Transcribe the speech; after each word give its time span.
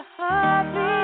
the 0.00 0.06
heartbeat, 0.16 0.99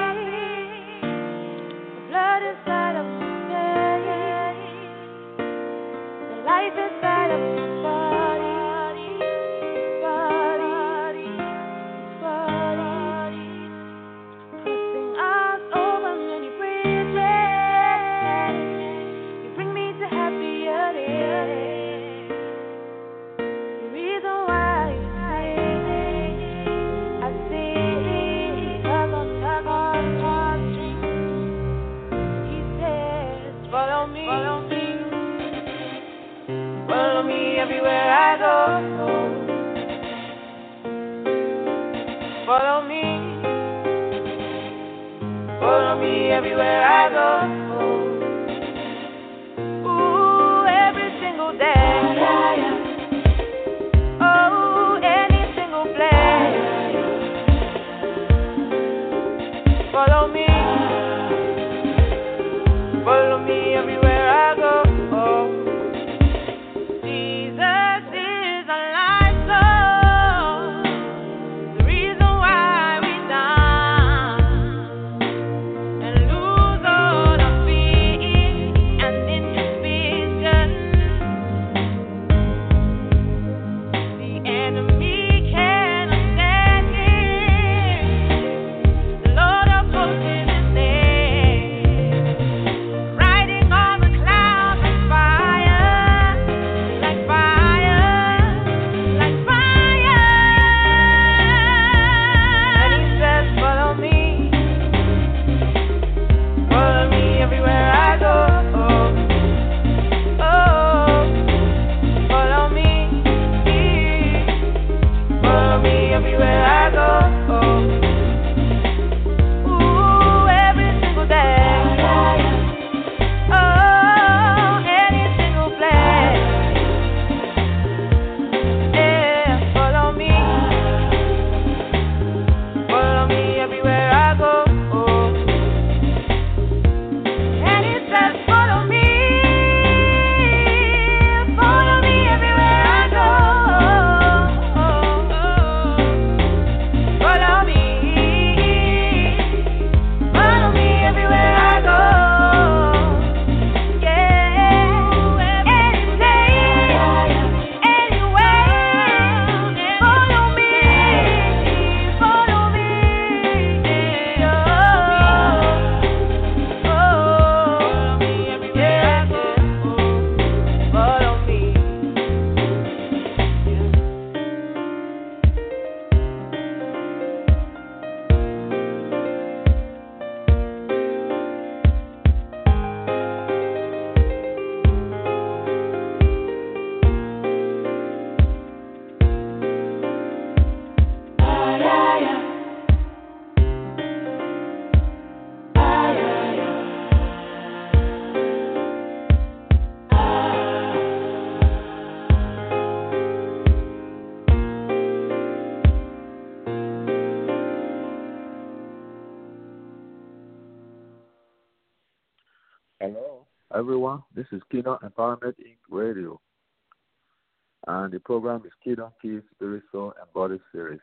Peace, 218.87 219.43
Spirit, 219.57 219.83
Soul, 219.91 220.13
and 220.21 220.33
Body 220.33 220.61
Series. 220.71 221.01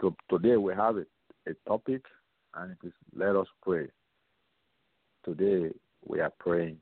So 0.00 0.16
today 0.28 0.56
we 0.56 0.74
have 0.74 0.96
a, 0.96 1.04
a 1.48 1.54
topic, 1.68 2.02
and 2.56 2.72
it 2.72 2.86
is 2.86 2.92
Let 3.14 3.36
Us 3.36 3.46
Pray. 3.62 3.86
Today 5.24 5.70
we 6.04 6.18
are 6.18 6.32
praying. 6.40 6.78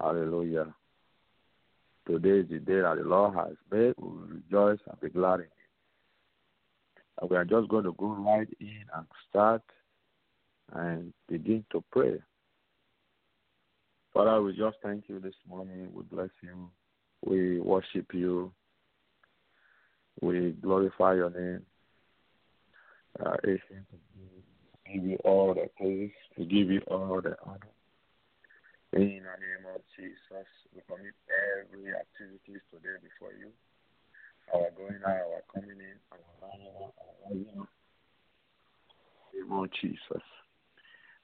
Hallelujah. 0.00 0.74
Today 2.06 2.38
is 2.38 2.48
the 2.48 2.58
day 2.58 2.80
that 2.80 2.96
the 2.96 3.04
Lord 3.04 3.34
has 3.34 3.56
made. 3.70 3.92
We 3.98 4.08
will 4.08 4.28
rejoice 4.28 4.78
and 4.88 5.00
be 5.02 5.10
glad 5.10 5.40
in 5.40 5.46
it. 5.46 5.52
And 7.20 7.30
we 7.30 7.36
are 7.36 7.44
just 7.44 7.68
going 7.68 7.84
to 7.84 7.92
go 7.98 8.14
right 8.14 8.48
in 8.60 8.84
and 8.94 9.06
start 9.28 9.62
and 10.72 11.12
begin 11.28 11.66
to 11.72 11.84
pray. 11.92 12.14
Father, 14.14 14.40
we 14.40 14.56
just 14.56 14.78
thank 14.82 15.04
you 15.08 15.20
this 15.20 15.34
morning. 15.46 15.90
We 15.92 16.02
bless 16.04 16.30
you. 16.42 16.70
We 17.26 17.60
worship 17.60 18.14
you. 18.14 18.52
We 20.20 20.52
glorify 20.62 21.14
your 21.14 21.30
name. 21.30 21.62
Uh, 23.18 23.36
we 23.44 23.60
give 24.92 25.04
you 25.04 25.16
all 25.24 25.52
the 25.54 25.68
praise. 25.76 26.12
We 26.38 26.44
give 26.44 26.70
you 26.70 26.80
all 26.86 27.20
the 27.20 27.36
honor. 27.44 27.58
In 28.92 29.00
the 29.00 29.06
name 29.08 29.66
of 29.74 29.80
Jesus, 29.96 30.46
we 30.74 30.80
commit 30.86 31.14
every 31.58 31.90
activities 31.90 32.62
today 32.70 32.96
before 33.02 33.32
you. 33.36 33.50
Our 34.54 34.70
going 34.76 35.02
out, 35.04 35.10
our 35.10 35.42
coming 35.52 35.70
in, 35.70 35.98
our 36.12 36.18
lying 36.40 36.68
out, 36.80 36.94
our 36.98 37.28
rising 37.28 37.60
up. 37.60 37.68
In 39.34 39.40
the 39.40 39.54
name 39.54 39.64
of 39.64 39.68
Jesus. 39.82 40.22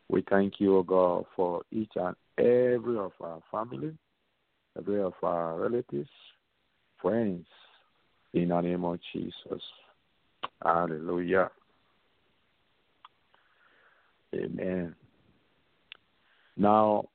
We 0.09 0.25
thank 0.29 0.55
you, 0.59 0.77
O 0.77 0.83
God, 0.83 1.25
for 1.37 1.63
each 1.71 1.93
and 1.95 2.17
every 2.37 2.99
of 2.99 3.13
our 3.21 3.41
family, 3.51 3.97
every 4.79 5.03
of 5.03 5.15
our 5.23 5.57
relatives, 5.59 6.11
friends, 7.01 7.47
in 8.35 8.49
the 8.49 8.61
name 8.61 8.85
of 8.85 8.99
Jesus. 9.13 9.63
Hallelujah. 10.63 11.51
Amen. 14.35 14.95
Now, 16.57 17.09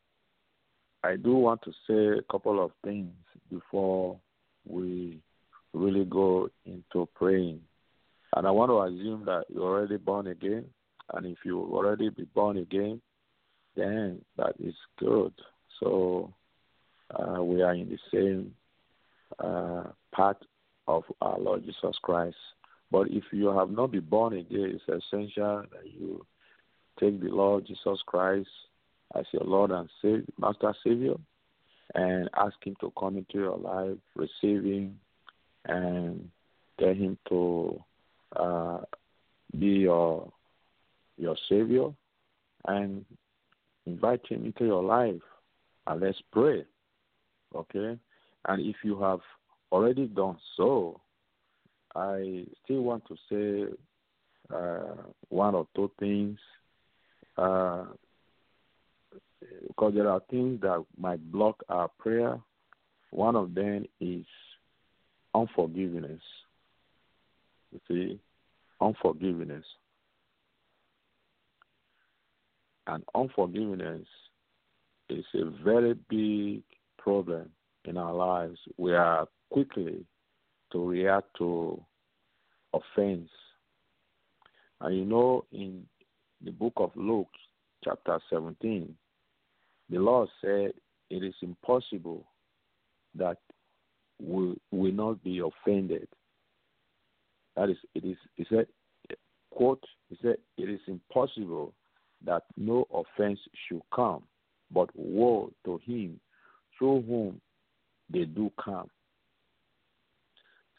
I 1.04 1.16
do 1.16 1.34
want 1.34 1.62
to 1.64 1.72
say 1.88 2.20
a 2.20 2.32
couple 2.32 2.64
of 2.64 2.72
things 2.84 3.14
before 3.50 4.20
we 4.66 5.20
really 5.74 6.06
go 6.06 6.50
into 6.66 7.08
praying. 7.16 7.62
And 8.36 8.46
I 8.46 8.52
want 8.52 8.70
to 8.72 8.82
assume 8.82 9.26
that 9.26 9.46
you're 9.50 9.64
already 9.64 9.98
born 9.98 10.28
again. 10.28 10.66
And 11.14 11.26
if 11.26 11.38
you 11.46 11.60
already 11.60 12.10
be 12.10 12.26
born 12.36 12.58
again, 12.58 13.02
then 13.76 14.22
that 14.38 14.54
is 14.60 14.76
good. 15.00 15.34
So 15.80 16.34
uh, 17.12 17.44
we 17.44 17.62
are 17.62 17.74
in 17.74 17.90
the 17.90 18.00
same 18.12 18.54
uh, 19.40 19.84
path 20.14 20.38
of 20.88 21.04
our 21.22 21.40
Lord 21.40 21.66
Jesus 21.66 21.96
Christ. 22.02 22.36
But 22.92 23.10
if 23.10 23.24
you 23.32 23.48
have 23.48 23.70
not 23.70 23.92
been 23.92 24.06
born 24.06 24.34
again, 24.34 24.76
it's 24.76 24.84
essential 24.84 25.64
that 25.72 25.86
you 25.86 26.26
take 27.00 27.20
the 27.22 27.30
Lord 27.30 27.66
Jesus 27.68 28.00
Christ 28.06 28.50
as 29.16 29.26
your 29.32 29.44
Lord 29.44 29.72
and 29.72 29.90
Savior, 30.02 30.24
Master 30.40 30.74
Savior, 30.84 31.16
and 31.96 32.30
ask 32.36 32.56
Him 32.64 32.76
to 32.82 32.92
come 32.98 33.18
into 33.18 33.38
your 33.38 33.58
life, 33.58 33.98
receive 34.16 34.64
Him, 34.64 35.00
and 35.66 36.30
get 36.80 36.98
Him 36.98 37.18
to 37.30 37.82
uh, 38.36 38.80
be 39.58 39.68
your 39.68 40.32
your 41.18 41.36
Savior, 41.50 41.90
and 42.68 43.04
invite 43.86 44.22
Him 44.28 44.46
into 44.46 44.66
your 44.66 44.84
life, 44.84 45.22
and 45.88 46.02
let's 46.02 46.22
pray. 46.32 46.64
Okay, 47.56 47.98
and 48.48 48.66
if 48.66 48.76
you 48.84 49.00
have 49.02 49.20
already 49.72 50.08
done 50.08 50.38
so, 50.56 51.00
I 51.96 52.46
still 52.64 52.82
want 52.82 53.04
to 53.08 53.16
say 53.30 53.74
uh, 54.54 55.04
one 55.30 55.56
or 55.56 55.68
two 55.76 55.92
things 56.00 56.38
uh, 57.38 57.86
because 59.68 59.94
there 59.94 60.10
are 60.10 60.22
things 60.30 60.62
that 60.62 60.84
might 60.98 61.32
block 61.32 61.64
our 61.70 61.90
prayer. 62.00 62.40
One 63.12 63.36
of 63.36 63.54
them 63.54 63.86
is 64.00 64.26
unforgiveness. 65.34 66.22
You 67.72 67.80
see, 67.88 68.20
unforgiveness. 68.82 69.66
And 72.88 73.04
unforgiveness 73.16 74.08
is 75.10 75.26
a 75.34 75.50
very 75.64 75.94
big 76.10 76.64
problem 77.08 77.50
in 77.86 77.96
our 77.96 78.14
lives. 78.14 78.60
We 78.76 78.94
are 78.94 79.28
quickly 79.50 80.06
to 80.74 80.86
react 80.86 81.28
to 81.38 81.82
offense. 82.74 83.30
And 84.82 84.98
you 84.98 85.06
know, 85.06 85.46
in 85.54 85.86
the 86.44 86.52
book 86.52 86.74
of 86.76 86.92
Luke, 86.96 87.30
chapter 87.82 88.20
17, 88.30 88.94
the 89.90 90.00
Lord 90.00 90.28
said 90.42 90.72
it 91.10 91.24
is 91.24 91.34
impossible 91.42 92.26
that 93.16 93.38
we 94.22 94.58
will 94.72 94.92
not 94.92 95.24
be 95.24 95.40
offended. 95.40 96.10
That 97.56 97.70
is, 97.70 97.78
it 97.96 98.04
is, 98.04 98.18
he 98.36 98.46
said, 98.50 98.68
quote, 99.50 99.84
he 100.10 100.18
said, 100.22 100.36
it 100.58 100.70
is 100.70 100.82
impossible 100.88 101.74
that 102.26 102.44
no 102.58 102.86
offense 102.94 103.40
should 103.66 103.82
come, 103.96 104.24
but 104.74 104.90
woe 104.94 105.54
to 105.64 105.80
him 105.86 106.20
through 106.78 107.02
whom 107.04 107.42
they 108.10 108.26
do 108.26 108.52
come. 108.64 108.90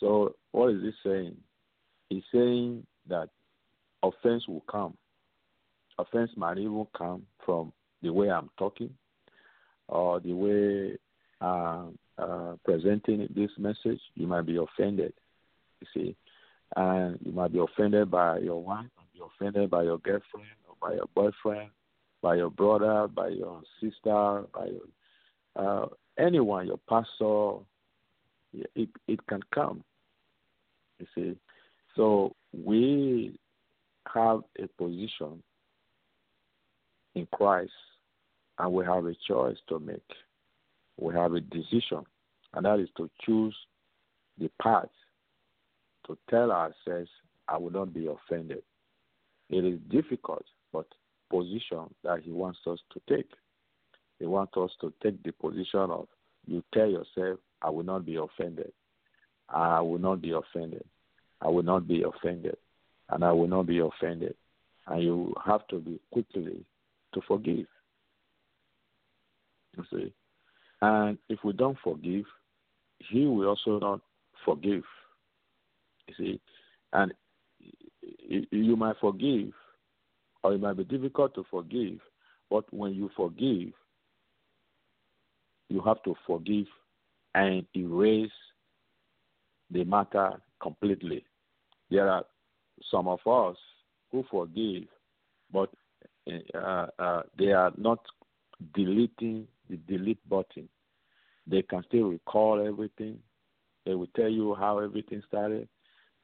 So, 0.01 0.35
what 0.53 0.71
is 0.71 0.83
he 0.83 0.93
saying? 1.05 1.37
He's 2.09 2.23
saying 2.33 2.87
that 3.09 3.29
offense 4.03 4.47
will 4.49 4.65
come. 4.71 4.97
Offense 5.99 6.31
might 6.37 6.59
even 6.59 6.87
come 6.97 7.23
from 7.45 7.73
the 8.03 8.13
way 8.13 8.31
I'm 8.31 8.51
talking 8.59 8.91
or 9.89 10.21
the 10.21 10.33
way 10.33 10.97
I'm 11.41 11.99
uh, 12.19 12.55
presenting 12.65 13.29
this 13.35 13.51
message. 13.59 14.01
You 14.15 14.27
might 14.27 14.47
be 14.47 14.57
offended, 14.57 15.13
you 15.81 15.87
see. 15.93 16.17
And 16.77 17.19
you 17.25 17.33
might 17.33 17.53
be 17.53 17.59
offended 17.59 18.11
by 18.11 18.39
your 18.39 18.63
wife, 18.63 18.85
you 18.85 19.23
might 19.23 19.29
be 19.39 19.47
offended 19.47 19.71
by 19.71 19.83
your 19.83 19.99
girlfriend 19.99 20.47
or 20.69 20.77
by 20.81 20.95
your 20.95 21.07
boyfriend, 21.15 21.71
by 22.23 22.37
your 22.37 22.51
brother, 22.51 23.09
by 23.09 23.29
your 23.29 23.63
sister, 23.81 24.45
by 24.55 24.67
your 24.67 24.83
uh, 25.59 25.87
anyone, 26.19 26.67
your 26.67 26.81
pastor. 26.89 27.65
It 28.75 28.89
it 29.07 29.27
can 29.27 29.41
come. 29.55 29.85
You 30.99 31.07
see, 31.15 31.37
so 31.95 32.35
we 32.53 33.39
have 34.13 34.41
a 34.59 34.67
position 34.83 35.43
in 37.15 37.29
Christ, 37.33 37.73
and 38.59 38.73
we 38.73 38.85
have 38.87 39.05
a 39.05 39.15
choice 39.27 39.59
to 39.69 39.79
make. 39.79 40.01
We 40.97 41.15
have 41.15 41.35
a 41.35 41.41
decision, 41.41 42.05
and 42.55 42.65
that 42.65 42.81
is 42.81 42.89
to 42.97 43.11
choose 43.25 43.55
the 44.39 44.51
path 44.63 44.89
to 46.09 46.19
tell 46.29 46.51
ourselves, 46.51 47.11
I 47.47 47.57
will 47.59 47.71
not 47.71 47.95
be 47.95 48.09
offended. 48.09 48.63
It 49.51 49.65
is 49.65 49.79
difficult, 49.91 50.45
but 50.73 50.87
position 51.31 51.95
that 52.03 52.21
He 52.23 52.33
wants 52.33 52.59
us 52.67 52.79
to 52.93 53.15
take. 53.15 53.31
He 54.19 54.27
want 54.27 54.57
us 54.57 54.71
to 54.81 54.93
take 55.03 55.23
the 55.23 55.33
position 55.33 55.91
of 55.91 56.09
you 56.49 56.63
tell 56.73 56.89
yourself, 56.89 57.39
I 57.61 57.71
will 57.71 57.85
not 57.85 58.07
be 58.07 58.17
offended. 58.17 58.73
I 59.51 59.81
will 59.81 59.99
not 59.99 60.23
be 60.23 60.33
offended. 60.33 60.85
I 61.43 61.49
will 61.49 61.63
not 61.63 61.87
be 61.87 62.03
offended. 62.03 62.57
And 63.11 63.23
I 63.23 63.33
will 63.33 63.49
not 63.49 63.67
be 63.67 63.79
offended. 63.81 64.35
And 64.87 65.03
you 65.03 65.35
have 65.45 65.67
to 65.69 65.79
be 65.79 66.01
quickly 66.11 66.65
to 67.13 67.21
forgive. 67.29 67.67
You 69.77 69.85
see? 69.93 70.13
And 70.81 71.19
if 71.29 71.41
we 71.45 71.53
don't 71.53 71.79
forgive, 71.85 72.25
he 72.99 73.27
will 73.27 73.49
also 73.49 73.79
not 73.79 74.01
forgive. 74.45 74.85
You 76.07 76.15
see? 76.17 76.41
And 76.95 77.13
you 78.01 78.77
might 78.77 78.97
forgive, 79.01 79.53
or 80.43 80.55
it 80.55 80.61
might 80.61 80.77
be 80.77 80.85
difficult 80.85 81.35
to 81.35 81.45
forgive, 81.51 81.99
but 82.49 82.73
when 82.73 82.95
you 82.95 83.11
forgive, 83.15 83.73
you 85.69 85.81
have 85.83 86.03
to 86.05 86.15
forgive 86.27 86.67
and 87.35 87.65
erase 87.77 88.31
the 89.71 89.85
matter 89.85 90.41
completely. 90.63 91.25
There 91.91 92.09
are 92.09 92.25
some 92.91 93.09
of 93.09 93.21
us 93.27 93.57
who 94.11 94.25
forgive, 94.31 94.85
but 95.53 95.71
uh, 96.55 96.87
uh, 96.99 97.23
they 97.39 97.53
are 97.53 97.73
not 97.77 98.01
deleting 98.75 99.47
the 99.69 99.77
delete 99.77 100.27
button. 100.29 100.69
They 101.47 101.63
can 101.63 101.83
still 101.89 102.05
recall 102.09 102.65
everything. 102.67 103.19
They 103.87 103.95
will 103.95 104.09
tell 104.17 104.29
you 104.29 104.55
how 104.55 104.79
everything 104.79 105.23
started, 105.29 105.69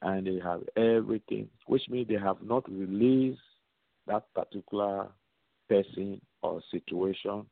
and 0.02 0.26
they 0.26 0.38
have 0.43 0.62
everything, 0.76 1.49
which 1.67 1.82
means 1.88 2.08
they 2.08 2.14
have 2.19 2.42
not 2.42 2.71
released 2.71 3.40
that 4.07 4.25
particular 4.35 5.09
person 5.69 6.21
or 6.42 6.61
situation 6.71 7.47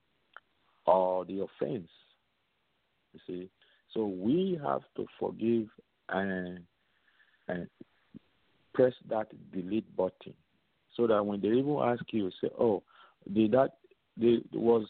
or 0.87 1.25
the 1.25 1.41
offense. 1.41 1.89
You 3.13 3.21
see, 3.27 3.51
so 3.93 4.07
we 4.07 4.59
have 4.63 4.83
to 4.97 5.07
forgive 5.19 5.69
and 6.09 6.61
and 7.49 7.69
press 8.75 8.95
that 9.09 9.29
delete 9.53 9.97
button 9.97 10.35
so 10.97 11.07
that 11.07 11.25
when 11.25 11.41
they 11.41 11.49
even 11.49 11.79
ask 11.83 12.05
you, 12.13 12.31
say, 12.41 12.49
"Oh, 12.59 12.83
did 13.33 13.53
that? 13.53 13.77
Did, 14.19 14.45
was 14.53 14.87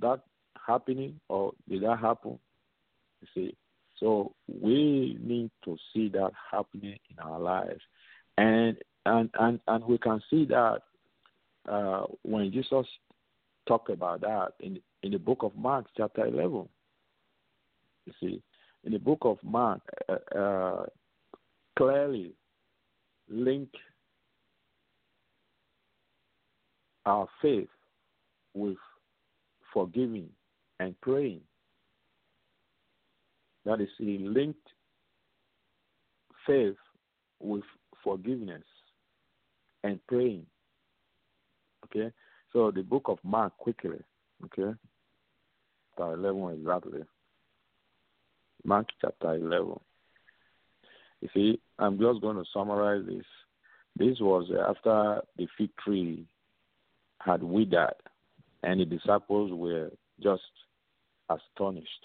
that 0.00 0.20
happening 0.66 1.20
or 1.28 1.52
did 1.68 1.82
that 1.82 1.98
happen?" 1.98 2.38
You 3.20 3.28
see, 3.34 3.56
so 3.98 4.32
we 4.48 5.18
need 5.20 5.50
to 5.64 5.76
see 5.92 6.08
that 6.10 6.32
happening 6.50 6.98
in 7.10 7.18
our 7.18 7.38
lives, 7.38 7.80
and 8.36 8.76
and 9.06 9.30
and 9.38 9.60
and 9.68 9.84
we 9.84 9.98
can 9.98 10.20
see 10.30 10.44
that 10.46 10.82
uh, 11.68 12.04
when 12.22 12.52
Jesus 12.52 12.86
talked 13.66 13.90
about 13.90 14.20
that 14.22 14.52
in 14.60 14.80
in 15.02 15.12
the 15.12 15.18
book 15.18 15.42
of 15.42 15.54
Mark, 15.56 15.86
chapter 15.96 16.26
eleven. 16.26 16.68
You 18.06 18.12
see, 18.20 18.42
in 18.84 18.92
the 18.92 18.98
book 18.98 19.18
of 19.22 19.38
Mark, 19.42 19.80
uh, 20.08 20.38
uh, 20.38 20.86
clearly 21.76 22.32
link 23.28 23.68
our 27.06 27.28
faith 27.40 27.68
with 28.54 28.76
forgiving 29.72 30.28
and 30.80 31.00
praying. 31.00 31.40
That 33.64 33.80
is, 33.80 33.88
he 33.98 34.18
linked 34.18 34.66
faith 36.46 36.76
with 37.40 37.62
forgiveness 38.02 38.64
and 39.84 40.04
praying. 40.06 40.46
Okay? 41.84 42.12
So 42.52 42.70
the 42.70 42.82
book 42.82 43.04
of 43.06 43.18
Mark, 43.22 43.56
quickly, 43.58 43.98
okay? 44.44 44.76
Chapter 45.96 46.14
11 46.14 46.60
exactly. 46.60 47.00
Mark 48.64 48.86
chapter 49.00 49.34
11. 49.34 49.78
You 51.20 51.28
see, 51.34 51.60
I'm 51.78 51.98
just 51.98 52.20
going 52.20 52.36
to 52.36 52.44
summarize 52.52 53.04
this. 53.06 53.24
This 53.96 54.18
was 54.20 54.50
after 54.68 55.22
the 55.36 55.46
fig 55.56 55.70
tree 55.84 56.24
had 57.20 57.42
withered, 57.42 57.94
and 58.62 58.80
the 58.80 58.84
disciples 58.84 59.50
were 59.52 59.90
just 60.22 60.42
astonished, 61.28 62.04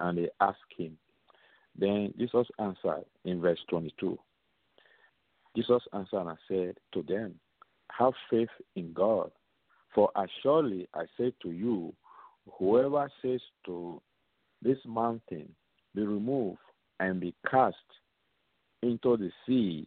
and 0.00 0.18
they 0.18 0.28
asked 0.40 0.58
him. 0.76 0.96
Then 1.78 2.14
Jesus 2.18 2.46
answered 2.58 3.04
in 3.24 3.40
verse 3.40 3.58
22 3.68 4.18
Jesus 5.58 5.82
answered 5.92 6.26
and 6.28 6.38
said 6.46 6.76
to 6.92 7.02
them, 7.02 7.34
Have 7.98 8.12
faith 8.30 8.48
in 8.76 8.92
God. 8.92 9.30
For 9.94 10.10
as 10.16 10.28
surely 10.42 10.88
I 10.94 11.04
say 11.18 11.32
to 11.42 11.50
you, 11.50 11.92
whoever 12.58 13.10
says 13.22 13.40
to 13.66 14.00
this 14.62 14.78
mountain, 14.86 15.48
Be 15.94 16.02
removed 16.02 16.58
and 17.00 17.20
be 17.20 17.34
cast 17.50 17.76
into 18.82 19.16
the 19.16 19.30
sea, 19.46 19.86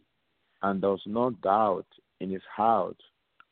and 0.62 0.80
does 0.80 1.00
not 1.06 1.40
doubt 1.40 1.86
in 2.20 2.30
his 2.30 2.42
heart, 2.54 2.96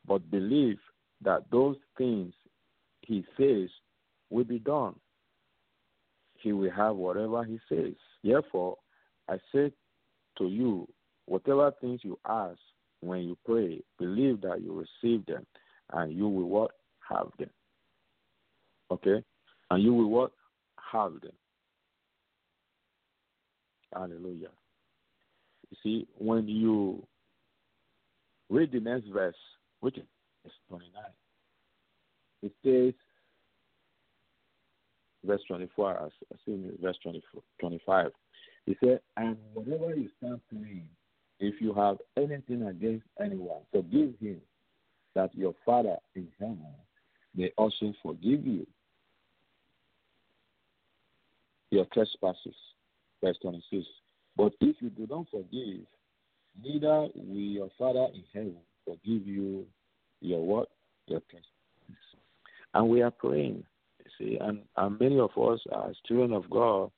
but 0.07 0.31
believe 0.31 0.79
that 1.23 1.45
those 1.51 1.77
things 1.99 2.33
he 3.03 3.25
says 3.37 3.69
will 4.31 4.45
be 4.45 4.59
done. 4.59 4.95
He 6.35 6.53
will 6.53 6.71
have 6.71 6.97
whatever 6.97 7.45
he 7.45 7.59
says. 7.69 7.95
Therefore, 8.23 8.77
I 9.29 9.39
say 9.53 9.73
to 10.39 10.49
you, 10.49 10.89
whatever 11.27 11.73
things 11.81 12.01
you 12.03 12.19
ask 12.27 12.59
when 13.01 13.23
you 13.23 13.37
pray, 13.45 13.83
believe 13.99 14.41
that 14.43 14.63
you 14.63 14.73
receive 15.03 15.27
them, 15.27 15.47
and 15.93 16.13
you 16.13 16.29
will 16.29 16.49
what 16.49 16.73
have 17.09 17.29
them. 17.39 17.51
Okay, 18.91 19.23
and 19.71 19.83
you 19.83 19.95
will 19.95 20.11
what 20.11 20.33
have 20.93 21.13
them. 21.21 21.33
Hallelujah. 23.95 24.51
You 25.71 25.77
see, 25.83 26.09
when 26.19 26.49
you 26.49 27.07
read 28.49 28.73
the 28.73 28.81
next 28.81 29.07
verse, 29.09 29.37
which 29.81 29.99
is 29.99 30.05
29, 30.69 31.03
it 32.43 32.53
says, 32.65 32.95
verse 35.25 35.41
24, 35.47 35.99
I 36.01 36.09
see 36.47 36.71
verse 36.81 36.97
24, 37.03 37.43
25. 37.61 38.11
He 38.67 38.77
said, 38.83 39.01
And 39.17 39.37
whatever 39.55 39.95
you 39.95 40.09
stand 40.19 40.41
praying, 40.49 40.89
if 41.39 41.61
you 41.61 41.73
have 41.75 41.99
anything 42.17 42.63
against 42.67 43.07
anyone, 43.21 43.61
forgive 43.73 44.15
him, 44.21 44.41
that 45.15 45.35
your 45.35 45.55
Father 45.65 45.97
in 46.15 46.29
heaven 46.39 46.65
may 47.35 47.53
also 47.57 47.93
forgive 48.03 48.47
you 48.47 48.67
your 51.71 51.87
trespasses. 51.93 52.55
Verse 53.23 53.37
26. 53.43 53.85
But 54.37 54.53
if 54.61 54.77
you 54.81 54.91
do 54.91 55.07
not 55.09 55.27
forgive, 55.31 55.87
neither 56.63 57.09
will 57.15 57.37
your 57.37 57.71
Father 57.79 58.07
in 58.15 58.25
heaven 58.33 58.57
forgive 58.85 59.27
you 59.27 59.67
your 60.21 60.45
what? 60.45 60.69
Your 61.07 61.21
trespasses. 61.31 61.51
And 62.75 62.89
we 62.89 63.03
are 63.03 63.11
praying, 63.11 63.65
you 63.99 64.11
see, 64.19 64.39
and, 64.41 64.61
and 64.77 65.01
many 65.01 65.19
of 65.19 65.31
us 65.37 65.61
are 65.73 65.93
children 66.07 66.33
of 66.33 66.49
God, 66.49 66.91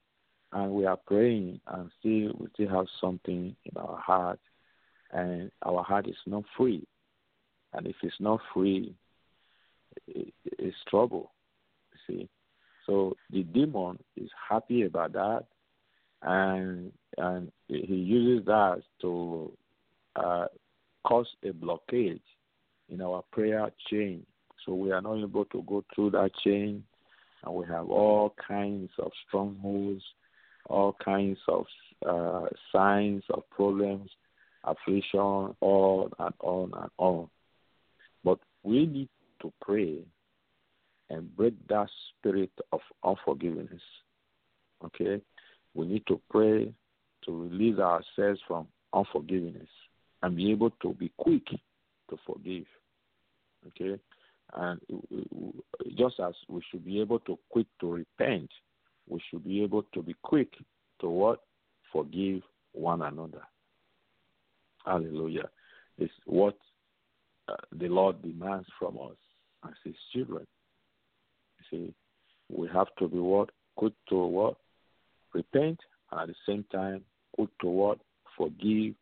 and 0.52 0.72
we 0.72 0.84
are 0.84 0.98
praying, 0.98 1.60
and 1.66 1.90
still 1.98 2.32
we 2.38 2.46
still 2.52 2.68
have 2.68 2.86
something 3.00 3.56
in 3.64 3.76
our 3.76 3.98
heart, 3.98 4.38
and 5.12 5.50
our 5.64 5.82
heart 5.82 6.06
is 6.06 6.16
not 6.26 6.44
free. 6.56 6.86
And 7.74 7.86
if 7.86 7.96
it's 8.02 8.20
not 8.20 8.40
free, 8.52 8.94
it, 10.06 10.32
it's 10.44 10.76
trouble, 10.88 11.30
see. 12.06 12.28
So 12.86 13.16
the 13.30 13.42
demon 13.44 13.98
is 14.16 14.30
happy 14.48 14.82
about 14.82 15.12
that, 15.12 15.44
and 16.22 16.92
and 17.18 17.52
he 17.68 17.94
uses 17.94 18.44
that 18.46 18.82
to 19.02 19.52
uh, 20.16 20.46
cause 21.04 21.28
a 21.44 21.48
blockage 21.48 22.20
in 22.88 23.00
our 23.00 23.22
prayer 23.30 23.70
chain. 23.88 24.26
So 24.64 24.74
we 24.74 24.92
are 24.92 25.00
not 25.00 25.18
able 25.18 25.44
to 25.46 25.62
go 25.62 25.84
through 25.94 26.10
that 26.10 26.30
chain, 26.44 26.84
and 27.44 27.54
we 27.54 27.66
have 27.66 27.88
all 27.88 28.34
kinds 28.46 28.90
of 28.98 29.10
strongholds, 29.26 30.02
all 30.66 30.96
kinds 31.04 31.38
of 31.48 31.66
uh, 32.06 32.46
signs 32.72 33.22
of 33.30 33.48
problems, 33.50 34.10
affliction, 34.64 35.54
on 35.60 36.10
and 36.18 36.34
on 36.40 36.72
and 36.74 36.90
on. 36.98 37.28
We 38.62 38.86
need 38.86 39.08
to 39.40 39.52
pray 39.60 39.98
and 41.10 41.36
break 41.36 41.54
that 41.68 41.88
spirit 42.18 42.50
of 42.72 42.80
unforgiveness. 43.04 43.82
Okay? 44.84 45.20
We 45.74 45.86
need 45.86 46.06
to 46.06 46.20
pray 46.30 46.72
to 47.24 47.42
release 47.42 47.78
ourselves 47.78 48.40
from 48.46 48.66
unforgiveness 48.92 49.68
and 50.22 50.36
be 50.36 50.50
able 50.50 50.70
to 50.82 50.94
be 50.94 51.10
quick 51.16 51.46
to 52.10 52.16
forgive. 52.26 52.66
Okay? 53.68 53.98
And 54.54 54.80
just 55.96 56.20
as 56.20 56.34
we 56.48 56.62
should 56.70 56.84
be 56.84 57.00
able 57.00 57.20
to 57.20 57.38
quick 57.50 57.66
to 57.80 57.92
repent, 57.92 58.50
we 59.08 59.20
should 59.30 59.44
be 59.44 59.62
able 59.62 59.82
to 59.94 60.02
be 60.02 60.14
quick 60.22 60.52
to 61.00 61.08
what? 61.08 61.40
Forgive 61.92 62.42
one 62.72 63.02
another. 63.02 63.42
Hallelujah. 64.84 65.48
It's 65.98 66.12
what 66.24 66.56
uh, 67.48 67.56
the 67.78 67.88
Lord 67.88 68.22
demands 68.22 68.66
from 68.78 68.98
us 68.98 69.16
as 69.64 69.74
His 69.84 69.96
children. 70.12 70.46
You 71.58 71.78
see, 71.78 71.94
we 72.48 72.68
have 72.68 72.88
to 72.98 73.08
be 73.08 73.18
what? 73.18 73.50
Good 73.78 73.94
to 74.08 74.16
what? 74.16 74.56
Repent, 75.34 75.80
and 76.10 76.20
at 76.20 76.28
the 76.28 76.34
same 76.46 76.64
time, 76.70 77.02
good 77.36 77.48
to 77.60 77.68
what? 77.68 77.98
Forgive 78.36 78.94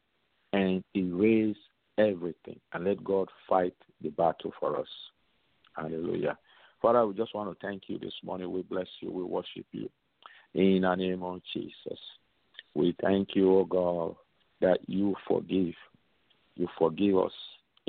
and 0.53 0.83
erase 0.97 1.57
everything 1.99 2.59
and 2.73 2.85
let 2.85 3.03
God 3.05 3.29
fight 3.49 3.75
the 4.03 4.11
battle 4.11 4.53
for 4.59 4.79
us. 4.79 4.89
Hallelujah. 5.75 6.39
Father, 6.81 7.07
we 7.07 7.15
just 7.15 7.35
want 7.35 7.51
to 7.51 7.67
thank 7.67 7.83
you 7.89 7.99
this 7.99 8.15
morning. 8.25 8.51
We 8.51 8.63
bless 8.63 8.87
you. 9.01 9.11
We 9.11 9.23
worship 9.23 9.67
you. 9.73 9.89
In 10.55 10.83
the 10.83 10.95
name 10.95 11.23
of 11.23 11.41
Jesus. 11.53 11.99
We 12.75 12.97
thank 13.03 13.31
you, 13.35 13.55
O 13.55 13.65
God, 13.65 14.17
that 14.61 14.79
you 14.87 15.15
forgive. 15.29 15.75
You 16.57 16.69
forgive 16.79 17.19
us 17.19 17.33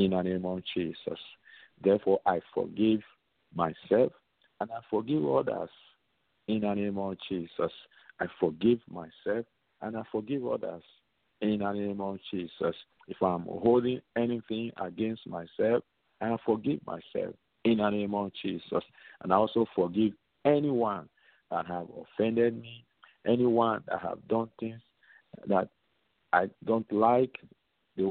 in 0.06 0.12
the 0.12 0.22
name 0.22 0.46
of 0.46 0.62
Jesus. 0.74 1.20
Therefore, 1.84 2.20
I 2.26 2.40
forgive 2.54 3.02
myself 3.54 4.12
and 4.60 4.72
I 4.72 4.80
forgive 4.90 5.26
others 5.26 5.70
in 6.48 6.62
the 6.62 6.74
name 6.74 6.98
of 6.98 7.18
Jesus. 7.30 7.72
I 8.20 8.26
forgive 8.40 8.80
myself 8.90 9.46
and 9.82 9.98
I 9.98 10.04
forgive 10.12 10.46
others 10.46 10.84
in 11.42 11.60
the 11.60 11.72
name 11.72 12.02
of 12.02 12.20
Jesus. 12.30 12.76
If 13.08 13.22
I'm 13.22 13.44
holding 13.44 14.02
anything 14.16 14.72
against 14.82 15.28
myself, 15.28 15.84
I 16.22 16.36
forgive 16.46 16.80
myself 16.86 17.36
in 17.66 17.78
the 17.78 17.90
name 17.90 18.14
of 18.14 18.32
Jesus. 18.42 18.84
And 19.22 19.34
I 19.34 19.36
also 19.36 19.66
forgive 19.76 20.14
anyone 20.46 21.10
that 21.50 21.66
have 21.66 21.88
offended 22.00 22.60
me, 22.60 22.86
anyone 23.28 23.84
that 23.88 24.02
have 24.02 24.28
done 24.28 24.50
things 24.60 24.82
that 25.48 25.70
I 26.34 26.50
don't 26.66 26.92
like, 26.92 27.38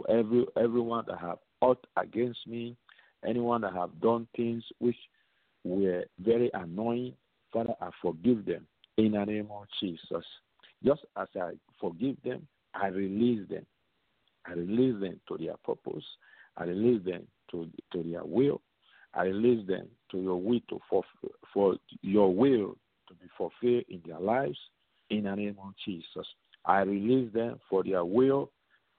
every 0.08 0.46
everyone 0.56 1.04
that 1.08 1.18
have 1.18 1.38
ought 1.60 1.84
against 1.96 2.46
me, 2.46 2.76
anyone 3.26 3.60
that 3.62 3.74
have 3.74 4.00
done 4.00 4.26
things 4.36 4.64
which 4.78 4.96
were 5.64 6.04
very 6.18 6.50
annoying, 6.54 7.14
Father, 7.52 7.74
I 7.80 7.90
forgive 8.00 8.44
them 8.44 8.66
in 8.96 9.12
the 9.12 9.24
name 9.24 9.48
of 9.50 9.64
Jesus. 9.80 10.24
Just 10.84 11.02
as 11.16 11.28
I 11.36 11.52
forgive 11.80 12.16
them, 12.24 12.46
I 12.74 12.88
release 12.88 13.48
them. 13.48 13.66
I 14.46 14.52
release 14.52 15.00
them 15.00 15.20
to 15.28 15.36
their 15.36 15.56
purpose. 15.64 16.04
I 16.56 16.64
release 16.64 17.04
them 17.04 17.26
to 17.50 17.68
to 17.92 18.02
their 18.02 18.24
will. 18.24 18.60
I 19.12 19.24
release 19.24 19.66
them 19.66 19.88
to 20.12 20.18
your 20.18 20.40
will 20.40 20.60
to 20.70 20.80
for, 20.88 21.02
for 21.52 21.76
your 22.00 22.34
will 22.34 22.76
to 23.08 23.14
be 23.14 23.26
fulfilled 23.36 23.84
in 23.88 24.00
their 24.06 24.20
lives 24.20 24.58
in 25.10 25.24
the 25.24 25.34
name 25.34 25.56
of 25.62 25.72
Jesus. 25.84 26.26
I 26.64 26.82
release 26.82 27.32
them 27.32 27.58
for 27.68 27.82
their 27.82 28.04
will 28.04 28.50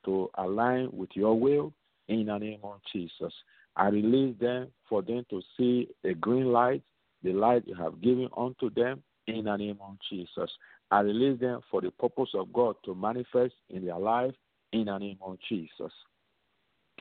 to 0.06 0.30
align 0.38 0.89
with 0.91 1.10
your 1.13 1.39
will 1.39 1.74
in 2.12 2.25
the 2.25 2.38
name 2.38 2.60
of 2.63 2.82
Jesus. 2.91 3.34
I 3.75 3.88
release 3.88 4.36
them 4.39 4.68
for 4.89 5.01
them 5.01 5.25
to 5.30 5.41
see 5.58 5.88
a 6.03 6.13
green 6.13 6.51
light, 6.51 6.84
the 7.24 7.32
light 7.32 7.63
you 7.65 7.74
have 7.75 8.01
given 8.01 8.27
unto 8.36 8.70
them 8.70 9.01
in 9.27 9.46
the 9.46 9.56
name 9.56 9.77
of 9.82 9.96
Jesus. 10.10 10.51
I 10.91 11.00
release 11.00 11.39
them 11.39 11.62
for 11.72 11.80
the 11.80 11.91
purpose 11.91 12.30
of 12.36 12.51
God 12.51 12.75
to 12.84 12.94
manifest 12.94 13.53
in 13.70 13.86
their 13.86 13.98
life 13.98 14.34
in 14.74 14.86
the 14.86 14.98
name 14.98 15.20
of 15.22 15.38
Jesus. 15.48 15.94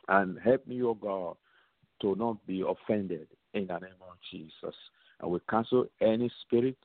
And 0.09 0.39
help 0.39 0.65
me, 0.67 0.81
O 0.83 0.95
God, 0.95 1.37
to 2.03 2.15
not 2.15 2.47
be 2.47 2.63
offended 2.67 3.27
in 3.55 3.67
the 3.67 3.79
name 3.79 4.01
of 4.01 4.17
Jesus. 4.31 4.77
And 5.21 5.31
we 5.31 5.41
cancel 5.51 5.87
any 6.01 6.31
spirit 6.43 6.79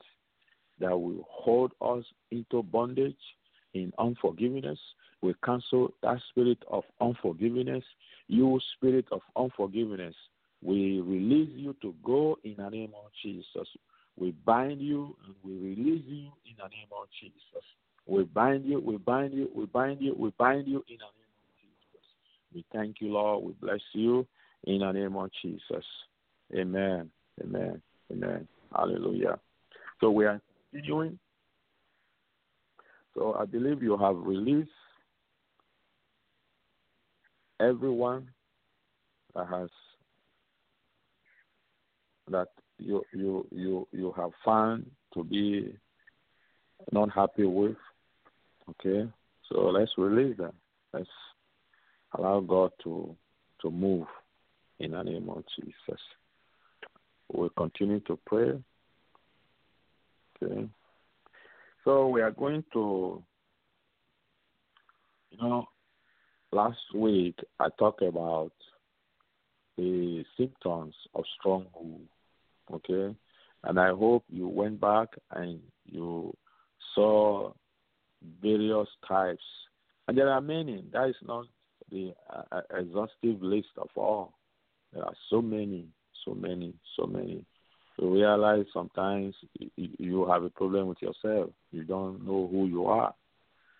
that 0.80 0.98
will 0.98 1.26
hold 1.30 1.72
us 1.80 2.04
into 2.32 2.62
bondage 2.64 3.14
in 3.74 3.92
unforgiveness. 3.98 4.78
We 5.22 5.34
cancel 5.44 5.94
that 6.02 6.18
spirit 6.30 6.58
of 6.68 6.84
unforgiveness. 7.00 7.84
You, 8.28 8.58
spirit 8.76 9.06
of 9.12 9.20
unforgiveness, 9.36 10.14
we 10.62 11.00
release 11.00 11.50
you 11.54 11.76
to 11.82 11.94
go 12.04 12.38
in 12.44 12.56
the 12.58 12.68
name 12.68 12.92
of 12.96 13.10
Jesus. 13.22 13.68
We 14.16 14.32
bind 14.44 14.80
you 14.80 15.14
and 15.24 15.34
we 15.44 15.52
release 15.52 16.04
you 16.06 16.32
in 16.46 16.56
the 16.56 16.68
name 16.68 16.88
of 16.90 17.06
Jesus. 17.20 17.64
We 18.06 18.24
bind 18.24 18.64
you, 18.64 18.80
we 18.80 18.96
bind 18.96 19.34
you, 19.34 19.50
we 19.54 19.66
bind 19.66 20.00
you, 20.00 20.14
we 20.18 20.32
bind 20.38 20.66
you 20.66 20.84
in 20.88 20.96
the 20.98 21.04
name 21.04 21.36
of 21.38 21.52
Jesus. 21.60 22.06
We 22.54 22.64
thank 22.72 23.00
you, 23.00 23.12
Lord. 23.12 23.44
We 23.44 23.52
bless 23.60 23.80
you 23.92 24.26
in 24.64 24.80
the 24.80 24.92
name 24.92 25.16
of 25.16 25.30
Jesus. 25.42 25.84
Amen. 26.54 27.10
Amen. 27.42 27.82
Amen. 28.10 28.48
Hallelujah. 28.74 29.38
So 30.00 30.10
we 30.10 30.24
are 30.24 30.40
continuing. 30.70 31.18
So 33.14 33.34
I 33.38 33.44
believe 33.44 33.82
you 33.82 33.96
have 33.96 34.16
released 34.16 34.70
everyone 37.60 38.28
that 39.34 39.46
has 39.48 39.68
that 42.30 42.48
you 42.78 43.02
you 43.12 43.46
you 43.50 43.88
you 43.92 44.12
have 44.16 44.30
found 44.44 44.86
to 45.14 45.24
be 45.24 45.74
not 46.92 47.10
happy 47.10 47.44
with. 47.44 47.76
Okay, 48.68 49.08
so 49.48 49.66
let's 49.66 49.92
release 49.96 50.36
them. 50.36 50.52
Let's 50.92 51.08
allow 52.16 52.40
God 52.40 52.72
to 52.84 53.14
to 53.62 53.70
move 53.70 54.06
in 54.78 54.92
the 54.92 55.02
name 55.02 55.28
of 55.28 55.44
Jesus. 55.58 56.00
We'll 57.32 57.50
continue 57.50 58.00
to 58.00 58.18
pray. 58.26 58.52
Okay. 60.42 60.68
So 61.84 62.08
we 62.08 62.20
are 62.20 62.32
going 62.32 62.64
to 62.72 63.22
you 65.30 65.38
know 65.38 65.66
last 66.52 66.78
week 66.94 67.38
I 67.60 67.68
talked 67.78 68.02
about 68.02 68.52
the 69.76 70.24
symptoms 70.36 70.94
of 71.14 71.24
stronghold. 71.38 72.06
Okay? 72.72 73.14
And 73.64 73.80
I 73.80 73.88
hope 73.88 74.24
you 74.28 74.48
went 74.48 74.80
back 74.80 75.08
and 75.32 75.60
you 75.84 76.34
saw 76.94 77.52
various 78.42 78.88
types. 79.06 79.42
And 80.08 80.16
there 80.16 80.30
are 80.30 80.40
many. 80.40 80.84
That 80.92 81.08
is 81.08 81.16
not 81.26 81.46
the 81.90 82.14
uh, 82.30 82.60
exhaustive 82.76 83.42
list 83.42 83.68
of 83.76 83.88
all. 83.96 84.34
There 84.92 85.04
are 85.04 85.14
so 85.30 85.42
many, 85.42 85.86
so 86.24 86.34
many, 86.34 86.74
so 86.96 87.06
many. 87.06 87.44
You 87.98 88.12
realize 88.12 88.66
sometimes 88.72 89.34
you 89.76 90.26
have 90.28 90.44
a 90.44 90.50
problem 90.50 90.86
with 90.88 91.00
yourself. 91.00 91.50
You 91.72 91.84
don't 91.84 92.26
know 92.26 92.48
who 92.50 92.66
you 92.66 92.86
are. 92.86 93.14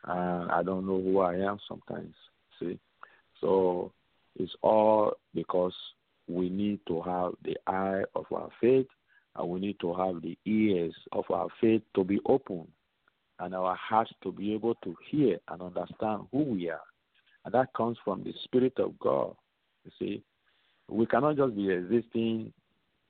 And 0.05 0.51
I 0.51 0.63
don't 0.63 0.87
know 0.87 1.01
who 1.01 1.21
I 1.21 1.35
am 1.35 1.59
sometimes. 1.69 2.15
See? 2.61 2.79
So 3.41 3.93
it's 4.37 4.55
all 4.63 5.15
because 5.35 5.75
we 6.29 6.49
need 6.49 6.81
to 6.89 7.03
have 7.03 7.33
the 7.45 7.57
eye 7.67 8.03
of 8.15 8.27
our 8.33 8.49
faith 8.61 8.87
and 9.37 9.49
we 9.49 9.61
need 9.61 9.79
to 9.81 9.95
have 9.95 10.23
the 10.23 10.37
ears 10.45 10.95
of 11.13 11.25
our 11.31 11.49
faith 11.61 11.83
to 11.95 12.05
be 12.05 12.21
open 12.27 12.67
and 13.39 13.55
our 13.55 13.77
hearts 13.77 14.13
to 14.23 14.33
be 14.33 14.55
able 14.55 14.75
to 14.77 14.97
hear 15.11 15.39
and 15.49 15.63
understand 15.63 16.23
who 16.33 16.43
we 16.43 16.71
are. 16.71 16.81
And 17.45 17.55
that 17.55 17.73
comes 17.75 17.99
from 18.05 18.25
the 18.25 18.33
Spirit 18.45 18.79
of 18.79 18.99
God. 18.99 19.35
You 19.85 19.91
see, 19.99 20.23
we 20.89 21.07
cannot 21.07 21.37
just 21.37 21.55
be 21.55 21.71
existing 21.71 22.53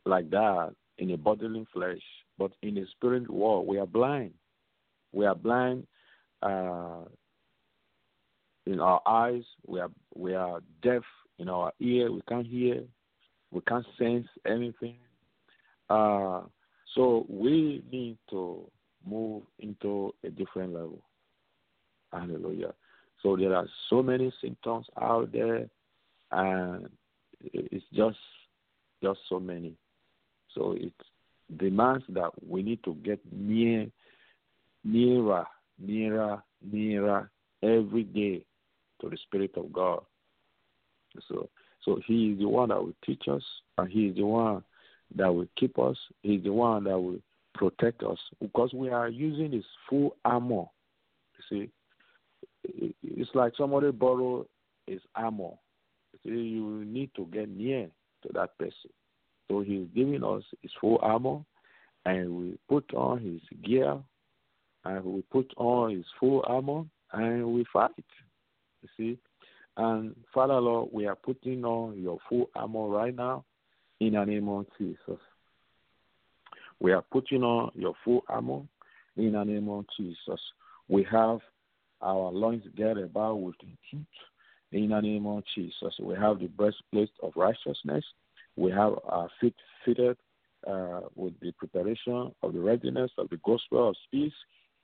like 0.05 0.31
that 0.31 0.75
in 0.99 1.11
a 1.11 1.17
bodily 1.17 1.67
flesh, 1.73 2.01
but 2.39 2.53
in 2.63 2.79
a 2.79 2.87
spirit 2.93 3.31
world, 3.31 3.67
we 3.67 3.79
are 3.79 3.87
blind. 3.87 4.33
We 5.13 5.27
are 5.27 5.35
blind 5.35 5.87
uh, 6.43 7.03
in 8.67 8.81
our 8.81 9.01
eyes. 9.07 9.45
We 9.67 9.81
are 9.81 9.91
we 10.15 10.35
are 10.35 10.61
deaf 10.83 11.03
in 11.39 11.49
our 11.49 11.73
ear. 11.81 12.13
We 12.13 12.21
can't 12.29 12.47
hear. 12.47 12.83
We 13.51 13.61
can't 13.63 13.87
sense 13.99 14.27
anything. 14.47 14.97
Uh, 15.89 16.43
so 16.95 17.27
we 17.29 17.85
need 17.91 18.19
to 18.31 18.69
move 19.07 19.45
into 19.61 20.13
a 20.25 20.31
different 20.31 20.75
level. 20.75 21.03
Hallelujah. 22.13 22.75
So 23.23 23.37
there 23.37 23.55
are 23.55 23.67
so 23.89 24.03
many 24.03 24.33
symptoms 24.43 24.87
out 25.01 25.33
there, 25.33 25.69
and 26.33 26.89
it's 27.41 27.85
just 27.95 28.19
just 29.03 29.21
so 29.29 29.39
many. 29.39 29.75
So 30.55 30.73
it 30.73 30.93
demands 31.59 32.05
that 32.09 32.31
we 32.47 32.63
need 32.63 32.83
to 32.85 32.95
get 32.95 33.21
near, 33.31 33.87
nearer, 34.85 35.47
nearer, 35.79 36.43
nearer 36.63 37.31
every 37.63 38.05
day 38.05 38.43
to 39.01 39.09
the 39.09 39.17
Spirit 39.17 39.53
of 39.57 39.73
God. 39.73 40.03
So, 41.29 41.49
so 41.85 42.01
He 42.07 42.33
is 42.33 42.39
the 42.39 42.49
one 42.49 42.69
that 42.71 42.83
will 42.83 42.95
teach 43.05 43.25
us, 43.29 43.43
and 43.79 43.91
He 43.91 44.07
is 44.07 44.17
the 44.17 44.27
one 44.27 44.63
that 45.15 45.33
will 45.33 45.49
keep 45.57 45.79
us. 45.79 45.97
He 46.23 46.35
is 46.37 46.45
the 46.45 46.53
one 46.53 46.85
that 46.85 46.99
will 46.99 47.21
protect 47.55 48.03
us 48.03 48.19
because 48.41 48.73
we 48.75 48.91
are 48.91 49.09
using 49.09 49.53
His 49.53 49.65
full 49.89 50.17
armor. 50.25 50.65
You 51.39 51.45
see, 51.49 51.71
it's 53.03 53.31
like 53.35 53.53
somebody 53.57 53.91
borrow 53.93 54.47
his 54.87 55.01
armor. 55.15 55.51
See, 56.23 56.31
you 56.31 56.85
need 56.85 57.11
to 57.17 57.27
get 57.27 57.49
near 57.49 57.89
to 58.23 58.33
that 58.35 58.57
person. 58.59 58.91
So 59.49 59.61
He 59.61 59.77
is 59.77 59.89
giving 59.95 60.25
us 60.25 60.43
His 60.63 60.71
full 60.81 60.99
armor, 61.03 61.41
and 62.05 62.31
we 62.31 62.59
put 62.69 62.93
on 62.95 63.21
His 63.21 63.41
gear, 63.63 63.99
and 64.85 65.05
we 65.05 65.23
put 65.23 65.53
on 65.57 65.97
His 65.97 66.07
full 66.19 66.45
armor, 66.47 66.85
and 67.13 67.53
we 67.53 67.65
fight. 67.73 67.91
You 68.99 69.15
see, 69.15 69.19
and 69.77 70.15
Father 70.33 70.61
Lord, 70.61 70.91
we 70.93 71.07
are 71.07 71.17
putting 71.17 71.65
on 71.65 72.01
your 72.01 72.19
full 72.29 72.51
armor 72.55 72.89
right 72.89 73.15
now 73.15 73.45
in 74.01 74.15
the 74.15 74.25
name 74.25 74.49
of 74.49 74.67
Jesus. 74.79 75.21
We 76.81 76.93
are 76.93 77.03
putting 77.11 77.43
on 77.43 77.73
your 77.75 77.95
full 78.05 78.23
armor 78.29 78.63
in 79.17 79.33
the 79.33 79.45
name 79.45 79.69
of 79.69 79.85
Jesus. 79.97 80.41
We 80.89 81.07
have 81.11 81.41
our 82.03 82.31
loins 82.31 82.65
girded 82.77 83.05
about 83.05 83.41
with 83.41 83.55
the 83.61 83.69
truth 83.91 84.07
in 84.73 84.91
the 84.91 85.01
name 85.01 85.27
of 85.27 85.43
Jesus. 85.55 85.95
We 86.01 86.15
have 86.15 86.39
the 86.39 86.49
breastplate 86.49 87.11
of 87.23 87.33
righteousness. 87.37 88.05
We 88.57 88.71
have 88.73 88.95
our 89.09 89.29
feet 89.41 89.55
fitted 89.85 90.17
uh, 90.67 91.01
with 91.15 91.39
the 91.41 91.53
preparation 91.53 92.33
of 92.43 92.53
the 92.53 92.61
readiness 92.61 93.11
of 93.19 93.29
the 93.31 93.39
gospel 93.45 93.91
of 93.91 93.97
peace. 94.11 94.33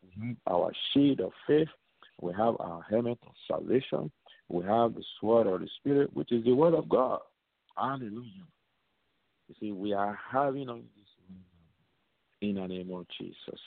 Mm-hmm. 0.07 0.33
Our 0.47 0.73
shield 0.93 1.21
of 1.21 1.33
faith. 1.47 1.69
We 2.23 2.33
have 2.35 2.55
our 2.61 2.87
helmet 2.89 3.19
of 3.27 3.33
salvation. 3.49 4.11
We 4.49 4.65
have 4.65 4.95
the 4.95 5.03
sword 5.21 5.49
of 5.49 5.61
the 5.61 5.69
Spirit, 5.81 6.15
which 6.15 6.31
is 6.31 6.45
the 6.45 6.53
word 6.53 6.73
of 6.73 6.89
God. 6.89 7.19
Hallelujah. 7.77 8.47
You 9.49 9.55
see, 9.59 9.73
we 9.73 9.93
are 9.93 10.17
having 10.31 10.69
on 10.69 10.85
this 10.97 11.03
in 12.41 12.55
the 12.55 12.67
name 12.67 12.91
of 12.93 13.07
Jesus. 13.19 13.61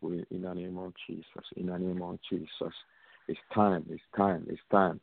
We, 0.00 0.24
in 0.30 0.42
the 0.42 0.54
name 0.54 0.78
of 0.78 0.94
Jesus. 1.06 1.24
In 1.56 1.66
the 1.66 1.78
name 1.78 2.00
of 2.02 2.18
Jesus. 2.30 2.74
It's 3.28 3.40
time. 3.54 3.84
It's 3.90 4.02
time. 4.16 4.46
It's 4.48 4.60
time. 4.70 5.00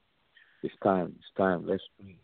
It's 0.63 0.73
time. 0.83 1.13
It's 1.15 1.37
time. 1.37 1.67
Let's 1.67 1.83
pray. 1.99 2.17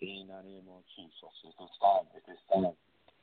In 0.00 0.26
the 0.26 0.42
name 0.48 0.64
of 0.74 0.82
Jesus. 0.96 1.34
It 1.44 1.62
is 1.62 1.70
time. 1.80 2.06
It 2.16 2.30
is 2.32 2.38
time. 2.52 2.72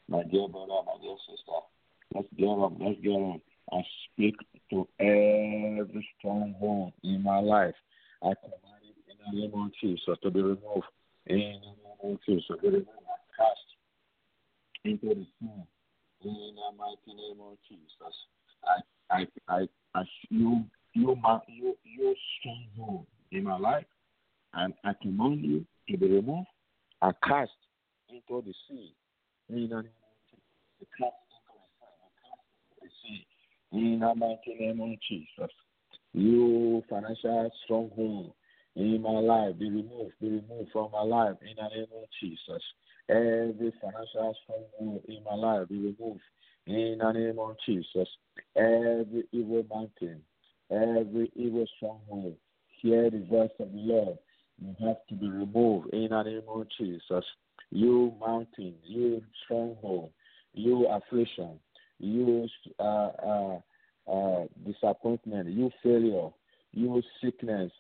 My 0.08 0.24
dear 0.24 0.48
brother, 0.48 0.82
my 0.86 1.02
dear 1.02 1.16
sister. 1.28 1.79
Let's 2.14 2.28
get 2.38 2.48
up. 2.48 2.74
Let's 2.80 3.00
get 3.02 3.10
on. 3.10 3.42
I 3.72 3.82
speak 4.12 4.36
to 4.72 4.88
every 5.00 6.08
stronghold 6.18 6.94
in 7.04 7.24
my 7.24 7.40
life. 7.40 7.76
I 8.24 8.34
command 8.42 8.84
it 8.84 8.96
in 9.12 9.18
the 9.42 9.48
name 9.48 9.54
of 9.62 9.72
Jesus 9.82 10.18
to 10.24 10.32
be 10.32 10.42
removed. 10.42 10.88
In 11.28 11.38
the 11.38 11.44
name 11.44 12.14
of 12.14 12.20
Jesus 12.28 12.46
to 12.48 12.58
be 12.58 12.68
removed 12.68 12.90
and 12.90 13.26
cast 13.38 13.68
into 14.86 15.08
the 15.08 15.26
sea. 15.40 15.64
In 16.24 16.56
the 16.56 16.78
mighty 16.78 17.14
name 17.16 17.40
of 17.42 17.58
Jesus. 17.68 18.16
I 18.66 18.82
I 19.16 19.28
I, 19.48 19.68
I 19.96 20.04
you 20.30 20.66
you 20.94 21.16
my 21.22 21.40
you 21.48 21.78
you 21.84 22.16
stronghold 22.40 23.06
in 23.32 23.44
my 23.44 23.58
life 23.58 23.86
and 24.54 24.74
I 24.84 24.94
command 25.02 25.42
you 25.42 25.66
to 25.90 25.98
be 25.98 26.08
removed 26.08 26.48
and 27.02 27.14
cast 27.24 27.52
into 28.10 28.44
the 28.46 28.54
sea. 28.68 28.94
In 29.50 29.70
the 29.70 29.76
name 29.76 29.78
of 29.78 30.18
Jesus. 30.30 30.90
Cast 30.98 31.14
into 31.32 31.60
the 31.62 31.70
sea. 31.70 32.00
Cast 32.22 32.42
into 32.60 32.82
the 32.82 32.90
sea. 33.04 33.28
In 33.72 34.00
the 34.00 34.16
mighty 34.16 34.56
name 34.60 34.82
of 34.82 34.98
Jesus. 35.08 35.52
You 36.14 36.84
financial 36.90 37.52
stronghold 37.64 38.34
in 38.76 39.02
my 39.02 39.20
life 39.20 39.58
be 39.60 39.70
removed, 39.70 40.14
be 40.20 40.30
removed 40.30 40.72
from 40.72 40.92
my 40.92 41.04
life 41.04 41.36
in 41.42 41.56
the 41.56 41.76
name 41.76 41.88
of 41.96 42.08
Jesus. 42.20 42.64
Every 43.10 43.74
financial 43.82 44.36
stronghold 44.44 45.04
in 45.08 45.24
my 45.24 45.36
life 45.36 45.70
be 45.70 45.78
removed 45.78 46.22
in 46.66 46.98
the 47.00 47.12
name 47.12 47.38
of 47.40 47.56
Jesus. 47.66 48.08
Every 48.56 49.24
evil 49.32 49.66
mountain, 49.70 50.22
every 50.72 51.32
evil 51.36 51.66
stronghold, 51.78 52.36
hear 52.82 53.10
the 53.10 53.26
voice 53.30 53.52
of 53.60 53.72
the 53.72 53.78
Lord. 53.78 54.18
You 54.60 54.76
have 54.86 54.98
to 55.10 55.16
be 55.16 55.30
removed 55.30 55.94
in 55.94 56.10
the 56.10 56.24
name 56.24 56.42
of 56.48 56.68
Jesus. 56.78 57.26
You 57.72 58.14
mountain, 58.20 58.76
you 58.84 59.22
stronghold, 59.46 60.10
you 60.54 60.88
affliction, 60.88 61.60
you 62.00 62.48
uh, 62.80 62.84
uh, 62.84 63.60
uh, 64.12 64.46
disappointment, 64.66 65.50
you 65.50 65.70
failure, 65.84 66.30
you 66.74 67.02
sickness, 67.22 67.72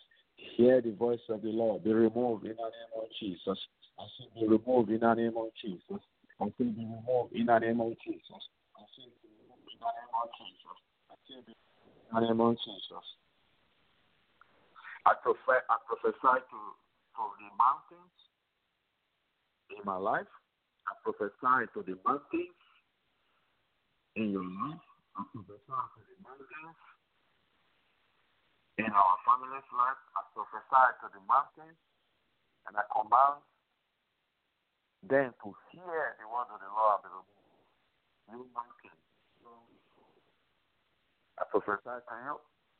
hear 0.55 0.81
the 0.81 0.91
voice 0.91 1.19
of 1.29 1.41
the 1.41 1.49
Lord. 1.49 1.83
Be 1.83 1.93
removed 1.93 2.45
in 2.45 2.55
the 2.55 2.69
name 2.69 2.93
of 2.97 3.07
Jesus. 3.19 3.59
I 3.99 4.03
say 4.17 4.27
be 4.35 4.47
removed 4.47 4.89
in 4.91 4.99
the 4.99 5.13
name 5.13 5.37
of 5.37 5.49
Jesus. 5.61 6.01
I 6.39 6.45
say 6.57 6.65
be 6.71 6.85
removed 6.85 7.33
in 7.35 7.45
the 7.45 7.59
name 7.59 7.81
of 7.81 7.95
Jesus. 8.05 8.43
I 8.75 8.83
say 8.95 9.07
be 9.23 9.29
removed 9.43 9.67
in 9.71 9.79
the 9.79 9.91
name 9.91 10.15
of 10.15 10.29
Jesus. 10.37 10.77
I 11.11 11.15
say 11.27 11.39
be 11.47 11.53
in 11.53 12.15
the 12.15 12.27
name 12.27 12.41
of 12.41 12.55
Jesus. 12.55 13.05
I 15.05 15.13
prefer 15.23 15.63
I 15.71 15.75
prophesy 15.87 16.43
to 16.51 16.59
to 17.15 17.23
the 17.39 17.49
mountains 17.55 18.15
in 19.71 19.81
my 19.85 19.97
life. 19.97 20.27
I 20.87 20.93
prophesy 21.03 21.71
to 21.73 21.79
the 21.83 21.97
mountains 22.05 22.58
in 24.19 24.35
your 24.35 24.43
life. 24.43 24.83
I 25.15 25.23
prophesy 25.31 25.63
to 25.67 25.99
the 26.03 26.17
mountains 26.23 26.79
in 28.79 28.87
our 28.95 29.17
family's 29.27 29.67
life, 29.75 29.99
I 30.15 30.23
prophesy 30.31 30.87
to 31.03 31.07
the 31.11 31.19
mountains, 31.27 31.75
and 32.63 32.79
I 32.79 32.83
command 32.87 33.43
them 35.03 35.35
to 35.43 35.47
hear 35.71 36.15
the 36.15 36.27
word 36.31 36.47
of 36.47 36.63
the 36.63 36.71
Lord. 36.71 37.03
You 38.31 38.47
mountains. 38.55 39.03
I 41.39 41.43
prophesy 41.51 41.83
to 41.83 42.15
you, 42.23 42.35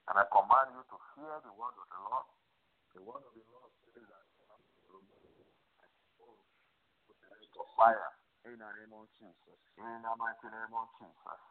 and 0.08 0.16
I 0.16 0.24
command 0.32 0.72
you 0.72 0.84
to 0.88 0.98
hear 1.20 1.36
the 1.44 1.52
word 1.52 1.76
of 1.76 1.88
the 1.92 2.00
Lord. 2.00 2.28
The 2.96 3.04
word 3.04 3.24
of 3.24 3.36
the 3.36 3.44
Lord 3.52 3.72
says 3.92 4.08
that 4.08 4.24
fire 7.76 8.19
in 8.48 8.56
the 8.56 8.70
name 8.80 8.94
of 8.96 9.08
Jesus. 9.20 9.60
In 9.76 10.00
the 10.00 10.14
mighty 10.16 10.48
name 10.48 10.72
of 10.72 10.88
Jesus. 10.96 11.42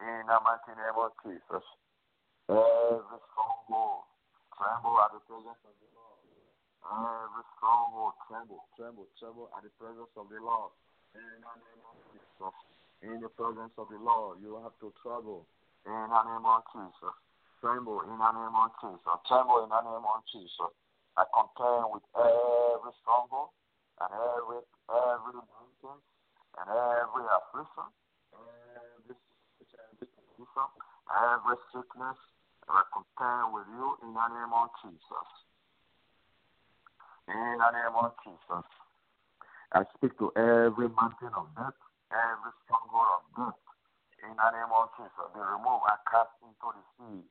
In 0.00 0.22
the 0.28 0.38
mighty 0.44 0.72
name 0.76 0.98
of 1.00 1.12
Jesus. 1.24 1.66
Every 2.52 3.20
stronghold 3.32 4.04
tremble 4.52 4.96
at 5.00 5.10
the 5.16 5.22
presence 5.24 5.62
of 5.64 5.74
the 5.80 5.88
Lord. 5.96 6.20
Every 6.84 7.44
stronghold 7.56 8.14
tremble, 8.28 8.62
tremble, 8.76 9.08
tremble 9.16 9.48
at 9.56 9.64
the 9.64 9.72
presence 9.80 10.12
of 10.20 10.28
the 10.28 10.40
Lord. 10.40 10.72
In 11.16 11.24
the 11.24 11.52
name 11.64 11.80
of 11.80 11.96
Jesus. 12.12 12.56
In 13.00 13.16
the 13.24 13.32
presence 13.32 13.74
of 13.80 13.88
the 13.88 14.00
Lord, 14.00 14.40
you 14.44 14.60
have 14.60 14.76
to 14.84 14.92
tremble. 15.00 15.48
In 15.88 15.92
the 15.92 16.22
name 16.28 16.44
of 16.44 16.60
Jesus. 16.76 17.16
Tremble 17.64 18.04
in 18.04 18.20
the 18.20 18.30
name 18.36 18.52
of 18.52 18.68
Jesus. 18.84 19.16
Tremble 19.26 19.64
in 19.64 19.70
the 19.72 19.80
name 19.80 20.04
of 20.04 20.20
Jesus. 20.28 20.72
I 21.16 21.24
contend 21.32 21.88
with 21.88 22.04
every 22.12 22.92
stronghold 23.00 23.48
and 23.96 24.12
every 24.12 24.60
every 24.92 25.40
and 25.90 26.68
every 26.68 27.26
affliction, 27.28 27.88
every 28.32 29.14
uh, 29.14 29.22
affliction, 29.62 30.68
every 31.10 31.58
sickness, 31.70 32.18
I 32.66 32.82
contend 32.90 33.54
with 33.54 33.68
you 33.70 33.86
in 34.02 34.10
the 34.10 34.26
name 34.26 34.50
of 34.50 34.68
Jesus. 34.82 35.28
In 37.30 37.58
the 37.58 37.70
name 37.70 37.94
of 37.94 38.12
Jesus. 38.26 38.66
I 39.74 39.82
speak 39.98 40.18
to 40.18 40.30
every 40.34 40.90
mountain 40.90 41.34
of 41.34 41.46
death, 41.54 41.78
every 42.10 42.52
stronghold 42.66 43.10
of 43.18 43.24
death. 43.34 43.60
In 44.22 44.34
the 44.34 44.50
name 44.50 44.72
of 44.74 44.90
Jesus, 44.98 45.26
be 45.34 45.42
removed 45.42 45.86
and 45.86 46.02
cast 46.10 46.34
into 46.42 46.68
the 46.74 46.84
sea. 46.98 47.22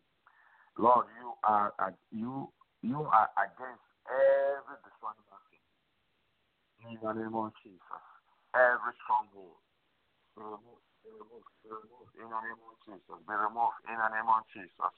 Lord, 0.77 1.07
you 1.19 1.33
are 1.43 1.73
you 2.11 2.51
you 2.83 3.03
are 3.03 3.29
against 3.39 3.83
every 4.07 4.79
mountain. 5.01 5.43
In 6.85 6.99
the 7.01 7.11
name 7.13 7.35
of 7.35 7.51
Jesus, 7.63 8.05
every 8.55 8.93
stronghold 9.03 9.59
be. 10.35 10.41
In 12.15 12.27
the 12.27 12.39
name 12.43 12.61
of 12.63 12.75
Jesus, 12.85 13.19
be 13.27 13.33
removed. 13.35 13.79
In 13.87 13.97
the 13.99 14.09
name 14.09 14.27
of 14.31 14.43
Jesus. 14.51 14.95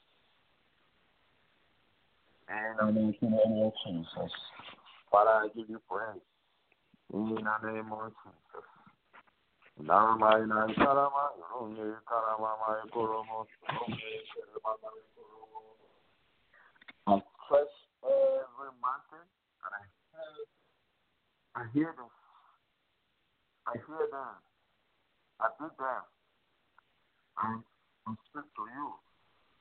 In 2.50 2.78
the 2.78 2.86
name 2.94 3.58
of 3.62 3.74
Jesus. 3.86 4.34
Father, 5.12 5.36
I 5.46 5.48
give 5.56 5.70
you 5.70 5.82
praise. 5.90 6.22
In 7.14 7.36
the 7.36 7.58
name 7.66 7.92
of 7.94 8.14
Jesus. 8.24 8.66
Nama 9.78 10.40
ina 10.42 10.66
karama, 10.74 11.38
runge 11.54 12.02
karama 12.10 12.58
ma 12.58 12.82
ekoromo, 12.82 13.46
runge 13.70 14.12
karama 14.34 14.74
ma 14.82 14.90
ekoromo. 14.98 15.62
I 17.06 17.22
press 17.48 17.72
every 18.04 18.72
mountain 18.82 19.28
and 19.62 19.74
I 19.78 19.86
hear, 20.10 20.34
I 21.56 21.64
hear 21.74 21.94
them. 21.96 22.10
I 23.68 23.74
hear 23.74 24.08
them. 24.10 24.36
I 25.42 25.48
beat 25.60 25.78
them. 25.78 26.04
And 28.08 28.18
speak 28.32 28.48
to 28.56 28.64
you. 28.74 28.94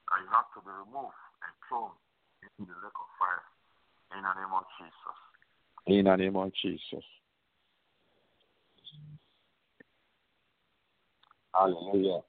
I 0.09 0.23
have 0.31 0.47
to 0.55 0.61
be 0.63 0.71
removed 0.71 1.19
and 1.43 1.53
thrown 1.69 1.91
into 2.43 2.71
the 2.71 2.79
lake 2.79 2.95
of 2.95 3.11
fire. 3.19 3.43
In 4.15 4.23
the 4.23 4.33
name 4.39 4.55
of 4.55 4.65
Jesus. 4.79 5.19
In 5.87 6.05
the 6.05 6.17
name 6.17 6.37
of 6.37 6.53
Jesus. 6.63 7.05
Hallelujah. 11.53 12.21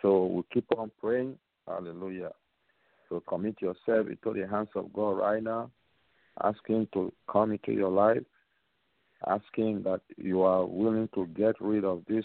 So 0.00 0.26
we 0.26 0.42
keep 0.52 0.66
on 0.76 0.90
praying. 1.00 1.36
Hallelujah. 1.66 2.32
So 3.08 3.20
commit 3.26 3.60
yourself 3.60 4.06
into 4.08 4.40
the 4.40 4.46
hands 4.48 4.68
of 4.76 4.92
God 4.92 5.18
right 5.18 5.42
now. 5.42 5.70
Ask 6.42 6.58
Him 6.66 6.86
to 6.94 7.12
come 7.30 7.52
into 7.52 7.72
your 7.72 7.90
life. 7.90 8.22
Ask 9.26 9.44
Him 9.54 9.82
that 9.84 10.00
you 10.16 10.42
are 10.42 10.66
willing 10.66 11.08
to 11.14 11.26
get 11.28 11.60
rid 11.60 11.84
of 11.84 12.02
these 12.08 12.24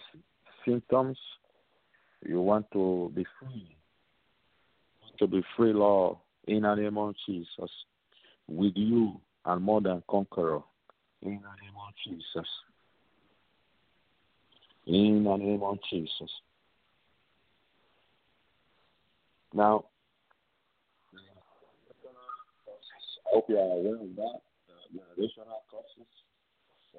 symptoms. 0.65 1.17
You 2.25 2.41
want 2.41 2.71
to 2.71 3.11
be 3.15 3.25
free. 3.39 3.75
To 5.19 5.27
be 5.27 5.43
free, 5.55 5.73
Lord, 5.73 6.17
in 6.47 6.63
the 6.63 6.75
name 6.75 6.97
of 6.97 7.15
Jesus. 7.25 7.71
With 8.47 8.73
you 8.75 9.19
and 9.45 9.61
more 9.61 9.81
than 9.81 10.03
conqueror. 10.09 10.61
In 11.21 11.31
the 11.31 11.35
name 11.35 11.75
of 11.75 11.93
Jesus. 12.03 12.47
In 14.85 15.23
the 15.23 15.37
name 15.37 15.63
of 15.63 15.77
Jesus. 15.89 16.31
Now, 19.53 19.85
I 21.13 21.19
hope 23.33 23.45
you 23.49 23.57
are 23.57 23.61
aware 23.61 23.95
of 23.95 24.15
that. 24.15 24.41
The 24.67 24.99
generational 24.99 25.61
causes. 25.69 26.16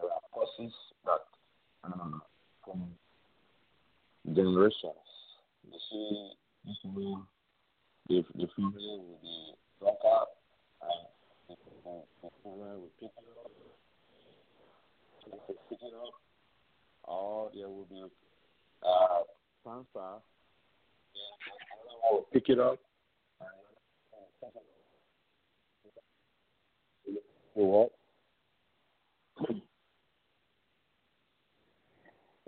There 0.01 0.07
are 0.07 0.21
causes 0.33 0.73
that 1.05 1.27
uh, 1.83 2.19
from 2.65 2.95
generations. 4.33 5.09
You 5.67 5.79
see, 5.91 6.31
this 6.65 6.77
way, 6.85 7.15
the, 8.09 8.23
the 8.37 8.47
female 8.55 8.99
will 9.03 9.19
be 9.21 9.55
drunkard 9.81 10.29
and 10.83 11.03
the 11.49 12.31
female 12.45 12.79
will 12.79 12.95
pick 13.01 13.11
it 13.11 13.27
up. 13.43 13.51
Will 15.49 15.57
pick 15.69 15.83
it 15.83 15.95
up. 15.95 16.15
Or 17.03 17.51
there 17.53 17.69
will 17.69 17.87
be 17.91 18.05
uh. 18.87 19.23
The 19.65 19.71
will 22.13 22.27
pick 22.33 22.49
it 22.49 22.61
up. 22.61 22.79
what? 27.55 27.91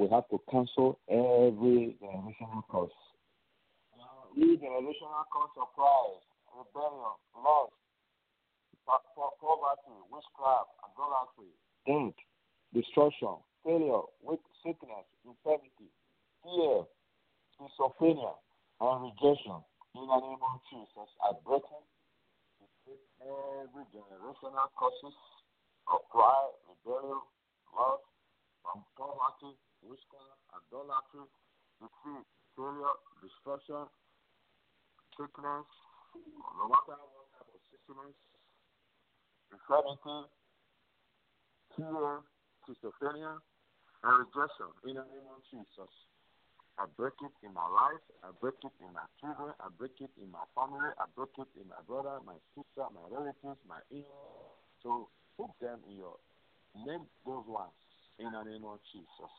We 0.00 0.08
have 0.08 0.24
to 0.32 0.40
cancel 0.48 0.96
every 1.12 1.92
generational 2.00 2.64
curse. 2.72 2.96
Every 4.32 4.56
generational 4.56 5.28
curse 5.28 5.52
of 5.60 5.68
pride, 5.76 6.24
rebellion, 6.56 7.20
lust, 7.36 7.76
poverty, 8.88 9.96
witchcraft, 10.08 10.72
idolatry, 10.88 11.52
death, 11.84 12.16
destruction, 12.72 13.44
failure, 13.60 14.08
weak 14.24 14.40
sickness, 14.64 15.04
infirmity, 15.28 15.92
fear, 16.48 16.88
schizophrenia, 17.60 18.40
and 18.80 19.04
rejection. 19.04 19.60
In 20.00 20.08
the 20.08 20.16
name 20.16 20.40
of 20.40 20.64
Jesus, 20.72 21.12
I 21.20 21.36
break 21.44 21.60
it. 21.60 21.84
Every 23.20 23.84
generational 23.92 24.72
causes 24.80 25.12
of 25.92 26.00
pride, 26.08 26.56
rebellion, 26.72 27.20
lust, 27.76 28.08
from 28.64 28.80
poverty, 28.96 29.60
witchcraft, 29.82 30.40
idolatry, 30.52 31.24
defeat, 31.80 32.24
failure, 32.56 32.96
destruction, 33.20 33.84
sickness, 35.16 35.68
no 36.56 36.64
matter 36.68 36.98
what 37.14 37.26
type 37.34 37.48
of 37.48 37.60
sickness, 37.68 38.16
infirmity, 39.52 40.18
fear, 41.76 42.24
schizophrenia, 42.64 43.40
and 44.04 44.12
rejection 44.24 44.70
in 44.88 44.96
the 44.96 45.04
name 45.08 45.28
of 45.28 45.40
Jesus. 45.48 45.92
I 46.80 46.88
break 46.96 47.12
it 47.20 47.34
in 47.44 47.52
my 47.52 47.68
life, 47.68 48.00
I 48.24 48.32
break 48.40 48.56
it 48.64 48.72
in 48.80 48.88
my 48.96 49.04
children, 49.20 49.52
I 49.60 49.68
break 49.76 50.00
it 50.00 50.08
in 50.16 50.32
my 50.32 50.44
family, 50.56 50.88
I 50.96 51.04
break 51.12 51.36
it 51.36 51.50
in 51.60 51.68
my 51.68 51.82
brother, 51.84 52.24
my 52.24 52.40
sister, 52.56 52.88
my 52.88 53.04
relatives, 53.12 53.60
my 53.68 53.84
in 53.92 54.04
So 54.80 55.12
put 55.36 55.52
them 55.60 55.84
in 55.92 56.00
your 56.00 56.16
name 56.72 57.04
those 57.26 57.44
ones 57.44 57.76
in 58.18 58.32
the 58.32 58.42
name 58.48 58.64
of 58.64 58.80
Jesus. 58.92 59.32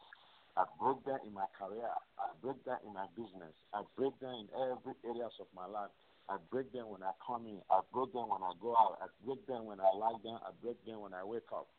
I 0.58 0.68
break 0.80 1.00
down 1.08 1.24
in 1.24 1.34
my 1.34 1.48
career. 1.56 1.88
I 2.20 2.28
break 2.44 2.60
down 2.68 2.84
in 2.84 2.92
my 2.92 3.08
business. 3.16 3.56
I 3.72 3.88
break 3.96 4.12
down 4.20 4.46
in 4.46 4.48
every 4.52 4.96
areas 5.08 5.32
of 5.40 5.48
my 5.56 5.66
life. 5.66 5.92
I 6.28 6.38
break 6.52 6.72
down 6.76 6.92
when 6.92 7.04
I 7.04 7.16
come 7.24 7.48
in. 7.48 7.64
I 7.72 7.80
break 7.92 8.12
down 8.12 8.28
when 8.28 8.44
I 8.44 8.52
go 8.60 8.76
out. 8.76 9.00
I 9.00 9.08
break 9.24 9.44
down 9.48 9.66
when 9.66 9.80
I 9.80 9.90
lie 9.96 10.20
down. 10.24 10.44
I 10.44 10.52
break 10.60 10.80
down 10.84 11.02
when 11.02 11.16
I 11.16 11.24
wake 11.24 11.48
up. 11.56 11.72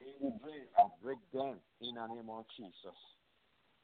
In 0.00 0.14
the 0.24 0.30
dream, 0.40 0.64
I 0.78 0.88
break 1.04 1.20
down 1.34 1.60
in 1.84 1.94
the 1.94 2.04
name 2.08 2.30
of 2.32 2.48
Jesus. 2.56 2.98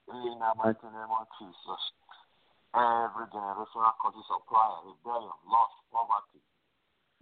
In 0.09 0.37
the 0.41 0.51
mighty 0.57 0.89
name 0.89 1.13
of 1.13 1.27
Jesus. 1.41 1.83
Every 2.75 3.29
generational 3.31 3.95
causes 4.03 4.27
of 4.35 4.43
pride, 4.51 4.83
rebellion, 4.83 5.37
loss, 5.47 5.75
poverty, 5.95 6.43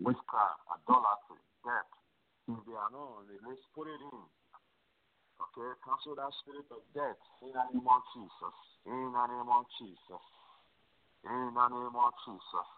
witchcraft, 0.01 0.65
idolatry, 0.71 1.43
death. 1.61 1.93
If 2.49 2.59
they 2.65 2.73
are 2.73 2.89
not 2.89 3.21
on 3.21 3.29
the 3.29 3.37
list, 3.45 3.63
put 3.77 3.87
it 3.87 4.01
in. 4.01 4.23
Okay, 5.53 5.69
cancel 5.85 6.17
that 6.17 6.33
spirit 6.41 6.65
of 6.73 6.81
death 6.97 7.21
in 7.45 7.53
the 7.53 7.61
name 7.77 7.85
of 7.85 8.01
Jesus. 8.17 8.57
In 8.89 9.13
the 9.13 9.25
name 9.29 9.53
of 9.53 9.69
Jesus. 9.77 10.25
In 11.29 11.53
the 11.53 11.67
name 11.69 11.93
of 11.93 12.13
Jesus. 12.25 12.69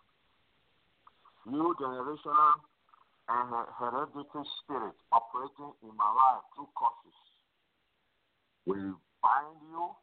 New 1.46 1.70
generational 1.78 2.58
and 3.30 3.46
hereditary 3.78 4.42
spirit 4.58 4.98
operating 5.14 5.70
in 5.86 5.94
my 5.94 6.10
life 6.18 6.42
through 6.58 6.66
causes. 6.74 7.18
We 8.66 8.74
bind 9.22 9.58
you 9.70 9.94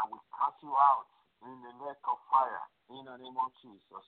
and 0.00 0.04
we 0.08 0.16
cast 0.32 0.64
you 0.64 0.72
out 0.72 1.12
in 1.44 1.60
the 1.60 1.72
neck 1.84 2.00
of 2.08 2.16
fire 2.32 2.64
in 2.88 3.04
the 3.04 3.20
name 3.20 3.36
of 3.36 3.52
Jesus. 3.60 4.06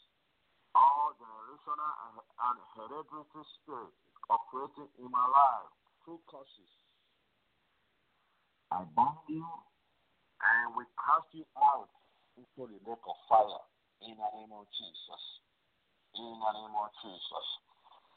All 0.72 1.12
generational 1.20 2.16
and 2.16 2.56
hereditary 2.80 3.44
spirit 3.60 3.92
operating 4.32 4.88
in 4.96 5.08
my 5.12 5.26
life 5.28 5.68
through 6.08 6.24
causes. 6.24 6.72
I 8.70 8.86
bind 8.94 9.26
you 9.26 9.42
and 9.42 10.78
we 10.78 10.86
cast 10.94 11.26
you 11.34 11.42
out 11.58 11.90
into 12.38 12.70
the 12.70 12.78
lake 12.86 13.02
of 13.02 13.18
fire 13.26 13.62
in 14.06 14.14
the 14.14 14.28
name 14.38 14.54
of 14.54 14.64
Jesus. 14.72 15.22
In 16.14 16.38
the 16.38 16.50
name 16.54 16.74
of 16.78 16.88
Jesus. 17.02 17.46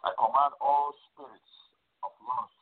I 0.05 0.13
command 0.13 0.53
all 0.61 0.93
spirits 1.09 1.53
of 2.05 2.11
lust, 2.21 2.61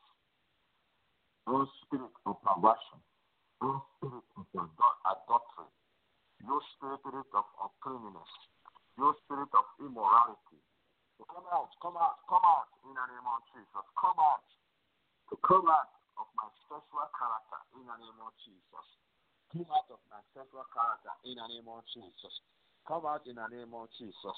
all 1.52 1.68
spirits 1.84 2.20
of 2.24 2.40
perversion, 2.40 3.00
all 3.60 3.84
spirits 3.98 4.32
of 4.40 4.48
adultery, 4.56 5.72
your 6.48 6.62
spirit 6.78 7.28
of 7.36 7.46
uncleanness, 7.60 8.32
your 8.96 9.14
spirit 9.26 9.52
of 9.52 9.66
immorality. 9.84 10.64
So 11.20 11.28
come 11.28 11.46
out, 11.52 11.70
come 11.84 12.00
out, 12.00 12.24
come 12.32 12.46
out 12.46 12.72
in 12.88 12.96
the 12.96 13.06
name 13.14 13.28
of 13.28 13.42
Jesus. 13.52 13.86
Come 14.00 14.18
out. 14.18 14.48
To 15.30 15.36
come 15.44 15.68
out 15.68 16.01
of 16.22 16.30
my 16.38 16.50
sexual 16.70 17.10
character 17.18 17.60
in 17.74 17.84
the 17.90 17.98
name 17.98 18.20
of 18.22 18.32
Jesus. 18.46 18.86
Come 19.50 19.66
out 19.74 19.90
of 19.90 20.02
my 20.14 20.22
sexual 20.38 20.66
character 20.70 21.14
in 21.26 21.42
the 21.42 21.46
name 21.50 21.66
of 21.66 21.82
Jesus. 21.90 22.34
Come 22.86 23.10
out 23.10 23.26
in 23.26 23.42
the 23.42 23.48
name 23.50 23.74
of 23.74 23.90
Jesus. 23.98 24.38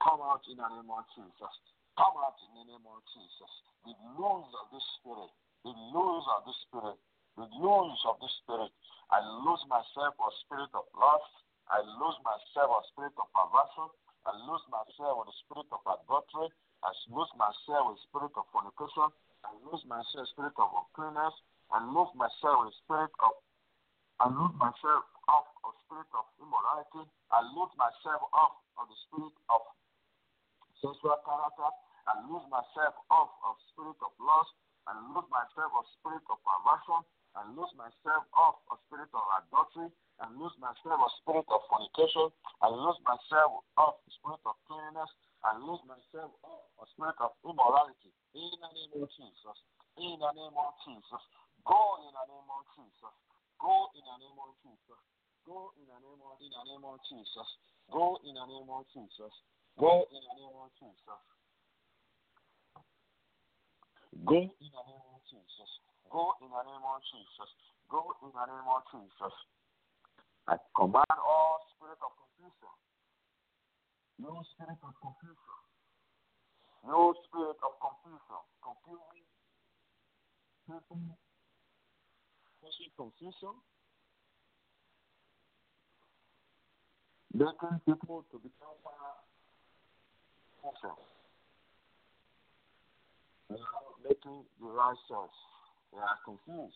Come 0.00 0.24
out 0.24 0.40
in 0.48 0.56
the 0.56 0.68
name 0.72 0.88
of 0.88 1.04
Jesus. 1.12 1.54
Come 2.00 2.16
out 2.16 2.40
in 2.48 2.50
the 2.56 2.64
name 2.64 2.86
of 2.88 3.04
Jesus. 3.12 3.52
The 3.84 3.94
loans 4.16 4.48
of 4.56 4.72
the 4.72 4.80
Spirit. 4.96 5.32
The 5.68 5.74
loans 5.92 6.24
of 6.32 6.48
the 6.48 6.54
Spirit. 6.64 6.98
The 7.36 7.46
loans 7.60 8.00
of 8.08 8.16
the 8.24 8.30
Spirit. 8.40 8.72
I 9.12 9.20
lose 9.44 9.64
myself 9.68 10.16
of 10.20 10.32
spirit 10.44 10.72
of 10.76 10.84
lust. 10.96 11.32
I 11.68 11.80
lose 11.80 12.16
myself 12.24 12.72
of 12.72 12.84
spirit 12.92 13.16
of 13.20 13.28
perversion. 13.32 13.88
I 14.28 14.32
lose 14.44 14.64
myself 14.68 15.24
with 15.24 15.32
the 15.32 15.36
spirit 15.44 15.68
of 15.72 15.80
adultery. 15.84 16.48
I 16.84 16.90
lose 17.08 17.32
myself 17.36 17.92
with 17.92 18.00
spirit 18.08 18.32
of 18.36 18.44
fornication. 18.52 19.08
I 19.44 19.50
lose 19.66 19.82
myself 19.86 20.26
spirit 20.34 20.56
of 20.58 20.68
uncleanness. 20.72 21.34
I 21.70 21.84
lose 21.84 22.10
myself 22.16 22.64
with 22.64 22.74
spirit 22.84 23.12
of 23.22 23.32
I 24.18 24.26
lose 24.26 24.50
myself 24.58 25.06
off 25.30 25.46
of 25.62 25.78
spirit 25.86 26.10
of 26.10 26.26
immorality. 26.42 27.06
I 27.30 27.38
lose 27.54 27.70
myself 27.78 28.26
off 28.34 28.58
of 28.74 28.90
the 28.90 28.98
spirit 29.06 29.36
of 29.46 29.62
sexual 30.82 31.14
character. 31.22 31.70
I 32.10 32.18
lose 32.26 32.42
myself 32.50 32.98
off 33.14 33.30
of 33.46 33.54
spirit 33.70 33.94
of 34.02 34.10
lust. 34.18 34.50
I 34.90 34.98
lose 35.14 35.28
myself 35.30 35.70
of 35.70 35.86
spirit 36.00 36.26
of 36.26 36.42
perversion. 36.42 37.06
I 37.38 37.46
lose 37.54 37.70
myself 37.78 38.26
off 38.34 38.58
of 38.74 38.82
spirit 38.90 39.12
of 39.14 39.22
adultery. 39.38 39.86
I 40.18 40.26
lose 40.34 40.56
myself 40.58 40.98
of 40.98 41.12
spirit 41.22 41.46
of 41.46 41.62
fornication. 41.70 42.26
I 42.58 42.74
lose 42.74 42.98
myself 43.06 43.62
off 43.78 44.02
spirit 44.18 44.42
of 44.42 44.58
cleanness. 44.66 45.12
I 45.46 45.54
lose 45.58 45.82
myself 45.86 46.34
off 46.42 46.66
of 46.82 46.86
spirit 46.94 47.18
of 47.22 47.34
immorality. 47.46 48.10
In 48.34 48.50
the 48.58 48.70
name 48.74 48.92
of 48.98 49.08
Jesus. 49.14 49.56
In 49.98 50.18
the 50.18 50.30
name 50.34 50.56
of 50.56 50.72
Jesus. 50.82 51.22
Go 51.62 51.78
in 52.02 52.10
the 52.10 52.24
name 52.26 52.48
of 52.50 52.64
Jesus. 52.74 53.14
Go 53.58 53.90
in 53.94 54.02
the 54.02 54.16
name 54.18 54.38
of 54.38 54.52
Jesus. 54.62 55.00
Go 55.46 55.72
in 55.78 55.86
the 55.86 55.98
name 55.98 56.22
of 56.22 56.38
in 56.42 56.50
the 56.50 56.62
name 56.66 56.84
of 56.86 56.98
Jesus. 57.06 57.48
Go 57.90 58.18
in 58.26 58.34
the 58.34 58.46
name 58.46 58.70
of 58.70 58.84
Jesus. 58.90 59.34
Go 59.78 60.06
in 60.10 60.20
the 60.22 60.34
name 60.38 60.58
of 60.58 60.70
Jesus. 60.78 61.22
Go 64.26 64.42
in 64.58 64.70
the 64.74 64.82
name 64.82 65.06
of 65.14 65.22
Jesus. 65.30 65.70
Go 66.10 66.34
in 66.42 66.50
the 66.50 66.62
name 66.66 66.84
of 66.84 67.00
Jesus. 67.06 67.50
Go 67.88 68.02
in 68.22 68.30
the 68.34 68.44
name 68.46 68.68
of 68.68 68.82
Jesus. 68.90 69.34
I 70.48 70.56
command 70.74 71.18
all 71.20 71.60
spirit 71.76 72.00
of 72.00 72.12
confusion. 72.16 72.72
No 74.18 74.42
spirit 74.54 74.78
of 74.82 74.94
confusion. 75.00 75.58
No 76.86 77.14
spirit 77.26 77.58
of 77.62 77.72
confusion. 77.80 78.40
Confusing 78.62 79.28
causing 82.68 82.92
confusion, 82.96 83.54
making 87.32 87.80
people 87.86 88.24
to 88.30 88.38
become 88.38 88.76
confusion, 90.60 90.96
making 94.04 94.44
the 94.60 94.66
right 94.66 94.96
choice. 95.08 95.40
They 95.92 95.98
are 95.98 96.18
confused. 96.24 96.74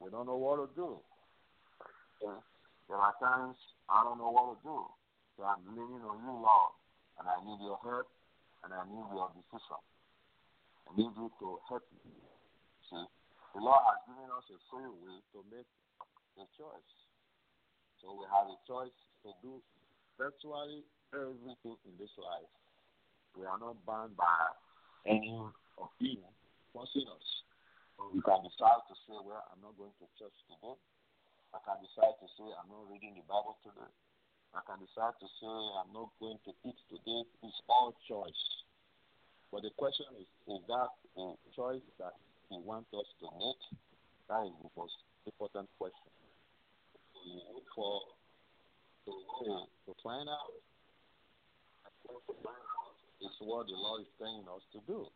We 0.00 0.10
don't 0.10 0.26
know 0.26 0.36
what 0.36 0.56
to 0.56 0.68
do. 0.74 0.96
There 2.88 2.96
are 2.96 3.14
times 3.20 3.56
I 3.88 4.02
don't 4.04 4.18
know 4.18 4.30
what 4.30 4.56
to 4.56 4.64
do. 4.64 5.03
So 5.34 5.42
I'm 5.42 5.66
leaning 5.66 6.02
on 6.06 6.22
you, 6.22 6.34
Lord, 6.38 6.72
and 7.18 7.26
I 7.26 7.36
need 7.42 7.58
your 7.58 7.78
help, 7.82 8.06
and 8.62 8.70
I 8.70 8.86
need 8.86 9.06
your 9.10 9.30
decision. 9.34 9.82
I 10.86 10.90
need 10.94 11.10
you 11.10 11.26
to 11.26 11.48
help 11.66 11.82
me. 11.90 12.14
See? 12.86 13.06
The 13.54 13.60
Lord 13.62 13.82
has 13.82 13.98
given 14.06 14.30
us 14.30 14.46
a 14.50 14.58
free 14.70 14.86
will 14.86 15.22
to 15.34 15.38
make 15.50 15.66
a 16.38 16.46
choice. 16.54 16.94
So 18.02 18.14
we 18.14 18.26
have 18.30 18.46
a 18.46 18.58
choice 18.66 18.94
to 19.26 19.30
do 19.42 19.58
virtually 20.18 20.86
everything 21.10 21.78
in 21.86 21.94
this 21.98 22.14
life. 22.18 22.50
We 23.34 23.46
are 23.46 23.58
not 23.58 23.78
bound 23.86 24.14
by 24.14 24.54
any 25.06 25.34
of 25.78 25.90
you 25.98 26.22
forcing 26.70 27.10
us. 27.10 27.28
We 28.14 28.22
can 28.22 28.42
decide 28.42 28.82
to 28.86 28.94
say, 29.06 29.18
well, 29.18 29.42
I'm 29.50 29.62
not 29.62 29.78
going 29.78 29.94
to 29.98 30.06
church 30.18 30.34
today. 30.46 30.74
I 31.54 31.58
can 31.62 31.78
decide 31.82 32.18
to 32.22 32.26
say, 32.34 32.46
I'm 32.54 32.70
not 32.70 32.86
reading 32.90 33.14
the 33.18 33.26
Bible 33.26 33.58
today. 33.62 33.90
I 34.54 34.62
can 34.70 34.78
decide 34.86 35.18
to 35.18 35.26
say, 35.42 35.50
I'm 35.82 35.90
not 35.90 36.14
going 36.22 36.38
to 36.46 36.52
eat 36.62 36.78
today. 36.86 37.26
It's 37.42 37.58
all 37.66 37.90
choice. 38.06 38.42
But 39.50 39.66
the 39.66 39.74
question 39.74 40.06
is, 40.14 40.30
is 40.46 40.62
that 40.70 40.90
a 41.18 41.34
choice 41.54 41.82
that 41.98 42.14
he 42.50 42.62
wants 42.62 42.86
us 42.94 43.06
to 43.18 43.26
make? 43.34 43.62
That 44.30 44.46
is 44.46 44.54
the 44.62 44.70
most 44.78 44.94
important 45.26 45.66
question. 45.74 46.10
We 47.18 47.42
look 47.50 47.66
for 47.74 47.98
to, 49.06 49.12
to 49.86 49.92
find 50.06 50.30
out. 50.30 50.54
It's 53.20 53.38
what 53.40 53.66
the 53.66 53.74
Lord 53.74 54.02
is 54.06 54.12
telling 54.22 54.46
us 54.46 54.62
to 54.70 54.78
do. 54.86 55.06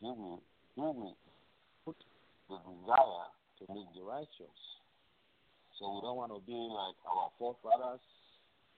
Will, 0.00 0.40
will 0.76 1.16
put 1.84 1.96
the 2.48 2.56
desire 2.56 3.28
to 3.60 3.62
make 3.68 3.90
the 3.92 4.02
righteous. 4.02 4.58
So 5.78 5.92
we 5.92 6.00
don't 6.00 6.16
want 6.16 6.32
to 6.32 6.40
be 6.46 6.56
like 6.56 6.96
our 7.04 7.28
forefathers 7.38 8.00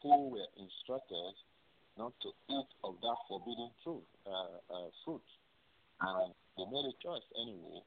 who 0.05 0.37
were 0.37 0.51
instructed 0.61 1.33
not 1.97 2.13
to 2.21 2.29
eat 2.53 2.69
of 2.85 3.01
that 3.01 3.19
forbidden 3.27 3.73
fruit. 3.83 4.05
Uh, 4.29 4.61
uh, 4.69 4.89
fruit. 5.05 5.25
And 6.01 6.35
they 6.61 6.69
made 6.69 6.85
a 6.85 6.97
choice 7.01 7.25
anyway, 7.41 7.81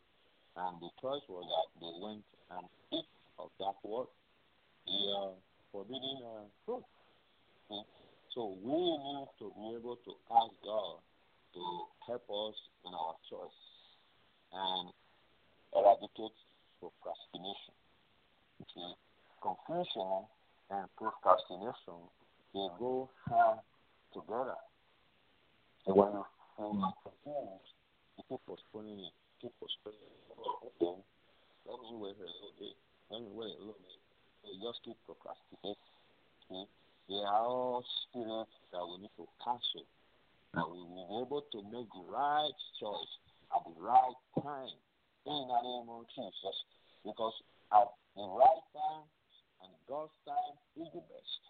and 0.57 0.81
the 0.81 0.89
choice 0.97 1.21
was 1.29 1.45
that 1.45 1.67
they 1.77 1.93
went 2.01 2.25
and 2.57 2.65
ate 2.89 3.13
of 3.37 3.53
that 3.61 3.77
what? 3.85 4.09
The 4.89 4.97
uh, 5.13 5.33
forbidden 5.71 6.17
uh, 6.25 6.49
fruit. 6.65 6.85
Okay? 7.69 7.85
So 8.33 8.57
we 8.65 8.73
need 8.73 9.29
to 9.37 9.53
be 9.53 9.77
able 9.77 10.01
to 10.01 10.11
ask 10.33 10.53
God 10.65 10.97
to 11.53 11.61
help 12.07 12.25
us 12.25 12.57
in 12.81 12.93
our 12.97 13.13
choice 13.29 13.61
and 14.53 14.89
eradicate 15.75 16.37
procrastination. 16.81 17.75
Okay? 18.65 18.91
Confusion 19.43 20.25
and 20.69 20.87
procrastination 20.97 21.95
uh, 21.95 22.17
they 22.53 22.67
go 22.79 23.09
hand 23.29 23.59
together. 24.13 24.59
So 25.85 25.93
when 25.93 26.11
you 26.11 26.23
are 26.23 26.93
confused, 27.03 27.71
keep 28.27 28.41
postponing 28.47 28.99
it, 28.99 29.15
keep 29.39 29.53
postponing 29.61 30.01
it. 30.01 30.25
Okay, 30.35 30.97
let 31.67 31.77
me 31.85 31.93
wait 31.95 32.17
a 32.17 32.27
little 32.27 32.55
bit. 32.59 32.75
Let 33.11 33.21
me 33.23 33.31
wait 33.31 33.55
a 33.55 33.61
little 33.61 33.79
bit. 33.79 33.99
So 34.43 34.47
just 34.59 34.83
keep 34.83 34.97
procrastinating. 35.05 35.79
Okay? 36.49 36.65
They 37.07 37.21
are 37.23 37.45
all 37.47 37.85
spirits 38.09 38.55
that 38.75 38.83
we 38.83 39.07
need 39.07 39.15
to 39.15 39.27
cancel. 39.39 39.87
That 40.55 40.67
we 40.67 40.81
will 40.83 40.95
be 40.95 41.05
able 41.23 41.43
to 41.53 41.59
make 41.71 41.87
the 41.91 42.05
right 42.09 42.57
choice 42.79 43.13
at 43.55 43.63
the 43.63 43.75
right 43.79 44.17
time 44.41 44.75
in 45.27 45.41
the 45.47 45.59
name 45.63 45.87
of 45.87 46.03
Jesus. 46.11 46.57
Because 47.05 47.35
at 47.71 47.87
the 48.15 48.27
right 48.27 48.63
time 48.75 49.07
and 49.63 49.71
God's 49.87 50.13
time 50.25 50.55
is 50.77 50.87
the 50.93 51.03
best. 51.07 51.41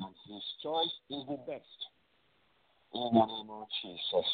And 0.00 0.14
His 0.28 0.44
choice 0.62 0.94
is 1.10 1.22
the 1.28 1.40
best 1.44 1.80
in 2.94 3.08
the 3.14 3.26
name 3.26 3.50
of 3.50 3.66
Jesus. 3.82 4.26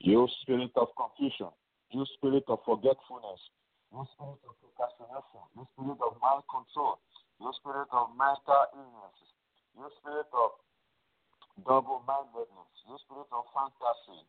You 0.00 0.28
spirit 0.42 0.70
of 0.76 0.88
confusion, 0.94 1.50
you 1.90 2.06
spirit 2.18 2.44
of 2.48 2.60
forgetfulness, 2.62 3.40
you 3.90 4.02
spirit 4.14 4.42
of 4.44 4.54
procrastination, 4.62 5.44
you 5.56 5.64
spirit 5.74 5.98
of 5.98 6.12
mind 6.22 6.44
control, 6.46 7.00
you 7.40 7.50
spirit 7.58 7.90
of 7.90 8.14
mental 8.14 8.62
illnesses, 8.74 9.30
you 9.74 9.86
spirit 9.98 10.30
of 10.30 10.50
double 11.66 12.02
mindedness, 12.06 12.70
you 12.86 12.94
spirit 13.06 13.30
of 13.34 13.46
fantasy, 13.54 14.22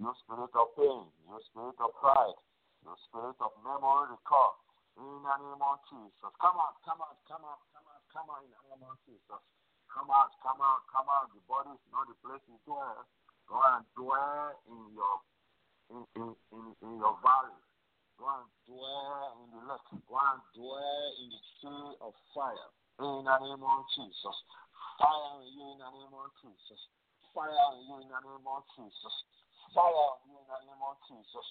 you 0.00 0.10
spirit 0.24 0.52
of 0.56 0.66
pain, 0.76 1.04
you 1.28 1.36
spirit 1.52 1.76
of 1.80 1.92
pride, 2.00 2.38
you 2.84 2.92
spirit 3.08 3.36
of 3.40 3.52
memory 3.64 4.16
recall. 4.16 4.56
In 5.00 5.24
the 5.24 5.32
name 5.40 5.64
of 5.64 5.80
Jesus. 5.88 6.32
Come 6.36 6.60
out, 6.60 6.76
come 6.84 7.00
out, 7.00 7.16
come 7.24 7.40
out, 7.40 7.64
come 7.72 7.88
on, 7.88 8.00
come 8.12 8.28
on 8.28 8.44
in 8.44 8.52
the 8.52 8.60
name 8.68 8.84
of 8.84 9.00
Jesus. 9.08 9.40
Come 9.88 10.12
out, 10.12 10.28
come 10.44 10.60
out, 10.60 10.84
come 10.92 11.08
out. 11.08 11.32
The 11.32 11.40
body 11.48 11.72
is 11.72 11.84
not 11.88 12.04
the 12.04 12.16
place 12.20 12.44
to 12.44 12.56
dwell. 12.68 13.08
Go 13.48 13.56
and 13.64 13.84
dwell 13.96 14.60
in 14.68 14.92
your 14.92 15.16
in, 15.88 16.04
in, 16.20 16.28
in, 16.52 16.64
in 16.84 16.92
your 17.00 17.16
valley. 17.24 17.56
Go 18.20 18.28
and 18.28 18.48
dwell 18.68 19.40
in 19.40 19.48
the 19.56 19.62
lake. 19.72 19.88
Go 20.04 20.20
and 20.20 20.44
dwell 20.52 21.06
in 21.16 21.26
the 21.32 21.42
sea 21.64 21.84
of 22.04 22.12
fire. 22.36 22.68
In 23.00 23.24
the 23.24 23.36
name 23.40 23.64
of 23.64 23.82
Jesus. 23.96 24.36
Fire 25.00 25.32
on 25.32 25.48
you 25.48 25.64
in 25.64 25.80
the 25.80 25.90
name 25.96 26.12
of 26.12 26.28
Jesus. 26.44 26.80
Fire 27.32 27.48
on 27.48 27.80
you 27.88 28.04
in 28.04 28.08
the 28.12 28.20
name 28.20 28.44
of 28.44 28.68
Jesus. 28.76 29.14
Fire 29.72 29.96
on 29.96 30.20
you 30.28 30.36
in 30.36 30.44
the 30.44 30.60
name 30.60 30.84
of 30.84 30.96
Jesus. 31.08 31.46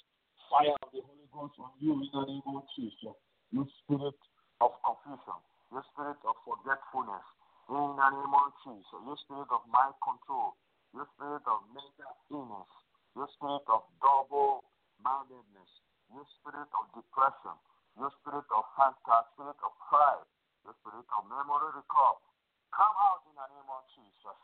Fire 0.54 0.78
of 0.86 0.90
the 0.94 1.02
Holy 1.02 1.26
Ghost 1.34 1.58
on 1.58 1.74
you 1.82 1.98
in 1.98 2.10
the 2.14 2.24
name 2.30 2.46
of 2.46 2.70
Jesus. 2.78 3.18
You 3.50 3.66
spirit 3.82 4.20
of 4.62 4.72
confusion. 4.86 5.40
You 5.74 5.82
spirit 5.90 6.22
of 6.22 6.38
forgetfulness. 6.46 7.26
In 7.70 7.98
the 7.98 8.08
name 8.14 8.34
of 8.34 8.50
Jesus. 8.62 8.94
You 8.94 9.16
spirit 9.26 9.50
of 9.50 9.66
mind 9.74 9.98
control. 10.06 10.54
You 10.94 11.02
spirit 11.18 11.42
of 11.50 11.66
mental 11.74 12.14
illness. 12.30 12.70
You 13.18 13.26
spirit 13.34 13.66
of 13.70 13.90
double 14.02 14.62
mindedness. 15.02 15.72
You 16.14 16.22
spirit 16.38 16.70
of 16.78 16.84
depression. 16.94 17.58
You 17.98 18.10
spirit 18.22 18.46
of 18.54 18.64
fantasy. 18.78 19.18
Spirit 19.34 19.60
of 19.66 19.74
pride. 19.90 20.30
You 20.66 20.72
spirit 20.86 21.10
of 21.10 21.22
memory 21.26 21.74
recall. 21.74 22.22
Come 22.70 22.96
out 23.02 23.26
in 23.26 23.34
the 23.34 23.48
name 23.50 23.70
of 23.70 23.82
Jesus. 23.98 24.40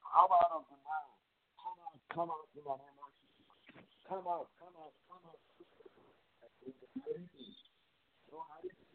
Come 0.00 0.32
out 0.32 0.56
of 0.56 0.64
the 0.72 0.78
mind. 0.88 1.12
Come 1.60 1.76
out, 1.84 2.00
come 2.08 2.32
out 2.32 2.48
in 2.56 2.64
the 2.64 2.76
name 2.80 2.96
of 2.96 3.12
Jesus. 3.20 3.84
Come 4.08 4.24
out, 4.24 4.48
come 4.56 4.72
out, 4.80 4.96
come 5.04 5.20
out. 5.28 5.36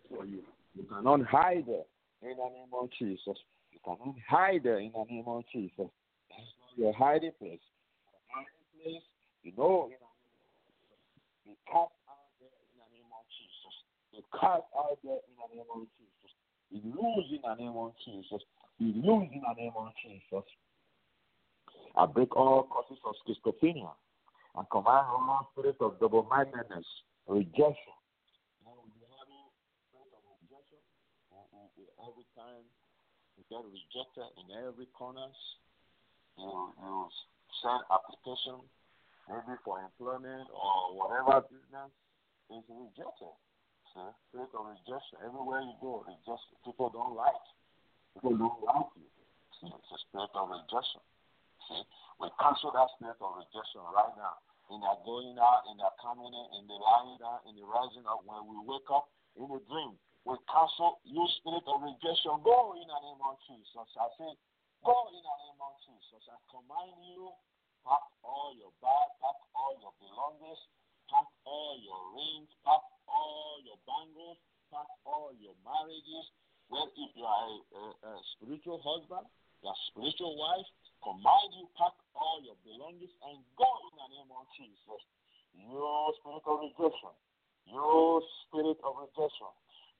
For 0.09 0.25
you. 0.25 0.43
You 0.75 0.83
cannot 0.83 1.25
hide 1.25 1.67
in 1.67 2.35
the 2.37 2.49
name 2.49 2.73
of 2.73 2.89
Jesus. 2.97 3.37
You 3.71 3.79
cannot 3.83 4.15
hide 4.27 4.65
in 4.65 4.91
the 4.93 5.05
name 5.09 5.23
of 5.27 5.43
Jesus. 5.51 5.89
That's 6.29 6.53
not 6.61 6.77
your 6.77 6.93
hiding 6.93 7.31
place. 7.39 7.61
Your 8.09 8.21
hiding 8.29 8.65
place, 8.77 9.05
you 9.43 9.53
know, 9.57 9.89
you 9.89 9.97
know, 9.99 10.13
you 11.45 11.55
cast 11.67 11.93
out 12.09 12.29
there 12.39 12.49
in 12.49 12.75
the 12.79 12.87
name 12.93 13.11
of 13.11 13.25
Jesus. 13.29 13.75
You 14.13 14.21
cast 14.33 14.65
out 14.77 14.97
there 15.03 15.21
in 15.25 15.35
the 15.37 15.47
name 15.55 15.69
of 15.73 15.85
Jesus. 15.97 16.31
You 16.71 16.81
lose 16.89 17.27
in 17.29 17.41
the 17.41 17.55
name 17.55 17.77
of 17.77 17.93
Jesus. 18.05 18.41
You 18.79 18.93
lose 18.97 19.29
in 19.33 19.41
the 19.41 19.55
name 19.57 19.73
of 19.75 19.93
Jesus. 20.01 20.45
I 21.95 22.05
break 22.07 22.35
all 22.35 22.63
causes 22.63 22.97
of 23.05 23.13
schizophrenia 23.21 23.93
and 24.55 24.69
command 24.69 25.05
all 25.09 25.49
spirit 25.53 25.77
of 25.81 25.99
double 25.99 26.23
mindedness, 26.29 26.85
rejection. 27.27 27.93
Now, 28.65 28.73
we 28.81 29.05
have 29.13 29.29
a 29.29 29.41
spirit 29.89 30.13
of 30.17 30.25
rejection. 30.41 30.81
Every 32.03 32.27
time 32.35 32.67
you 33.39 33.47
get 33.47 33.63
rejected 33.63 34.27
in 34.35 34.51
every 34.59 34.91
corners, 34.91 35.39
you, 36.35 36.51
you 36.51 37.07
send 37.63 37.79
application, 37.87 38.59
maybe 39.31 39.55
for 39.63 39.79
employment 39.79 40.51
or 40.51 40.99
whatever 40.99 41.47
business, 41.47 41.91
is 42.51 42.65
rejected. 42.67 43.31
See, 43.95 44.03
spirit 44.27 44.51
of 44.51 44.67
rejection. 44.67 45.23
Everywhere 45.23 45.63
you 45.63 45.79
go, 45.79 46.03
rejection. 46.03 46.59
People 46.67 46.91
don't 46.91 47.15
like. 47.15 47.45
People 48.19 48.35
don't 48.35 48.59
like 48.67 48.91
you. 48.99 49.07
See, 49.63 49.71
it's 49.71 49.91
a 49.95 49.99
spirit 50.03 50.33
of 50.35 50.51
rejection. 50.51 50.99
See, 51.71 51.87
we 52.19 52.27
cancel 52.35 52.75
that 52.75 52.91
spirit 52.99 53.21
of 53.23 53.31
rejection 53.39 53.79
right 53.95 54.11
now. 54.19 54.43
In 54.75 54.83
their 54.83 54.99
going 55.07 55.39
out, 55.39 55.63
in 55.71 55.79
their 55.79 55.93
coming 56.03 56.35
in, 56.35 56.47
in 56.59 56.63
the 56.67 56.75
lying 56.75 57.15
down, 57.15 57.47
in 57.47 57.55
the 57.55 57.63
rising 57.63 58.03
up, 58.11 58.27
when 58.27 58.43
we 58.49 58.59
wake 58.67 58.91
up 58.91 59.07
in 59.39 59.47
a 59.47 59.59
dream, 59.71 59.95
we 60.23 60.39
cancel 60.47 61.03
you 61.03 61.19
spirit 61.39 61.67
of 61.67 61.83
rejection. 61.83 62.39
Go 62.47 62.79
in 62.79 62.87
the 62.87 62.99
name 63.03 63.19
of 63.27 63.35
Jesus. 63.43 63.75
I 63.75 64.07
say, 64.15 64.31
go 64.79 64.95
in 65.11 65.19
the 65.19 65.35
name 65.43 65.59
of 65.59 65.75
Jesus. 65.83 66.23
I 66.31 66.39
command 66.47 66.95
you, 67.03 67.27
pack 67.83 68.07
all 68.23 68.55
your 68.55 68.71
bag, 68.79 69.07
pack 69.19 69.39
all 69.51 69.75
your 69.83 69.91
belongings, 69.99 70.61
pack 71.11 71.27
all 71.43 71.75
your 71.75 71.99
rings, 72.15 72.47
pack 72.63 72.83
all 73.11 73.59
your 73.67 73.75
bangles, 73.83 74.39
pack 74.71 74.87
all 75.03 75.35
your 75.35 75.59
marriages. 75.67 76.25
Well, 76.71 76.87
if 76.95 77.11
you 77.19 77.27
are 77.27 77.43
a, 77.43 77.57
a, 77.75 77.83
a 78.07 78.11
spiritual 78.39 78.79
husband, 78.79 79.27
your 79.59 79.75
spiritual 79.91 80.39
wife, 80.39 80.67
command 81.03 81.51
you 81.51 81.67
pack 81.75 81.99
all 82.15 82.39
your 82.39 82.55
belongings 82.63 83.11
and 83.27 83.43
go 83.59 83.67
in 83.91 83.93
the 83.99 84.07
name 84.15 84.31
of 84.31 84.47
Jesus. 84.55 85.03
Your 85.51 86.15
spirit 86.17 86.47
of 86.47 86.63
rejection, 86.63 87.13
your 87.67 88.23
spirit 88.47 88.79
of 88.87 89.03
rejection, 89.03 89.51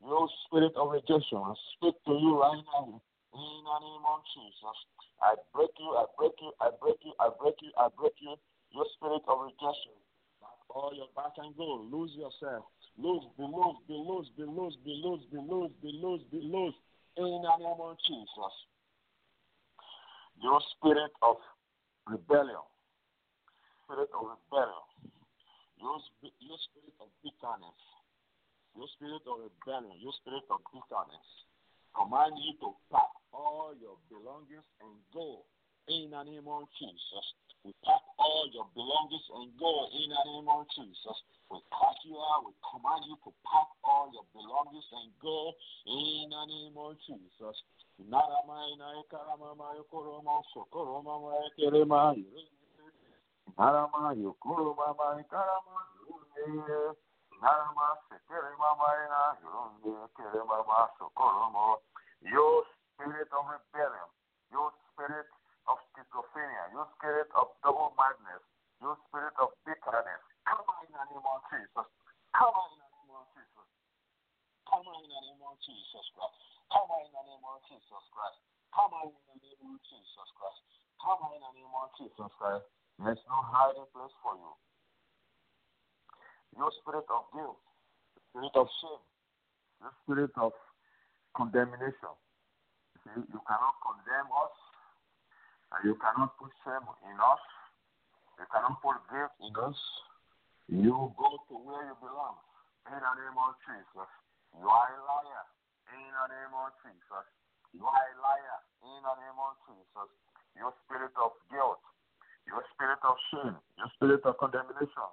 your 0.06 0.28
spirit 0.46 0.74
of 0.76 0.92
rejection, 0.92 1.40
I 1.40 1.54
speak 1.76 1.96
to 2.06 2.14
you 2.14 2.40
right 2.40 2.62
now. 2.76 3.02
In 3.34 3.64
the 3.66 3.78
name 3.82 4.06
of 4.06 4.22
Jesus. 4.30 4.78
I 5.24 5.34
break 5.56 5.72
you, 5.80 5.90
I 5.96 6.06
break 6.20 6.38
you, 6.38 6.52
I 6.62 6.70
break 6.78 7.00
you, 7.02 7.14
I 7.20 7.30
break 7.34 7.56
you, 7.64 7.72
I 7.80 7.88
break 7.98 8.14
you. 8.20 8.36
Your 8.76 8.86
spirit 8.98 9.24
of 9.28 9.48
rejection, 9.48 9.96
all 10.70 10.92
your 10.94 11.08
back 11.16 11.34
and 11.38 11.56
go, 11.56 11.86
lose 11.90 12.12
yourself, 12.14 12.66
lose, 12.98 13.24
be 13.38 13.44
loose, 13.46 13.78
be 13.88 13.94
loose, 13.94 14.28
be 14.36 14.44
loose, 14.44 14.76
be 14.84 14.94
loose, 14.94 15.24
be 15.32 15.40
loose, 15.40 15.72
be 15.82 15.92
loose, 15.94 16.24
be 16.30 17.22
in 17.22 17.42
the 17.42 17.54
name 17.62 17.80
of 17.80 17.98
Jesus. 18.06 18.54
Your 20.42 20.60
spirit 20.76 21.14
of 21.22 21.38
rebellion, 22.10 22.66
spirit 23.86 24.10
of 24.12 24.26
rebellion, 24.34 24.84
your, 25.78 25.98
your 26.42 26.60
spirit 26.70 26.98
of 27.00 27.08
bitterness, 27.22 27.82
your 28.74 28.90
spirit 28.98 29.22
of 29.30 29.38
rebellion, 29.46 29.94
your 30.02 30.14
spirit 30.22 30.46
of 30.50 30.60
bitterness, 30.74 31.30
command 31.94 32.34
you 32.42 32.58
to 32.62 32.74
pack 32.90 33.10
all 33.34 33.74
your 33.78 33.98
belongings 34.10 34.66
and 34.82 34.98
go 35.14 35.46
in 35.88 36.10
the 36.10 36.22
name 36.26 36.48
of 36.50 36.66
Jesus. 36.80 37.26
We 37.64 37.72
pack 37.86 38.02
all 38.20 38.50
your 38.52 38.68
belongings 38.74 39.28
and 39.40 39.54
go 39.56 39.88
in 39.94 40.10
the 40.10 40.22
name 40.26 40.50
of 40.50 40.66
Jesus. 40.76 41.18
We 41.48 41.62
pack 41.72 41.96
you 42.04 42.18
out. 42.18 42.50
We 42.50 42.54
command 42.60 43.06
you 43.08 43.16
to 43.24 43.32
pack 43.46 43.70
all 43.86 44.10
your 44.12 44.26
belongings 44.34 44.90
and 44.92 45.14
go 45.22 45.54
in 45.88 46.34
the 46.34 46.44
name 46.50 46.76
of 46.76 46.98
Jesus. 47.06 47.56
Naramai 48.02 48.74
Narama 57.44 58.00
Yokoroma 58.08 58.72
Maikarama 58.80 59.36
Narama 59.36 59.36
Sekerema 59.36 59.36
Maina 59.36 59.36
Yurunde 59.44 59.92
Your 62.24 62.64
spirit 62.96 63.28
of 63.36 63.44
rebellion, 63.52 64.08
your 64.52 64.72
spirit 64.88 65.28
of 65.68 65.76
schizophrenia, 65.92 66.72
your 66.72 66.88
spirit 66.96 67.28
of 67.36 67.52
double 67.60 67.92
madness, 68.00 68.40
your 68.80 68.96
spirit 69.08 69.36
of 69.44 69.52
bitterness, 69.68 70.24
come 70.48 70.64
in 70.88 70.92
the 70.96 71.04
name 71.12 71.28
of 71.28 71.44
Jesus. 71.52 71.88
Come 72.32 72.56
in 72.56 72.80
the 72.80 72.88
name 72.96 73.12
of 73.12 73.28
Jesus. 73.36 73.68
Come 74.72 74.88
in 74.88 75.04
the 75.04 75.20
name 75.20 75.44
of 75.44 75.60
Jesus 75.68 76.06
Christ. 76.16 76.40
Come 76.72 76.92
in 76.96 77.12
the 77.12 77.24
name 77.28 77.44
of 77.44 77.60
Jesus 77.68 78.06
Christ. 78.16 78.40
Come 78.72 78.96
in 79.04 79.12
the 79.28 79.36
name 79.44 79.68
of 79.68 79.80
Jesus 79.84 80.30
Christ. 80.40 80.64
Come 81.04 81.22
in 81.28 81.40
the 81.44 81.52
name 81.60 81.76
of 81.76 81.92
Jesus 82.00 82.32
Christ. 82.40 82.66
There's 83.04 83.24
no 83.28 83.38
hiding 83.44 83.90
place 83.92 84.16
for 84.24 84.34
you. 84.40 84.54
Your 86.58 86.72
spirit 86.82 87.06
of 87.10 87.26
guilt, 87.34 87.58
spirit 88.30 88.54
of 88.54 88.68
shame, 88.82 89.04
your 89.82 89.94
spirit 90.04 90.34
of 90.38 90.54
condemnation. 91.34 92.14
See, 93.04 93.20
you 93.20 93.42
cannot 93.44 93.76
condemn 93.82 94.30
us, 94.30 94.56
and 95.74 95.82
you 95.90 95.96
cannot 95.98 96.38
put 96.38 96.54
shame 96.62 96.86
in 97.10 97.18
us. 97.18 97.44
You 98.38 98.46
cannot 98.54 98.80
put 98.86 99.02
guilt 99.10 99.34
in 99.42 99.54
us. 99.58 99.80
You 100.70 101.12
go 101.18 101.30
to 101.50 101.56
where 101.58 101.84
you 101.90 101.98
belong. 102.00 102.38
In 102.88 103.00
the 103.00 103.14
name 103.18 103.38
of 103.40 103.56
Jesus. 103.66 104.10
You 104.54 104.68
are 104.70 104.90
a 104.94 105.00
liar 105.02 105.46
in 105.98 106.10
the 106.14 106.26
name 106.30 106.54
of 106.54 106.70
Jesus. 106.86 107.26
You 107.74 107.84
are 107.84 108.06
a 108.06 108.16
liar 108.22 108.60
in 108.86 109.00
the 109.02 109.16
name 109.18 109.40
of 109.42 109.58
Jesus. 109.66 110.10
Your 110.54 110.72
spirit 110.86 111.16
of 111.18 111.34
guilt, 111.50 111.82
your 112.46 112.62
spirit 112.76 113.02
of 113.02 113.18
shame, 113.34 113.58
your 113.82 113.90
spirit 113.98 114.22
of 114.30 114.38
condemnation, 114.38 115.10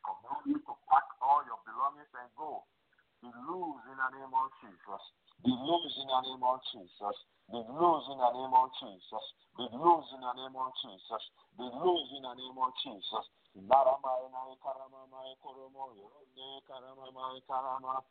command 0.00 0.44
you 0.48 0.58
to 0.64 0.72
pack 0.88 1.04
all 1.20 1.44
your 1.44 1.60
belongings 1.68 2.08
and 2.16 2.32
go. 2.32 2.64
Be 3.20 3.28
loose 3.44 3.84
in 3.92 3.96
the 4.00 4.08
name 4.16 4.32
of 4.32 4.48
Jesus. 4.64 5.02
Be 5.44 5.52
loose 5.52 5.94
in 6.00 6.07
the 6.18 6.34
name 6.34 6.42
of 6.42 6.58
Jesus. 6.74 7.16
Be 7.46 7.62
loose 7.62 8.06
in 8.10 8.18
the 8.18 8.30
name 8.34 8.54
of 8.54 8.68
Jesus. 8.82 9.24
Be 9.54 9.64
loose 9.70 10.08
in 10.14 10.20
the 10.20 10.32
name 10.34 10.56
of 10.58 10.70
Jesus. 10.82 11.22
Be 11.54 11.64
loose 11.64 12.10
in 12.18 12.22
the 12.26 12.34
name 12.34 12.58
of 12.58 12.72
Jesus. 12.82 13.24
Narama 13.54 14.12
ina 14.26 14.54
karama 14.62 15.06
mai 15.10 15.34
koromo 15.42 15.94
yorone 15.94 16.62
karama 16.66 17.06
mai 17.14 17.40
karama. 17.46 18.02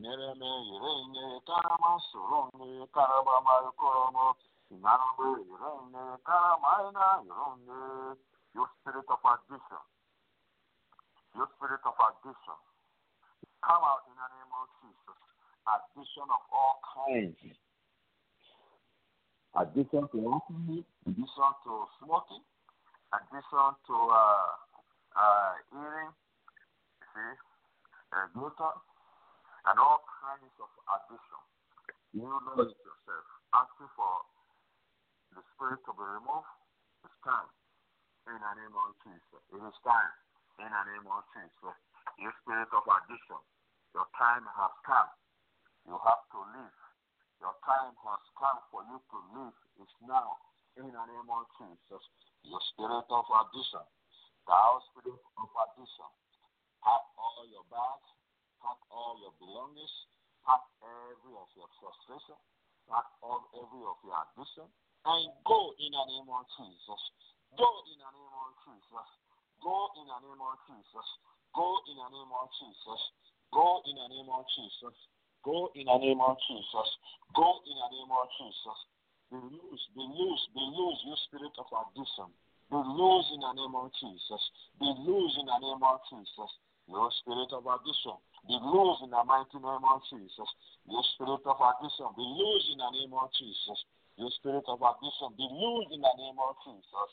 Nereme 0.00 0.50
yerenge 0.72 1.40
karama 1.44 2.00
soronge 2.12 2.88
karama 2.92 3.36
mai 3.44 3.68
koromo. 3.76 4.36
Sinanambe, 4.70 5.42
Irene, 5.50 6.14
Karamaina, 6.22 7.26
Irene, 7.26 8.14
your 8.54 8.70
spirit 8.78 9.02
of 9.10 9.18
addiction, 9.18 9.82
your 11.34 11.50
spirit 11.58 11.82
of 11.82 11.98
addiction, 11.98 12.58
come 13.66 13.82
out 13.82 14.06
in 14.06 14.14
the 14.14 14.28
name 14.30 14.52
of 14.54 14.70
Jesus. 14.78 15.18
Addition 15.66 16.22
of 16.30 16.42
all 16.54 16.78
kinds. 17.06 17.36
Addition 19.56 20.06
to 20.14 20.18
alcohol, 20.30 20.84
addition 21.06 21.50
to 21.66 21.72
smoking, 21.98 22.44
addition 23.10 23.68
to 23.86 23.96
uh, 23.96 24.50
uh, 25.18 25.52
eating, 25.74 26.10
see, 27.12 27.34
uh, 28.14 28.26
and 28.30 29.76
all 29.76 30.00
kinds 30.22 30.54
of 30.62 30.70
addiction. 30.86 31.40
You 32.14 32.26
know 32.26 32.62
it 32.62 32.74
yourself. 32.74 33.26
Asking 33.54 33.90
for 33.98 34.14
the 35.34 35.42
spirit 35.54 35.82
to 35.86 35.92
be 35.94 36.02
removed. 36.02 36.50
It's 37.06 37.18
time. 37.22 37.50
In 38.30 38.38
the 38.38 38.52
name 38.58 38.74
of 38.74 38.94
Jesus. 39.02 39.42
It 39.50 39.62
is 39.62 39.78
time. 39.82 40.12
In 40.62 40.70
the 40.70 40.82
name 40.94 41.06
of 41.10 41.22
Jesus. 41.34 41.76
Your 42.18 42.34
spirit 42.42 42.70
of 42.70 42.82
addiction. 42.86 43.40
Your 43.94 44.06
time 44.14 44.46
has 44.46 44.74
come. 44.86 45.10
You 45.86 45.98
have 46.02 46.22
to 46.34 46.40
live. 46.54 46.89
Your 47.40 47.56
time 47.64 47.96
has 48.04 48.22
come 48.36 48.60
for 48.68 48.84
you 48.86 49.00
to 49.00 49.18
live. 49.36 49.56
It's 49.80 49.96
now. 50.04 50.36
In 50.78 50.86
the 50.86 51.04
name 51.08 51.28
of 51.28 51.44
Jesus. 51.58 52.04
Your 52.46 52.62
spirit 52.72 53.08
of 53.10 53.26
addition. 53.26 53.84
Thou 54.46 54.80
spirit 54.92 55.18
of 55.18 55.50
addition. 55.50 56.10
Pack 56.84 57.04
all 57.18 57.44
your 57.48 57.66
bags. 57.72 58.08
Pack 58.62 58.78
all 58.92 59.18
your 59.18 59.34
belongings. 59.40 59.92
Pack 60.46 60.62
every 60.84 61.34
of 61.34 61.48
your 61.56 61.68
frustration. 61.80 62.38
Pack 62.86 63.08
all 63.24 63.48
every 63.56 63.82
of 63.84 63.98
your 64.04 64.16
addiction 64.20 64.68
and 65.06 65.32
go 65.48 65.72
in 65.80 65.90
the 65.96 66.04
name 66.12 66.28
of 66.28 66.44
Jesus. 66.60 67.02
Go 67.56 67.68
in 67.88 67.96
the 67.96 68.10
name 68.12 68.36
of 68.36 68.52
Jesus. 68.68 69.08
Go 69.64 69.88
in 69.96 70.04
the 70.04 70.18
name 70.20 70.42
of 70.44 70.56
Jesus. 70.68 71.08
Go 71.56 71.66
in 71.88 71.96
the 71.96 72.08
name 72.12 72.32
of 72.36 72.48
Jesus. 72.60 73.00
Go 73.52 73.80
in 73.88 73.96
the 73.96 74.06
name 74.12 74.28
of 74.28 74.44
Jesus. 74.52 74.96
Go 75.44 75.70
in 75.74 75.86
the 75.86 75.98
name 75.98 76.20
of 76.20 76.36
Jesus. 76.48 76.88
Go 77.34 77.48
in 77.64 77.76
the 77.76 77.88
name 77.94 78.12
of 78.12 78.26
Jesus. 78.36 78.78
Be 79.30 79.38
loose, 79.38 79.84
be 79.94 80.02
loose, 80.02 80.44
be 80.52 80.62
loose, 80.74 81.00
you 81.06 81.14
spirit 81.30 81.54
of 81.56 81.68
addiction. 81.70 82.28
Be 82.68 82.76
loose 82.76 83.28
in 83.32 83.40
the 83.40 83.52
name 83.54 83.74
of 83.74 83.90
Jesus. 83.96 84.42
Be 84.78 84.88
loose 85.06 85.34
in 85.38 85.46
the 85.46 85.58
name 85.62 85.82
of 85.82 85.98
Jesus. 86.10 86.50
Your 86.90 87.08
spirit 87.22 87.50
of 87.54 87.64
addiction. 87.64 88.18
Be 88.46 88.58
loose 88.58 88.98
in 89.06 89.10
the 89.14 89.22
mighty 89.22 89.58
name 89.62 89.86
of 89.86 90.02
Jesus. 90.10 90.50
Your 90.86 91.04
spirit 91.14 91.42
of 91.46 91.58
addiction. 91.62 92.08
Be 92.18 92.26
loose 92.26 92.66
in 92.74 92.78
the 92.82 92.90
name 92.90 93.14
of 93.14 93.30
Jesus. 93.38 93.78
The 94.20 94.30
spirit 94.36 94.64
of 94.68 94.82
addiction 94.84 95.32
be 95.32 95.48
loose 95.48 95.88
in 95.96 96.00
the 96.04 96.14
name 96.20 96.36
of 96.36 96.52
Jesus. 96.60 97.12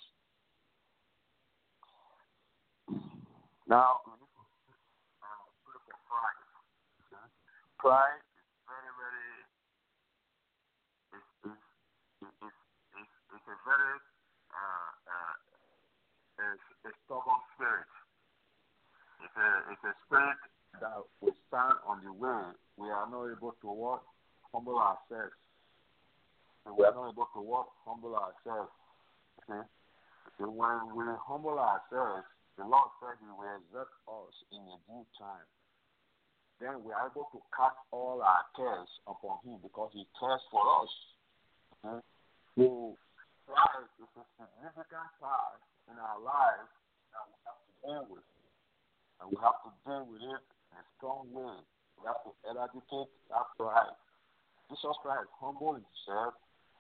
Now, 3.63 4.03
we 4.03 4.11
need 4.19 4.27
to 4.27 4.43
uh, 5.23 5.47
pray 5.63 5.79
for 5.87 5.95
pride. 6.03 6.35
Pride 7.77 8.21
is 8.21 8.57
very, 8.65 8.91
very, 8.97 9.29
it's, 11.13 11.31
it's, 11.45 11.65
it's, 12.21 12.61
it's, 12.97 13.15
it's 13.33 13.47
a 13.47 13.57
very, 13.65 13.95
uh, 14.49 14.91
uh, 15.07 15.35
it's 16.57 16.85
a 16.85 16.93
stubborn 17.05 17.41
spirit. 17.53 17.89
It's 19.21 19.37
a, 19.37 19.49
it's 19.73 19.85
a 19.85 19.93
spirit 20.05 20.41
that 20.81 21.01
we 21.21 21.31
stand 21.47 21.77
on 21.85 22.01
the 22.01 22.13
way. 22.13 22.43
We 22.77 22.89
are 22.89 23.09
not 23.09 23.29
able 23.29 23.53
to 23.61 23.69
what? 23.69 24.01
Humble 24.53 24.77
ourselves 24.77 25.37
we 26.75 26.83
are 26.83 26.93
not 26.93 27.11
able 27.13 27.29
to 27.33 27.41
what? 27.41 27.67
Humble 27.85 28.15
ourselves. 28.15 28.73
Okay? 29.43 29.63
So 30.37 30.49
when 30.49 30.91
we 30.95 31.05
humble 31.23 31.55
ourselves, 31.55 32.27
the 32.57 32.65
Lord 32.65 32.89
said 32.99 33.15
He 33.21 33.29
will 33.29 33.47
exert 33.57 33.89
us 34.09 34.35
in 34.51 34.61
a 34.61 34.77
due 34.89 35.05
time. 35.15 35.47
Then 36.57 36.81
we 36.81 36.89
are 36.89 37.05
able 37.05 37.29
to 37.29 37.39
cast 37.53 37.77
all 37.93 38.17
our 38.25 38.45
cares 38.57 38.89
upon 39.05 39.37
Him 39.45 39.61
because 39.61 39.93
He 39.93 40.09
cares 40.17 40.41
for 40.49 40.61
us. 40.81 40.93
Okay? 41.85 42.01
So 42.57 42.97
pride 43.45 43.85
is 44.01 44.09
a 44.17 44.25
significant 44.41 45.09
part 45.21 45.61
in 45.85 45.95
our 46.01 46.17
lives 46.17 46.73
that 47.13 47.23
we 47.29 47.37
have 47.45 47.61
to 47.61 47.71
deal 47.85 48.05
with. 48.09 48.27
And 49.21 49.25
we 49.29 49.37
have 49.37 49.61
to 49.65 49.71
deal 49.85 50.03
with 50.09 50.21
it 50.25 50.41
in 50.41 50.75
a 50.81 50.85
strong 50.97 51.29
way. 51.29 51.61
We 52.01 52.09
have 52.09 52.25
to 52.25 52.33
eradicate 52.49 53.09
that 53.29 53.47
pride. 53.53 53.93
Jesus 54.73 54.97
Christ 55.05 55.29
humbled 55.37 55.77
himself 55.77 56.33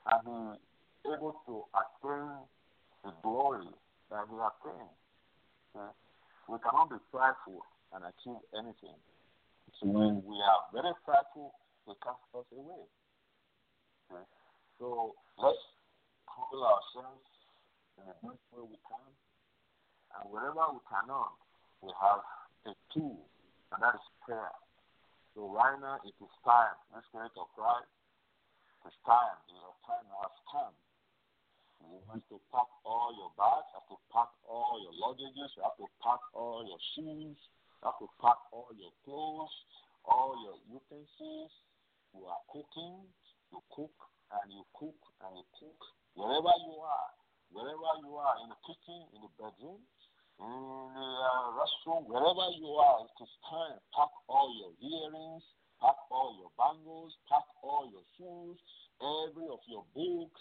and 0.09 0.57
be 1.05 1.13
able 1.13 1.37
to 1.45 1.69
attain 1.77 2.41
the 3.05 3.13
glory 3.21 3.69
that 4.09 4.25
he 4.25 4.37
attained. 4.41 4.97
Okay? 5.77 5.85
Hmm? 5.85 5.93
We 6.49 6.57
cannot 6.65 6.89
be 6.89 6.99
prideful 7.13 7.61
and 7.93 8.03
achieve 8.09 8.41
anything. 8.57 8.97
So 9.75 9.87
when 9.91 10.23
we 10.23 10.39
are 10.39 10.61
very 10.71 10.95
prideful, 11.03 11.53
they 11.85 11.93
cast 11.99 12.23
us 12.33 12.47
away. 12.55 12.87
Okay? 14.07 14.25
So 14.79 15.13
let's 15.37 15.59
humble 16.25 16.63
ourselves 16.63 17.27
in 17.99 18.07
the 18.07 18.15
best 18.23 18.41
way 18.55 18.63
we 18.63 18.79
can. 18.87 19.11
And 20.17 20.31
wherever 20.31 20.71
we 20.71 20.81
cannot, 20.87 21.35
we 21.83 21.91
have 21.99 22.23
a 22.65 22.73
tool, 22.93 23.21
and 23.75 23.79
that 23.83 23.93
is 23.95 24.07
prayer. 24.25 24.55
So 25.35 25.51
right 25.53 25.77
now 25.77 26.01
it 26.01 26.17
is 26.17 26.33
time, 26.41 26.73
in 26.95 27.01
spirit 27.13 27.35
of 27.37 27.45
Christ, 27.53 27.91
it's 28.87 28.97
time. 29.05 29.37
Your 29.51 29.75
time 29.85 30.09
has 30.23 30.33
come. 30.49 30.73
You 31.85 32.01
have 32.09 32.25
to 32.33 32.37
pack 32.49 32.69
all 32.81 33.13
your 33.13 33.29
bags, 33.37 33.69
you 33.69 33.77
have 33.77 33.89
to 33.93 33.99
pack 34.09 34.31
all 34.49 34.81
your 34.81 34.95
luggages, 34.97 35.53
you 35.53 35.61
have 35.61 35.77
to 35.77 35.85
pack 36.01 36.19
all 36.33 36.65
your 36.65 36.81
shoes, 36.95 37.37
have 37.83 37.97
to 38.01 38.07
pack 38.21 38.39
all 38.49 38.69
your 38.73 38.93
clothes, 39.05 39.53
all 40.05 40.33
your 40.41 40.57
utensils. 40.65 41.53
You 42.15 42.25
are 42.25 42.43
cooking, 42.49 43.05
you 43.53 43.59
cook, 43.69 43.93
and 44.33 44.47
you 44.49 44.63
cook, 44.73 44.97
and 45.21 45.37
you 45.37 45.45
cook. 45.59 45.79
Wherever 46.17 46.53
you 46.65 46.75
are, 46.81 47.09
wherever 47.53 47.91
you 48.01 48.17
are, 48.17 48.35
in 48.41 48.49
the 48.49 48.59
kitchen, 48.65 49.01
in 49.13 49.21
the 49.21 49.31
bedroom, 49.37 49.81
in 50.41 50.49
the 50.97 51.09
uh, 51.21 51.47
restroom, 51.57 52.09
wherever 52.09 52.47
you 52.57 52.69
are, 52.77 53.05
it 53.05 53.17
is 53.21 53.33
time. 53.45 53.77
to 53.77 53.85
Pack 53.93 54.13
all 54.25 54.49
your 54.57 54.73
earrings, 54.81 55.45
pack 55.77 55.97
all 56.09 56.33
your 56.41 56.49
bangles, 56.57 57.13
pack 57.29 57.45
all 57.61 57.85
your 57.89 58.05
shoes, 58.17 58.57
every 59.01 59.45
of 59.49 59.61
your 59.69 59.85
book, 59.93 60.33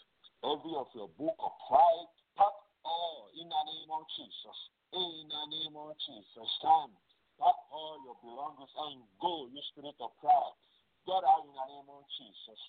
every 0.45 0.74
of 0.80 0.89
your 0.97 1.12
book 1.20 1.37
of 1.37 1.53
pride, 1.68 2.09
pack 2.41 2.57
all 2.84 3.28
in 3.37 3.45
the 3.45 3.62
name 3.68 3.91
of 3.93 4.05
Jesus. 4.16 4.59
In 4.97 5.28
the 5.28 5.45
name 5.53 5.76
of 5.76 5.93
Jesus. 6.01 6.49
Stand. 6.61 6.97
Pack 7.37 7.59
all 7.68 8.01
your 8.01 8.16
belongings 8.24 8.72
and 8.72 9.05
go, 9.20 9.49
you 9.53 9.61
spirit 9.72 9.97
of 10.01 10.12
pride. 10.20 10.57
Get 11.05 11.22
out 11.22 11.45
in 11.45 11.53
the 11.53 11.66
name 11.68 11.89
of 11.93 12.03
Jesus. 12.16 12.61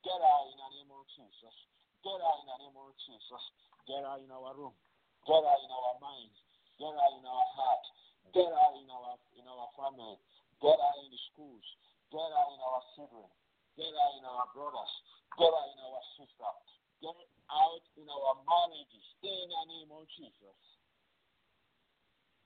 Get 0.00 0.18
out 0.18 0.44
in 0.50 0.56
the 0.58 0.68
name 0.80 0.90
of 0.90 1.04
Jesus. 1.12 1.56
Get 2.02 2.18
out 2.20 2.38
in 2.42 2.46
the 2.48 2.58
name 2.64 2.76
of 2.76 2.92
Jesus. 3.04 3.44
Get 3.86 4.02
out 4.02 4.20
in 4.20 4.28
our 4.32 4.52
room. 4.56 4.76
Get 5.24 5.40
out 5.40 5.60
in 5.60 5.70
our 5.72 5.96
minds. 6.00 6.38
Get 6.76 6.92
out 6.92 7.12
in 7.16 7.24
our 7.24 7.46
heart. 7.54 7.84
Get 8.32 8.50
out 8.50 8.74
in 8.76 8.88
our 8.90 9.14
in 9.38 9.46
our 9.46 9.68
family. 9.78 10.18
Get 10.58 10.74
out 10.74 10.96
in 11.04 11.08
the 11.12 11.20
schools. 11.32 11.64
Get 12.10 12.28
out 12.34 12.50
in 12.50 12.60
our 12.60 12.82
children. 12.96 13.28
Get 13.76 13.92
out 13.92 14.12
in 14.18 14.24
our 14.26 14.46
brothers. 14.52 14.92
Get 15.38 15.52
out 15.52 15.68
in 15.70 15.80
our 15.84 16.02
sisters. 16.18 16.60
Get 16.98 17.16
out 17.52 17.84
in 17.94 18.08
our 18.10 18.34
marriages. 18.42 19.06
In 19.22 19.46
the 19.48 19.62
name 19.70 19.90
of 19.94 20.04
Jesus. 20.18 20.56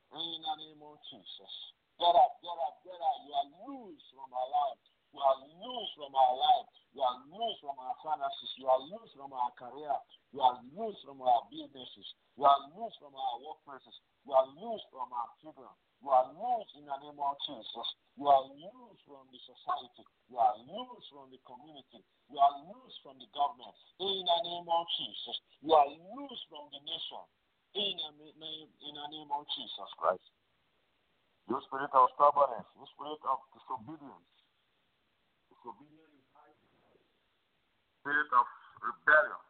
In 0.09 0.41
the 0.41 0.55
name 0.57 0.81
of 0.81 0.97
Jesus. 1.13 1.53
Get 2.01 2.15
up, 2.17 2.33
get 2.41 2.59
up, 2.65 2.77
get 2.81 2.97
up. 2.97 3.17
You 3.29 3.33
are 3.37 3.49
loose 3.69 4.05
from 4.17 4.31
our 4.33 4.49
life. 4.49 4.81
You 5.13 5.21
are 5.21 5.39
loose 5.41 5.91
from 6.01 6.13
our 6.17 6.35
life. 6.37 6.69
You 6.97 7.01
are 7.05 7.17
loose 7.29 7.59
from 7.61 7.77
our 7.77 7.97
finances. 8.01 8.51
You 8.57 8.73
are 8.73 8.81
loose 8.89 9.13
from 9.13 9.37
our 9.37 9.53
career. 9.61 9.93
You 10.33 10.41
are 10.41 10.57
loose 10.73 10.97
from 11.05 11.21
our 11.21 11.45
businesses. 11.53 12.09
You 12.41 12.49
are 12.49 12.61
loose 12.73 12.97
from 12.97 13.13
our 13.13 13.35
workplaces. 13.45 13.97
You 14.25 14.33
are 14.33 14.49
loose 14.49 14.85
from 14.89 15.13
our 15.13 15.29
children. 15.45 15.73
You 16.01 16.09
are 16.09 16.27
loose 16.33 16.71
in 16.79 16.85
the 16.89 16.99
name 17.05 17.21
of 17.21 17.35
Jesus. 17.45 17.89
You 18.17 18.27
are 18.33 18.45
loose 18.49 19.01
from 19.05 19.29
the 19.29 19.41
society. 19.45 20.05
You 20.33 20.41
are 20.41 20.57
loose 20.65 21.05
from 21.13 21.29
the 21.29 21.41
community. 21.45 22.01
You 22.33 22.39
are 22.41 22.55
loose 22.65 22.97
from 23.05 23.21
the 23.21 23.29
government. 23.37 23.77
In 24.01 24.25
the 24.25 24.39
name 24.45 24.69
of 24.73 24.85
Jesus. 24.97 25.37
You 25.61 25.73
are 25.77 25.89
loose 25.89 26.43
from 26.49 26.71
the 26.73 26.81
nation. 26.87 27.25
In 27.77 27.95
the 27.99 28.11
name, 28.41 28.69
in 28.81 28.93
the 28.97 29.07
name 29.13 29.31
of 29.33 29.45
Jesus 29.53 29.91
Christ. 30.01 30.25
You 31.49 31.61
spirit 31.69 31.93
of 31.93 32.13
stubbornness, 32.17 32.69
you 32.77 32.85
spirit 32.93 33.21
of 33.25 33.39
disobedience. 33.57 34.33
Disobedience. 35.53 36.25
Spirit 38.01 38.31
of 38.33 38.47
rebellion. 38.81 39.43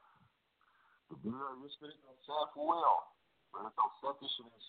You 1.10 1.68
spirit 1.78 1.98
of 2.06 2.16
self-will, 2.26 2.98
spirit 3.50 3.74
of 3.76 3.90
selfishness 4.02 4.66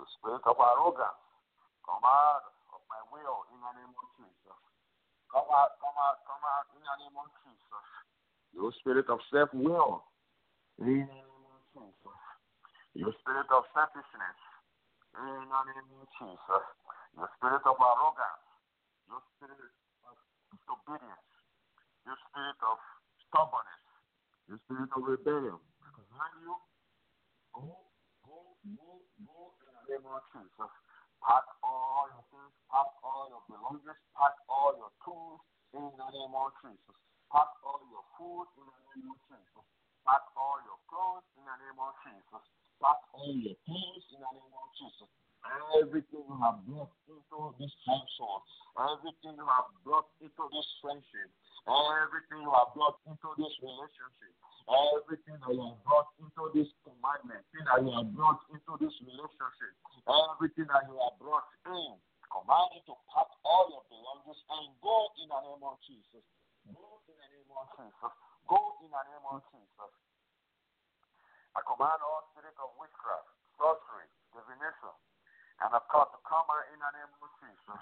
the 0.00 0.08
spirit 0.16 0.40
of 0.48 0.56
arrogance 0.56 1.20
come 1.84 2.00
out 2.00 2.44
of 2.72 2.80
my 2.88 3.02
will 3.12 3.44
in 3.52 3.58
the 3.60 3.72
name 3.76 3.92
of 3.92 4.08
Jesus. 4.16 4.60
Come 5.28 5.44
out, 5.52 5.76
come 5.76 5.98
out, 6.00 6.24
come 6.24 6.40
out 6.40 6.66
in 6.72 6.80
the 6.80 6.94
name 7.04 7.16
of 7.20 7.28
Jesus. 7.44 7.84
Your 8.56 8.72
spirit 8.80 9.12
of 9.12 9.20
self 9.28 9.52
will. 9.52 10.08
In 10.80 11.04
the. 11.04 11.29
Your 12.94 13.14
spirit 13.22 13.46
of 13.54 13.62
selfishness. 13.70 14.38
In 15.14 15.46
the 15.46 15.62
name 15.70 15.90
of 15.94 16.06
Jesus. 16.18 16.64
Your 17.14 17.30
spirit 17.38 17.62
of 17.62 17.78
arrogance. 17.78 18.46
Your 19.06 19.22
spirit 19.38 19.70
of 20.10 20.18
disobedience. 20.50 21.30
Your 22.02 22.18
spirit 22.26 22.58
of 22.66 22.78
stubbornness. 23.30 23.84
Your 24.50 24.58
spirit 24.66 24.90
of 24.90 25.02
rebellion. 25.06 25.58
Command 25.94 26.34
you. 26.42 26.54
Go, 27.54 27.62
go, 28.26 28.36
go, 28.58 28.88
go 29.22 29.38
in 29.62 29.70
the 29.70 29.82
name 29.94 30.06
of 30.10 30.22
Jesus. 30.34 30.72
Pack 31.22 31.46
all 31.62 32.10
your 32.10 32.24
things, 32.32 32.54
pack 32.72 32.90
all 33.04 33.28
your 33.28 33.44
belongings, 33.46 34.02
pack 34.16 34.34
all 34.48 34.72
your 34.74 34.90
tools 35.04 35.42
in 35.76 35.84
the 35.94 36.08
name 36.10 36.34
of 36.34 36.50
Jesus. 36.64 36.96
Pack 37.30 37.50
all 37.62 37.82
your 37.86 38.02
food 38.18 38.48
in 38.58 38.66
the 38.66 38.82
name 38.98 39.14
of 39.14 39.20
Jesus. 39.30 39.66
Pack 40.02 40.24
all 40.34 40.58
your 40.64 40.80
clothes 40.90 41.26
in 41.36 41.44
the 41.44 41.56
name 41.60 41.78
of 41.78 41.92
Jesus. 42.02 42.44
Pack 42.80 43.00
all 43.12 43.36
your 43.36 43.56
clothes 43.68 44.04
in 44.08 44.24
the 44.24 44.30
name 44.32 44.54
of 44.56 44.68
Jesus. 44.80 45.08
Everything 45.76 46.24
you 46.24 46.36
have 46.40 46.64
brought 46.64 46.92
into 47.04 47.38
this 47.60 47.72
household, 47.84 48.44
everything 48.76 49.36
you 49.36 49.44
have 49.44 49.68
brought 49.84 50.08
into 50.20 50.44
this 50.48 50.68
friendship, 50.80 51.28
everything 51.68 52.40
you 52.40 52.52
have 52.52 52.72
brought 52.72 52.96
into 53.04 53.28
this 53.36 53.52
relationship, 53.60 54.32
everything 54.68 55.36
that 55.44 55.52
you 55.52 55.60
have 55.60 55.80
brought 55.84 56.08
into 56.20 56.42
this 56.56 56.68
commandment, 56.84 57.44
everything 57.52 57.68
that 57.68 57.80
you 57.84 57.92
have 57.92 58.08
brought 58.16 58.40
into 58.48 58.72
this 58.80 58.96
relationship, 59.04 59.72
everything 60.08 60.68
that 60.72 60.84
you 60.88 60.96
have 60.96 61.16
brought 61.20 61.48
in, 61.68 62.00
command 62.32 62.68
you 62.76 62.82
to 62.88 62.96
pack 63.12 63.28
all 63.44 63.68
your 63.68 63.84
belongings 63.92 64.40
and 64.56 64.72
go 64.80 65.08
in 65.20 65.28
the 65.28 65.40
name 65.44 65.64
of 65.68 65.76
Jesus. 65.84 66.24
Go 66.72 67.00
in 67.08 67.16
the 67.16 67.28
name 67.28 67.50
of 67.52 67.66
Jesus. 67.76 68.12
Go 68.48 68.60
in 68.80 68.88
the 68.88 69.02
name 69.04 69.26
of 69.28 69.44
Jesus. 69.52 69.92
I 71.54 71.60
command 71.66 71.98
all 72.02 72.30
spirit 72.30 72.54
of 72.62 72.70
witchcraft, 72.78 73.26
sorcery, 73.58 74.06
divination, 74.30 74.94
and 75.60 75.70
occult 75.74 76.14
to 76.14 76.20
come 76.22 76.46
out 76.46 76.66
in 76.70 76.78
the 76.78 76.90
name 76.94 77.10
of 77.10 77.30
Jesus. 77.42 77.80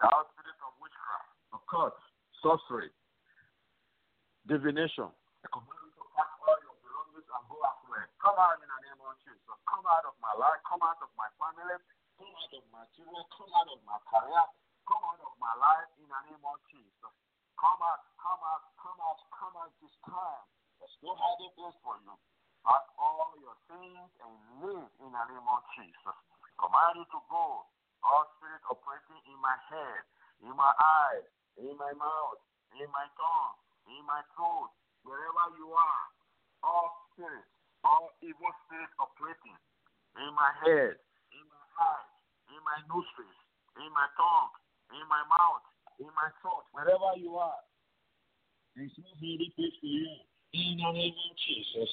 Thou 0.00 0.24
spirit 0.32 0.58
of 0.64 0.72
witchcraft, 0.80 1.30
occult, 1.52 1.96
sorcery, 2.40 2.88
divination. 4.48 5.12
I 5.44 5.48
command 5.52 5.84
you 5.84 5.92
to 6.00 6.04
pack 6.16 6.32
all 6.40 6.56
your 6.64 6.76
belongings 6.80 7.28
and 7.28 7.44
go 7.46 7.56
elsewhere. 7.60 8.08
Come 8.18 8.38
out 8.40 8.56
in 8.58 8.68
the 8.68 8.80
name 8.88 9.00
of 9.04 9.14
Jesus. 9.20 9.56
Come 9.68 9.84
out 9.84 10.08
of 10.08 10.16
my 10.18 10.32
life. 10.40 10.60
Come 10.64 10.80
out 10.80 10.98
of 11.04 11.12
my 11.14 11.28
family. 11.36 11.76
Come 12.16 12.32
out 12.32 12.52
of 12.56 12.64
my 12.72 12.84
children. 12.96 13.22
Come 13.36 13.52
out 13.52 13.68
of 13.68 13.80
my 13.84 13.98
career. 14.08 14.44
Come 14.88 15.04
out 15.04 15.20
of 15.20 15.34
my 15.36 15.54
life 15.60 15.92
in 16.00 16.08
the 16.08 16.20
name 16.32 16.40
of 16.42 16.56
Jesus. 16.72 17.12
Come 17.58 17.82
out, 17.82 18.02
come 18.22 18.38
out, 18.38 18.64
come 18.78 18.98
out, 19.02 19.18
come 19.34 19.54
out 19.58 19.74
this 19.82 19.92
time. 20.06 20.46
There's 20.78 20.94
no 21.02 21.18
hiding 21.18 21.50
place 21.58 21.74
for 21.82 21.98
you. 22.06 22.14
Pack 22.68 22.84
all 23.00 23.32
your 23.40 23.56
things 23.72 24.12
and 24.20 24.34
live 24.60 24.92
in 25.00 25.08
the 25.08 25.24
name 25.24 25.48
of 25.48 25.64
Jesus. 25.72 26.16
Command 26.60 27.00
you 27.00 27.08
to 27.16 27.20
go. 27.32 27.64
All 28.04 28.28
spirit 28.36 28.60
operating 28.68 29.24
in 29.24 29.40
my 29.40 29.56
head, 29.72 30.04
in 30.44 30.52
my 30.52 30.68
eyes, 30.76 31.24
in 31.56 31.72
my 31.80 31.96
mouth, 31.96 32.38
in 32.76 32.84
my 32.92 33.08
tongue, 33.16 33.56
in 33.88 34.04
my 34.04 34.20
throat, 34.36 34.68
wherever 35.00 35.44
you 35.56 35.72
are. 35.72 36.04
All 36.60 36.92
spirits, 37.10 37.48
all 37.88 38.12
evil 38.20 38.52
spirits 38.68 38.92
operating 39.00 39.56
in 40.20 40.30
my 40.36 40.52
head, 40.60 41.00
in 41.32 41.44
my 41.48 41.64
eyes, 41.80 42.12
in 42.52 42.60
my 42.68 42.78
nostrils, 42.84 43.40
in 43.80 43.88
my 43.96 44.12
tongue, 44.12 44.52
in 44.92 45.04
my 45.08 45.24
mouth, 45.24 45.64
in 46.04 46.10
my 46.12 46.28
throat, 46.44 46.68
wherever 46.76 47.16
you 47.16 47.40
are. 47.40 47.64
There's 48.76 48.92
no 49.00 49.08
hiding 49.16 49.56
place 49.56 49.74
for 49.80 49.88
you. 49.88 50.20
In 50.52 50.76
the 50.78 50.90
name 50.92 51.16
of 51.16 51.34
Jesus. 51.40 51.90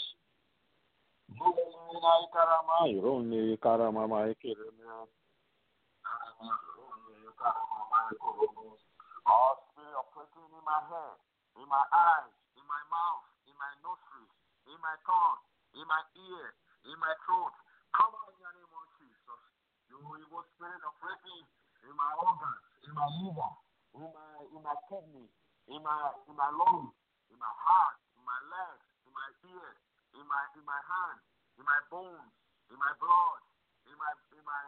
All 9.25 9.57
spirit 9.73 9.95
operating 9.97 10.53
in 10.53 10.61
my 10.61 10.81
head, 10.85 11.17
in 11.57 11.65
my 11.65 11.81
eyes, 11.89 12.29
in 12.53 12.65
my 12.69 12.83
mouth, 12.93 13.25
in 13.49 13.57
my 13.57 13.73
nostrils, 13.81 14.29
in 14.69 14.77
my 14.85 14.93
tongue, 15.01 15.41
in 15.73 15.85
my 15.89 16.01
ear, 16.29 16.53
in 16.85 16.97
my 17.01 17.13
throat. 17.25 17.57
Come 17.97 18.13
on 18.13 18.29
in 18.37 18.45
name 18.45 18.69
of 18.69 18.85
Jesus. 19.01 19.41
You 19.89 19.97
evil 19.97 20.45
spirit 20.53 20.81
operating 20.85 21.45
in 21.89 21.93
my 21.97 22.11
organs, 22.21 22.61
in 22.85 22.93
my 22.93 23.07
liver, 23.17 23.51
in 23.97 24.05
my 24.13 24.45
in 24.53 24.61
my 24.61 24.77
kidney, 24.93 25.25
in 25.73 25.81
my 25.81 26.13
in 26.29 26.35
my 26.37 26.53
lungs, 26.53 26.93
in 27.33 27.37
my 27.41 27.53
heart, 27.65 27.97
in 28.13 28.21
my 28.21 28.39
legs, 28.53 28.85
in 29.09 29.11
my 29.15 29.29
ears, 29.49 29.79
in 30.15 30.25
my 30.27 30.43
in 30.55 30.63
my 30.63 30.81
hands, 30.87 31.23
in 31.59 31.63
my 31.67 31.79
bones, 31.91 32.31
in 32.71 32.77
my 32.79 32.93
blood, 32.99 33.41
in 33.87 33.95
my 33.99 34.11
in 34.35 34.43
my 34.43 34.63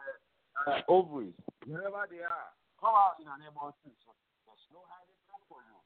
uh, 0.68 0.92
ovaries, 0.92 1.36
wherever 1.64 2.04
they 2.08 2.22
are. 2.24 2.52
Come 2.78 2.94
out 2.94 3.18
in 3.18 3.26
the 3.26 3.36
name 3.42 3.58
of 3.58 3.74
Jesus. 3.82 4.14
There's 4.46 4.66
no 4.70 4.86
hiding 4.86 5.18
place 5.26 5.44
for 5.50 5.58
you. 5.66 5.78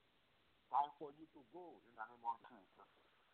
Time 0.69 0.93
for 1.01 1.09
you 1.17 1.25
to 1.33 1.41
go 1.53 1.81
in 1.89 1.93
the 1.97 2.05
name 2.05 2.25
of 2.27 2.37
Jesus. 2.45 2.89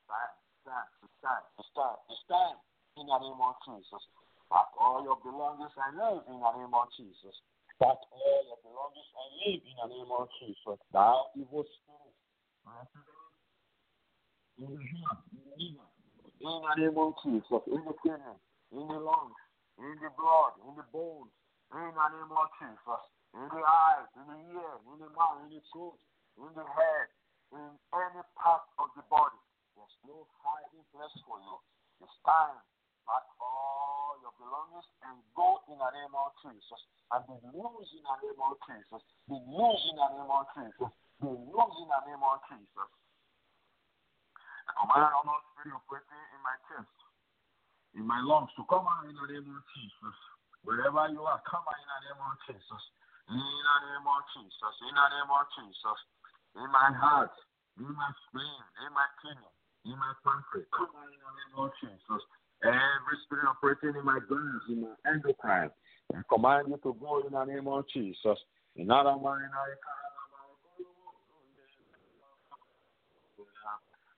Time, 0.07 0.35
time, 0.63 0.89
it's 1.03 1.19
time, 1.19 1.45
it's 1.59 1.73
time, 1.75 1.99
time 2.31 2.59
in 2.99 3.07
the 3.07 3.19
name 3.19 3.41
of 3.43 3.55
Jesus. 3.67 4.03
Pack 4.51 4.71
all 4.79 5.03
your 5.05 5.19
belongings 5.21 5.75
and 5.77 5.99
live 5.99 6.25
in 6.31 6.39
the 6.41 6.53
name 6.55 6.73
of 6.73 6.87
Jesus. 6.97 7.35
Pack 7.83 8.01
all 8.11 8.41
your 8.47 8.61
belongings 8.65 9.11
and 9.13 9.31
live 9.43 9.61
in 9.63 9.77
the 9.77 9.89
name 9.91 10.11
of 10.15 10.27
Jesus. 10.41 10.79
Thou 10.95 11.31
evil 11.37 11.67
spirit. 11.67 12.17
In 14.59 14.75
the 14.75 14.83
heart, 15.07 15.23
in 15.31 15.41
the 15.41 15.55
liver, 15.55 15.89
in 16.41 16.55
the 16.63 16.73
name 16.79 16.99
of 16.99 17.15
Jesus, 17.25 17.63
in 17.67 17.83
the 17.83 17.95
kidney, 18.03 18.37
in 18.71 18.85
the 18.87 19.01
lungs, 19.01 19.39
in 19.79 19.95
the 19.99 20.11
blood, 20.15 20.55
in 20.63 20.73
the 20.79 20.87
bones, 20.95 21.33
in 21.75 21.91
the 21.91 22.07
name 22.15 22.33
Jesus, 22.63 23.03
in 23.35 23.47
the 23.51 23.63
eyes, 23.63 24.09
in 24.15 24.25
the 24.27 24.39
ear, 24.55 24.75
in 24.87 24.97
the 25.03 25.11
mouth, 25.15 25.43
in 25.45 25.51
the 25.51 25.63
throat, 25.75 25.99
in 26.39 26.51
the 26.55 26.67
head, 26.67 27.07
in 27.53 27.67
any 27.95 28.23
part 28.39 28.65
of 28.79 28.89
the 28.95 29.05
body. 29.11 29.41
There's 29.75 29.99
no 30.07 30.27
hiding 30.43 30.85
place 30.91 31.17
for 31.27 31.39
you. 31.39 31.57
It's 32.03 32.15
time. 32.27 32.59
Pack 33.07 33.25
all 33.41 34.21
your 34.21 34.35
belongings 34.37 34.85
and 35.09 35.17
go 35.33 35.65
in 35.73 35.81
the 35.81 35.91
name 35.97 36.13
of 36.13 36.35
Jesus. 36.45 36.81
And 37.09 37.25
be 37.25 37.37
loose 37.57 37.89
in 37.97 38.05
the 38.05 38.17
name 38.21 38.43
of 38.43 38.59
Jesus. 38.69 39.01
Be 39.31 39.39
loose 39.49 39.85
in 39.89 39.97
the 39.97 40.09
name 40.13 40.29
of 40.29 40.45
Jesus. 40.53 40.91
Be 41.25 41.31
loose 41.33 41.77
in 41.81 41.89
the 41.89 42.01
name 42.05 42.21
of 42.21 42.37
Jesus. 42.53 42.89
I 44.69 44.77
command 44.77 45.09
all 45.17 45.25
spirit 45.57 45.73
operating 45.73 46.25
in 46.37 46.41
my 46.45 46.57
chest, 46.69 46.97
in 47.97 48.05
my 48.05 48.21
lungs, 48.21 48.53
to 48.61 48.69
come 48.69 48.85
out 48.85 49.09
in 49.09 49.17
the 49.17 49.27
name 49.33 49.49
of 49.49 49.65
Jesus. 49.73 50.17
Wherever 50.63 51.09
you 51.09 51.25
are, 51.25 51.41
come 51.49 51.65
out 51.65 51.81
in 51.81 51.89
the 51.89 52.01
name 52.05 52.21
of 52.21 52.37
Jesus. 52.45 52.83
In 53.33 53.41
the 53.41 53.77
name 53.89 54.05
of 54.05 54.23
Jesus. 54.37 54.75
In 54.85 54.93
the 54.93 55.07
name 55.09 55.31
of 55.33 55.45
Jesus. 55.57 55.99
In 56.61 56.69
my 56.69 56.93
heart, 56.93 57.33
in 57.81 57.89
my 57.89 58.11
spleen, 58.29 58.63
in 58.85 58.91
my 58.93 59.09
kidney, 59.25 59.53
in 59.89 59.97
my 59.97 60.13
pancreas. 60.21 60.69
Come 60.77 60.93
out 60.93 61.09
in 61.09 61.17
the 61.17 61.33
name 61.33 61.57
of 61.57 61.73
Jesus. 61.81 62.23
Every 62.61 63.17
spirit 63.25 63.49
operating 63.49 63.97
in 63.97 64.05
my 64.05 64.19
glands, 64.27 64.67
in 64.69 64.83
my 64.83 64.95
endocrine, 65.09 65.71
I 66.13 66.21
command 66.29 66.69
you 66.69 66.79
to 66.83 66.93
go 66.99 67.23
in 67.25 67.33
the 67.33 67.45
name 67.45 67.69
of 67.69 67.87
Jesus. 67.89 68.39
In 68.77 68.91
other 68.91 69.15
mind, 69.17 69.49
I 69.55 69.69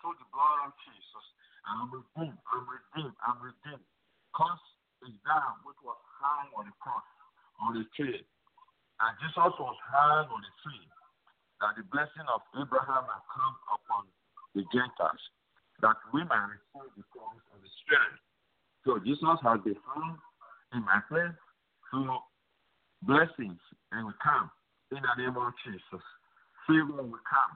through 0.00 0.16
the 0.16 0.28
blood 0.32 0.68
of 0.68 0.72
Jesus. 0.84 1.24
I'm 1.68 1.92
redeemed, 1.92 2.40
I'm 2.50 2.64
redeemed, 2.66 3.16
I'm 3.20 3.38
redeemed. 3.40 3.84
Cause 4.32 4.60
is 5.06 5.16
down, 5.24 5.60
which 5.64 5.80
was 5.80 5.96
hung 6.20 6.52
on 6.56 6.68
the 6.68 6.76
cross, 6.80 7.04
on 7.60 7.72
the 7.72 7.84
tree. 7.96 8.20
And 8.20 9.12
Jesus 9.24 9.54
was 9.56 9.76
hung 9.88 10.28
on 10.28 10.40
the 10.44 10.52
tree, 10.60 10.84
that 11.64 11.72
the 11.76 11.84
blessing 11.88 12.28
of 12.28 12.44
Abraham 12.52 13.04
had 13.08 13.24
come 13.32 13.56
upon 13.72 14.04
the 14.52 14.64
Gentiles, 14.68 15.24
that 15.80 15.96
we 16.12 16.20
might 16.28 16.52
receive 16.52 16.92
the 16.96 17.04
promise 17.12 17.44
of 17.52 17.64
the 17.64 17.70
Spirit. 17.84 18.16
So 18.84 19.00
Jesus 19.00 19.40
has 19.44 19.60
been 19.64 19.80
hung 19.88 20.20
in 20.76 20.84
my 20.84 21.00
place 21.08 21.36
to 21.92 22.20
blessings 23.04 23.60
and 23.92 24.04
we 24.04 24.12
come 24.20 24.52
in 24.92 25.00
the 25.00 25.14
name 25.16 25.36
of 25.36 25.52
Jesus. 25.64 26.04
Favor 26.68 27.00
will 27.00 27.24
come 27.24 27.52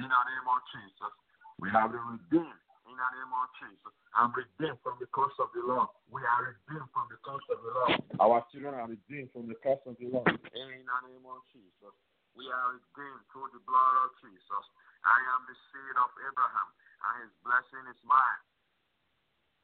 in 0.00 0.08
the 0.08 0.22
name 0.32 0.46
of 0.48 0.60
Jesus. 0.72 1.12
We 1.56 1.72
have 1.72 1.88
been 1.88 2.04
redeemed 2.04 2.60
in 2.84 2.96
the 2.96 3.08
name 3.16 3.32
of 3.32 3.48
Jesus. 3.56 3.92
I'm 4.12 4.28
redeemed 4.36 4.76
from 4.84 5.00
the 5.00 5.08
curse 5.08 5.32
of 5.40 5.48
the 5.56 5.64
law. 5.64 5.88
We 6.12 6.20
are 6.20 6.52
redeemed 6.52 6.92
from 6.92 7.08
the 7.08 7.16
curse 7.24 7.48
of 7.48 7.64
the 7.64 7.72
law. 7.72 7.88
Our 8.20 8.44
children 8.52 8.76
are 8.76 8.88
redeemed 8.88 9.32
from 9.32 9.48
the 9.48 9.56
curse 9.64 9.80
of 9.88 9.96
the 9.96 10.12
law. 10.12 10.24
In 10.28 10.84
the 10.84 10.98
name 11.08 11.24
of 11.24 11.40
Jesus. 11.52 11.96
We 12.36 12.44
are 12.52 12.76
redeemed 12.76 13.24
through 13.32 13.48
the 13.56 13.64
blood 13.64 13.94
of 14.04 14.12
Jesus. 14.20 14.64
I 15.00 15.16
am 15.32 15.48
the 15.48 15.56
seed 15.72 15.96
of 15.96 16.12
Abraham, 16.28 16.68
and 17.00 17.12
his 17.24 17.32
blessing 17.40 17.88
is 17.88 17.96
mine. 18.04 18.44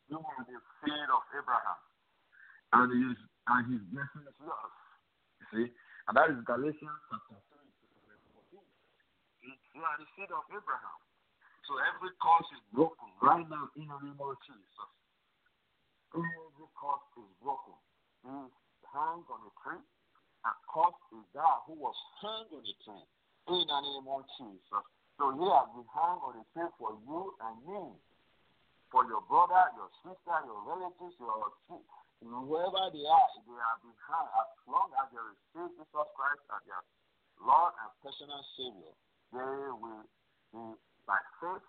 You 0.09 0.25
are 0.25 0.45
the 0.49 0.57
seed 0.81 1.09
of 1.13 1.23
Abraham, 1.37 1.81
and 2.73 2.89
his, 2.89 3.21
and 3.53 3.69
his 3.69 3.85
blessing 3.93 4.25
is 4.25 4.37
yours. 4.41 4.77
You 5.45 5.47
see? 5.53 5.69
And 6.09 6.17
that 6.17 6.33
is 6.33 6.41
Galatians 6.49 7.05
chapter 7.13 7.37
3. 7.53 7.61
You 9.77 9.85
are 9.85 10.01
the 10.01 10.09
seed 10.17 10.33
of 10.33 10.49
Abraham. 10.49 10.97
So 11.67 11.79
every 11.79 12.11
curse 12.19 12.51
is 12.59 12.65
broken 12.75 13.09
right 13.23 13.47
now 13.47 13.71
in 13.79 13.87
the 13.87 13.99
name 14.03 14.19
of 14.19 14.35
Jesus. 14.43 14.91
Every 16.11 16.69
curse 16.75 17.07
is 17.23 17.31
broken. 17.39 17.79
He 18.27 18.35
hung 18.91 19.23
on 19.31 19.41
a 19.47 19.53
tree. 19.63 19.83
And 20.43 20.59
curse 20.67 20.99
is 21.15 21.27
that 21.39 21.63
who 21.71 21.79
was 21.79 21.95
hung 22.19 22.51
on 22.51 22.67
a 22.67 22.75
tree 22.83 23.07
in 23.55 23.63
the 23.63 23.79
name 23.79 24.07
of 24.11 24.27
Jesus. 24.37 24.85
So 25.19 25.31
he 25.39 25.47
has 25.47 25.69
been 25.71 25.87
hung 25.87 26.19
on 26.27 26.35
a 26.43 26.45
tree 26.51 26.71
for 26.83 26.99
you 27.07 27.31
and 27.47 27.57
me. 27.63 27.95
For 28.91 29.09
your 29.09 29.25
brother, 29.25 29.73
your 29.79 29.89
sister, 30.05 30.37
your 30.45 30.61
relatives, 30.69 31.17
your 31.17 31.49
whoever 32.21 32.93
they 32.93 33.07
are, 33.07 33.29
they 33.49 33.57
have 33.57 33.81
been 33.81 33.99
hung 34.05 34.29
as 34.37 34.51
long 34.69 34.91
as 35.01 35.09
they 35.15 35.23
receive 35.23 35.73
Jesus 35.79 36.09
Christ 36.13 36.45
as 36.53 36.63
their 36.69 36.83
Lord 37.41 37.73
and 37.81 37.91
personal 38.05 38.43
Savior. 38.59 38.95
They 39.33 39.73
will 39.73 40.05
be 40.53 40.92
by 41.13 41.21
faith, 41.45 41.69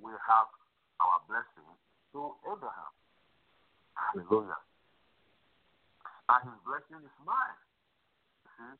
we 0.00 0.08
have 0.16 0.48
our 1.04 1.20
blessing 1.28 1.68
through 2.08 2.32
Abraham. 2.48 2.92
Hallelujah. 3.92 4.56
And 6.32 6.40
his 6.48 6.56
blessing 6.64 7.04
is 7.04 7.16
mine. 7.20 7.60
See? 8.56 8.72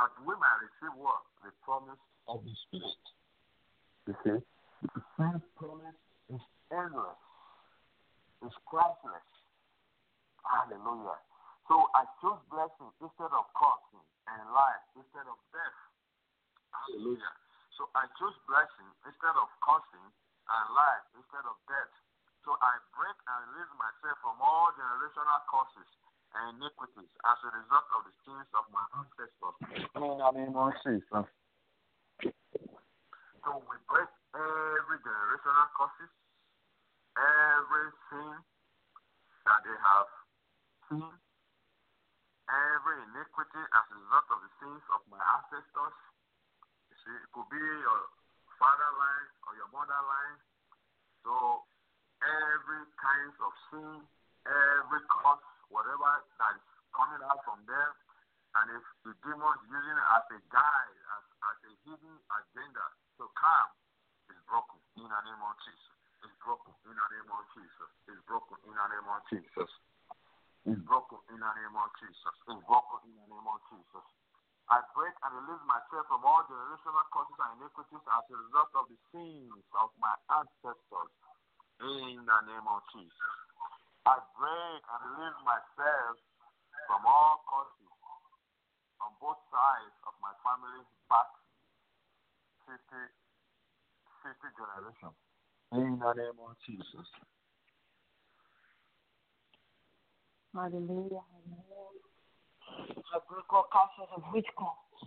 That 0.00 0.16
we 0.24 0.32
might 0.32 0.58
receive 0.64 0.96
what? 0.96 1.28
The 1.44 1.52
promise 1.60 2.00
of 2.24 2.40
the 2.40 2.56
Spirit. 2.64 3.04
You 4.08 4.16
see? 4.24 4.40
The 4.80 5.02
promise 5.12 5.44
is 6.32 6.40
endless. 6.72 7.20
It's 8.40 8.56
priceless. 8.64 9.28
Hallelujah. 10.40 11.20
So 11.68 11.84
I 11.92 12.08
choose 12.24 12.40
blessing 12.48 12.88
instead 12.96 13.32
of 13.32 13.44
cursing 13.52 14.08
and 14.24 14.40
life 14.56 14.84
instead 14.96 15.28
of 15.28 15.36
death. 15.52 15.78
Hallelujah. 16.72 17.43
So 17.74 17.90
I 17.98 18.06
choose 18.22 18.38
blessing 18.46 18.86
instead 19.02 19.34
of 19.34 19.50
cursing 19.58 20.06
and 20.06 20.66
life 20.78 21.04
instead 21.18 21.42
of 21.42 21.58
death. 21.66 21.90
So 22.46 22.54
I 22.62 22.78
break 22.94 23.18
and 23.26 23.50
release 23.50 23.72
myself 23.74 24.14
from 24.22 24.38
all 24.38 24.70
generational 24.78 25.42
curses 25.50 25.90
and 26.38 26.54
iniquities 26.54 27.10
as 27.26 27.38
a 27.42 27.50
result 27.50 27.86
of 27.98 28.00
the 28.06 28.14
sins 28.22 28.46
of 28.54 28.64
my 28.70 28.84
ancestors. 28.94 29.56
In 29.98 30.06
the 30.06 30.30
name 30.38 30.54
of 30.54 30.70
Jesus. 30.86 31.26
So 33.42 33.50
we 33.66 33.76
break 33.90 34.10
every 34.38 34.98
generational 35.02 35.68
curses, 35.74 36.12
every 37.18 37.90
sin 38.06 38.38
that 39.50 39.60
they 39.66 39.78
have 39.82 40.10
seen, 40.86 41.14
every 42.46 42.96
iniquity 43.02 43.62
as 43.66 43.84
a 43.90 43.96
result 43.98 44.26
of 44.30 44.38
the 44.46 44.52
sins 44.62 44.84
of 44.94 45.00
my 45.10 45.18
ancestors 45.42 45.96
See, 47.04 47.12
it 47.12 47.28
could 47.36 47.48
be 47.52 47.60
your 47.60 48.00
father 48.56 48.90
line 48.96 49.28
or 49.44 49.52
your 49.60 49.68
mother 49.76 50.02
line. 50.08 50.40
So 51.20 51.64
every 52.24 52.84
kind 52.96 53.32
of 53.44 53.52
sin, 53.68 53.96
every 54.48 55.02
curse, 55.08 55.44
whatever 55.68 56.24
that 56.40 56.52
is 56.56 56.64
coming 56.96 57.20
out 57.28 57.44
from 57.44 57.60
them, 57.68 57.90
and 58.56 58.66
if 58.72 58.84
the 59.04 59.12
demon 59.20 59.52
is 59.60 59.64
using 59.68 59.96
it 59.98 60.08
as 60.16 60.24
a 60.32 60.40
guide, 60.48 60.98
as, 61.12 61.24
as 61.44 61.58
a 61.68 61.72
hidden 61.84 62.16
agenda 62.40 62.84
to 63.20 63.26
come, 63.36 63.70
is 64.32 64.40
broken 64.48 64.78
in 64.96 65.04
the 65.04 65.20
name 65.28 65.42
of 65.44 65.54
Jesus. 65.60 65.96
It's 66.24 66.38
broken 66.40 66.72
in 66.88 66.94
the 66.96 67.08
name 67.12 67.28
of 67.28 67.44
Jesus. 67.52 67.90
It's 68.08 68.22
broken 68.24 68.56
in 68.64 68.72
the 68.72 68.86
name 68.88 69.08
of 69.10 69.20
Jesus. 69.28 69.70
It's 70.64 70.80
broken 70.88 71.20
in 71.28 71.38
the 71.42 71.52
name 71.52 71.76
of 71.76 71.88
Jesus. 72.00 72.34
It's 72.48 72.64
broken 72.64 72.98
in 73.04 73.16
the 73.20 73.28
name 73.28 73.48
of 73.48 73.60
Jesus. 73.68 74.06
I 74.72 74.80
break 74.96 75.12
and 75.20 75.32
release 75.44 75.60
myself 75.68 76.08
from 76.08 76.24
all 76.24 76.40
generational 76.48 77.04
curses 77.12 77.36
and 77.36 77.60
iniquities 77.60 78.00
as 78.00 78.24
a 78.32 78.36
result 78.48 78.72
of 78.72 78.84
the 78.88 78.98
sins 79.12 79.64
of 79.76 79.92
my 80.00 80.14
ancestors. 80.32 81.12
In 81.84 82.22
the 82.22 82.38
name 82.48 82.66
of 82.70 82.80
Jesus. 82.94 83.34
I 84.08 84.16
break 84.38 84.82
and 84.88 85.00
release 85.10 85.38
myself 85.44 86.16
from 86.88 87.02
all 87.04 87.44
curses 87.44 87.92
on 89.04 89.12
both 89.20 89.40
sides 89.52 89.96
of 90.08 90.14
my 90.24 90.32
family 90.40 90.80
back 91.12 91.28
50, 92.64 92.80
50 94.24 94.48
generations. 94.56 95.18
In 95.76 95.98
the 96.00 96.12
name 96.16 96.38
of 96.40 96.56
Jesus. 96.64 97.08
Hallelujah. 100.54 101.20
Hallelujah. 101.20 102.03
All 103.54 103.70
curses 103.70 104.10
of 104.10 104.22
witchcraft. 104.34 104.98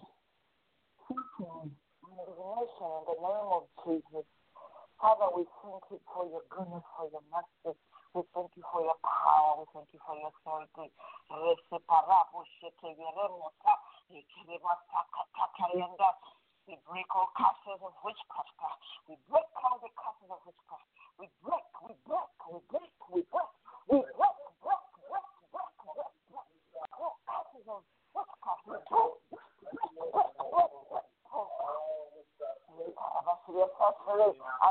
Satan, 1.04 1.76
manipulation 2.00 2.88
in 2.96 3.04
the 3.12 3.18
name 3.20 3.50
of 3.52 3.68
Jesus. 3.84 4.24
Father, 4.96 5.28
we 5.36 5.44
thank 5.60 5.84
you 5.92 6.00
for 6.08 6.24
your 6.32 6.48
goodness, 6.48 6.88
for 6.96 7.12
your 7.12 7.20
mercy. 7.28 7.76
We 8.16 8.24
thank 8.32 8.56
you 8.56 8.64
for 8.72 8.88
your 8.88 8.96
power. 9.04 9.60
We 9.60 9.68
thank 9.76 9.92
you 9.92 10.00
for 10.00 10.16
your 10.16 10.32
authority. 10.32 10.96
We 16.68 16.76
break 16.88 17.10
all 17.12 17.28
curses 17.36 17.80
of 17.84 17.94
witchcraft. 18.00 18.56
We 19.12 19.20
break 19.28 19.52
all 19.60 19.76
the 19.84 19.92
curses 19.92 20.32
of 20.32 20.40
witchcraft. 20.48 20.88
We 21.20 21.28
break, 21.44 21.68
we 21.84 21.92
break, 22.08 22.32
we 22.48 22.64
break, 22.72 22.96
we 23.12 23.28
break, 23.28 23.52
we 23.92 24.00
break, 24.00 24.16
break, 24.16 24.40
break, 24.64 24.84
break, 25.04 25.28
break 25.52 25.68
curses 25.76 25.92
of 25.92 26.08
witchcraft. 26.08 26.48
We 26.56 26.64
break, 26.72 27.57
and 27.68 27.84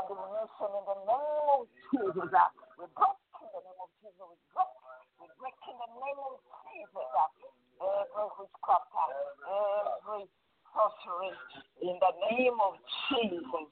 the 0.09 0.17
nation 0.33 0.69
in 0.73 0.83
the 0.89 0.97
name 1.05 1.45
of 1.53 1.69
Jesus. 1.93 2.33
We 2.77 2.85
break 2.97 3.13
in 3.37 3.49
the 3.53 3.61
name 3.61 3.77
of 3.77 3.89
Jesus. 4.01 4.17
We 4.17 4.37
break, 4.49 4.73
we 5.21 5.25
break 5.37 5.57
in 5.69 5.77
the 5.77 5.89
name 5.93 6.21
of 6.25 6.41
Jesus. 6.65 7.09
Every 7.77 8.29
witchcraft, 8.37 8.89
every 9.45 10.25
sorcery, 10.73 11.37
in 11.85 12.01
the 12.01 12.13
name 12.33 12.57
of 12.57 12.81
Jesus. 13.09 13.69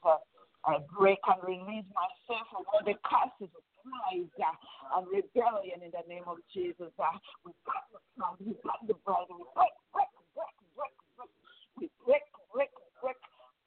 I 0.66 0.78
break 0.98 1.22
and 1.30 1.40
release 1.46 1.86
myself 1.94 2.46
from 2.50 2.66
all 2.74 2.82
the 2.82 2.98
curses 3.06 3.54
of 3.54 3.64
pride 3.86 4.34
uh, 4.42 4.98
and 4.98 5.06
rebellion 5.06 5.82
in 5.86 5.94
the 5.94 6.04
name 6.10 6.26
of 6.26 6.42
Jesus. 6.50 6.90
Uh. 6.98 7.16
We 7.46 7.54
break 7.62 7.86
the 7.94 8.00
pride, 8.18 8.38
we 8.42 8.52
break 8.58 8.82
the 8.90 8.96
pride, 9.06 9.30
we 9.30 9.46
break, 9.54 9.74
break, 9.94 10.10
break, 10.34 10.54
break, 10.74 10.94
break. 11.14 11.32
We 11.78 11.86
break, 12.02 12.26
break, 12.50 12.72
break 12.98 13.20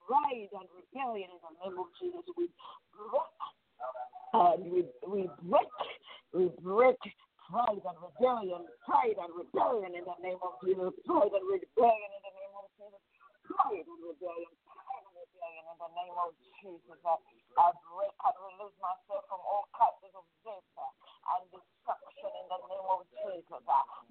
pride 0.04 0.52
and 0.52 0.68
rebellion 0.76 1.30
in 1.32 1.39
the 1.39 1.54
name 1.64 1.78
of 1.80 1.88
Jesus. 2.02 2.26
We 2.36 2.52
break 2.91 3.39
and 4.34 4.62
we, 4.72 4.86
we 5.08 5.30
break, 5.41 5.74
we 6.34 6.52
break 6.62 7.00
pride 7.50 7.82
and 7.82 7.97
rebellion, 7.97 8.62
pride 8.86 9.18
and 9.18 9.32
rebellion 9.34 9.97
in 9.97 10.06
the 10.06 10.18
name 10.22 10.38
of 10.45 10.54
Jesus, 10.62 10.93
pride 11.06 11.34
and 11.34 11.45
rebellion 11.50 12.10
in 12.14 12.22
the 12.22 12.34
name 12.38 12.54
of 12.60 12.66
Jesus, 12.78 13.02
pride 13.47 13.86
and 13.89 14.02
rebellion, 14.06 14.54
pride 15.40 15.64
uh, 15.64 15.72
and 15.72 15.80
uh, 15.80 15.80
uh, 15.80 15.80
in 15.80 15.80
the 15.80 15.90
name 15.96 16.18
of 16.20 16.32
Jesus. 16.60 17.00
I 17.58 17.72
break 17.88 18.16
and 18.20 18.38
release 18.52 18.78
myself 18.84 19.24
from 19.32 19.42
all 19.44 19.68
curses 19.72 20.14
of 20.16 20.28
death 20.44 20.68
and 20.76 21.44
destruction 21.52 22.30
in 22.30 22.46
the 22.52 22.60
name 22.68 22.88
of 22.92 23.02
Jesus. 23.08 23.64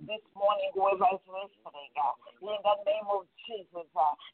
This 0.04 0.24
morning, 0.32 0.70
whoever 0.72 1.08
is 1.12 1.24
listening, 1.28 1.92
in 2.40 2.60
the 2.64 2.76
name 2.84 3.08
of 3.12 3.28
Jesus, 3.44 3.88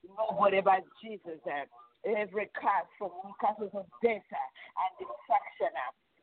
nobody 0.07 0.63
but 0.63 0.87
Jesus 1.03 1.43
every 2.05 2.53
curse 2.53 2.91
from 3.01 3.13
curses 3.41 3.73
of 3.73 3.89
death 4.05 4.29
and 4.29 4.93
destruction. 5.01 5.73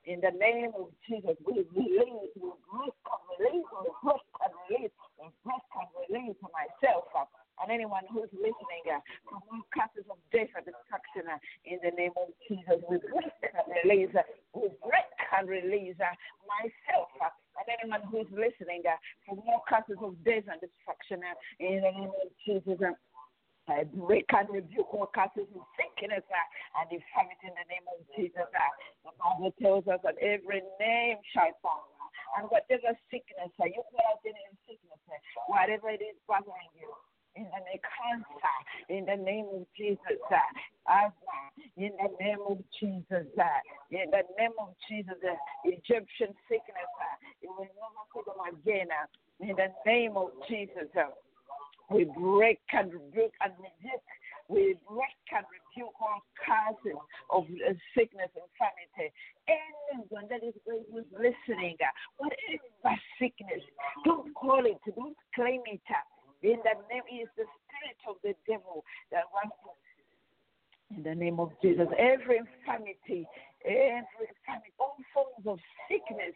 In 0.06 0.18
the 0.18 0.34
name 0.34 0.74
of 0.78 0.90
Jesus, 1.06 1.38
we 1.46 1.62
release, 1.78 2.34
we 2.34 2.50
break 2.70 2.98
and 3.06 3.24
release, 3.38 3.70
we 3.70 3.90
break 4.02 4.26
and 4.42 4.54
release, 4.66 4.96
we 5.18 5.26
break 5.46 5.66
and 5.78 5.90
release 6.10 6.42
myself 6.42 7.06
and 7.62 7.70
anyone 7.70 8.02
who's 8.10 8.30
listening 8.34 8.84
uh, 8.90 8.98
from 9.30 9.42
all 9.54 9.62
curses 9.70 10.06
of 10.10 10.18
death 10.34 10.50
and 10.58 10.66
destruction 10.66 11.30
uh, 11.30 11.38
in 11.70 11.71
the 11.84 11.94
name 11.96 12.16
of 12.18 12.30
Jesus. 12.48 12.80
We 12.90 12.98
break 12.98 13.42
and 13.54 13.68
release, 13.84 14.14
uh, 14.16 14.26
we 14.54 14.70
break 14.82 15.12
and 15.38 15.50
release 15.50 15.98
uh, 16.00 16.16
myself. 16.48 17.10
Uh, 17.20 17.30
and 17.60 17.68
anyone 17.78 18.02
who's 18.10 18.30
listening 18.32 18.82
uh, 18.88 18.98
from 19.28 19.44
all 19.46 19.64
curses 19.68 20.00
of 20.02 20.16
death 20.24 20.48
and 20.50 20.62
destruction 20.62 21.22
uh, 21.22 21.36
in 21.60 21.82
the 21.84 21.92
name 21.92 22.14
of 22.16 22.30
Jesus. 22.46 22.80
Uh, 22.82 22.96
I 23.70 23.86
break 23.86 24.26
and 24.34 24.50
rebuke 24.50 24.90
all 24.92 25.08
curses 25.14 25.48
of 25.54 25.64
sickness 25.78 26.26
uh, 26.26 26.82
and 26.82 26.88
infirmity 26.90 27.46
in 27.46 27.56
the 27.56 27.68
name 27.70 27.86
of 27.88 28.00
Jesus. 28.18 28.50
Uh, 28.50 28.74
the 29.06 29.14
Bible 29.16 29.54
tells 29.62 29.86
us 29.88 30.02
that 30.04 30.18
every 30.18 30.66
name 30.82 31.22
shall 31.32 31.54
fall. 31.62 31.88
Uh, 32.02 32.42
and 32.42 32.44
whatever 32.50 32.92
sickness, 33.14 33.54
uh, 33.62 33.70
you 33.70 33.80
put 33.94 34.02
out 34.02 34.20
any 34.26 34.42
sickness, 34.66 35.02
uh, 35.08 35.20
whatever 35.46 35.94
it 35.94 36.02
is 36.02 36.18
bothering 36.26 36.74
you, 36.74 36.90
in 37.36 37.48
the 37.48 37.62
name 37.64 37.80
of 37.80 37.88
cancer, 37.88 38.58
in 38.92 39.04
the 39.08 39.16
name 39.16 39.48
of 39.56 39.64
Jesus, 39.78 40.20
asthma, 40.84 41.31
in 41.82 41.94
the 41.98 42.14
name 42.22 42.46
of 42.48 42.60
Jesus, 42.80 43.26
in 43.90 44.08
the 44.14 44.24
name 44.38 44.54
of 44.62 44.70
Jesus, 44.88 45.18
Egyptian 45.66 46.30
sickness, 46.46 46.90
it 47.42 47.50
will 47.50 47.66
never 47.66 48.06
them 48.30 48.38
again. 48.54 48.88
Uh, 48.94 49.10
in 49.42 49.56
the 49.58 49.74
name 49.90 50.14
of 50.16 50.30
Jesus, 50.48 50.94
uh. 50.94 51.10
we 51.90 52.06
break 52.06 52.62
and 52.74 52.94
rebuke 52.94 53.34
and 53.42 53.54
rebuke. 53.58 54.06
We 54.48 54.78
break 54.86 55.26
and 55.34 55.46
rebuke 55.50 55.98
all 55.98 56.22
causes 56.38 57.02
of 57.34 57.50
uh, 57.50 57.74
sickness 57.98 58.30
and 58.38 58.46
infirmity. 58.46 59.10
Anyone 59.50 60.30
that 60.30 60.46
is 60.46 60.54
listening, 61.18 61.82
whatever 62.22 62.94
sickness, 63.18 63.66
don't 64.06 64.30
call 64.36 64.62
it, 64.70 64.78
don't 64.94 65.18
claim 65.34 65.66
it. 65.66 65.82
In 66.46 66.62
name 66.94 67.10
is 67.10 67.30
the 67.38 67.50
spirit 67.66 67.98
of 68.06 68.22
the 68.22 68.38
devil 68.46 68.86
that 69.10 69.26
wants 69.34 69.58
to. 69.66 69.82
In 70.92 71.01
the 71.12 71.20
name 71.20 71.44
of 71.44 71.52
Jesus, 71.62 71.92
every 72.00 72.40
infirmity, 72.40 73.28
every 73.68 74.32
infirmity, 74.32 74.72
all 74.80 74.96
forms 75.12 75.44
of 75.44 75.60
sickness, 75.92 76.32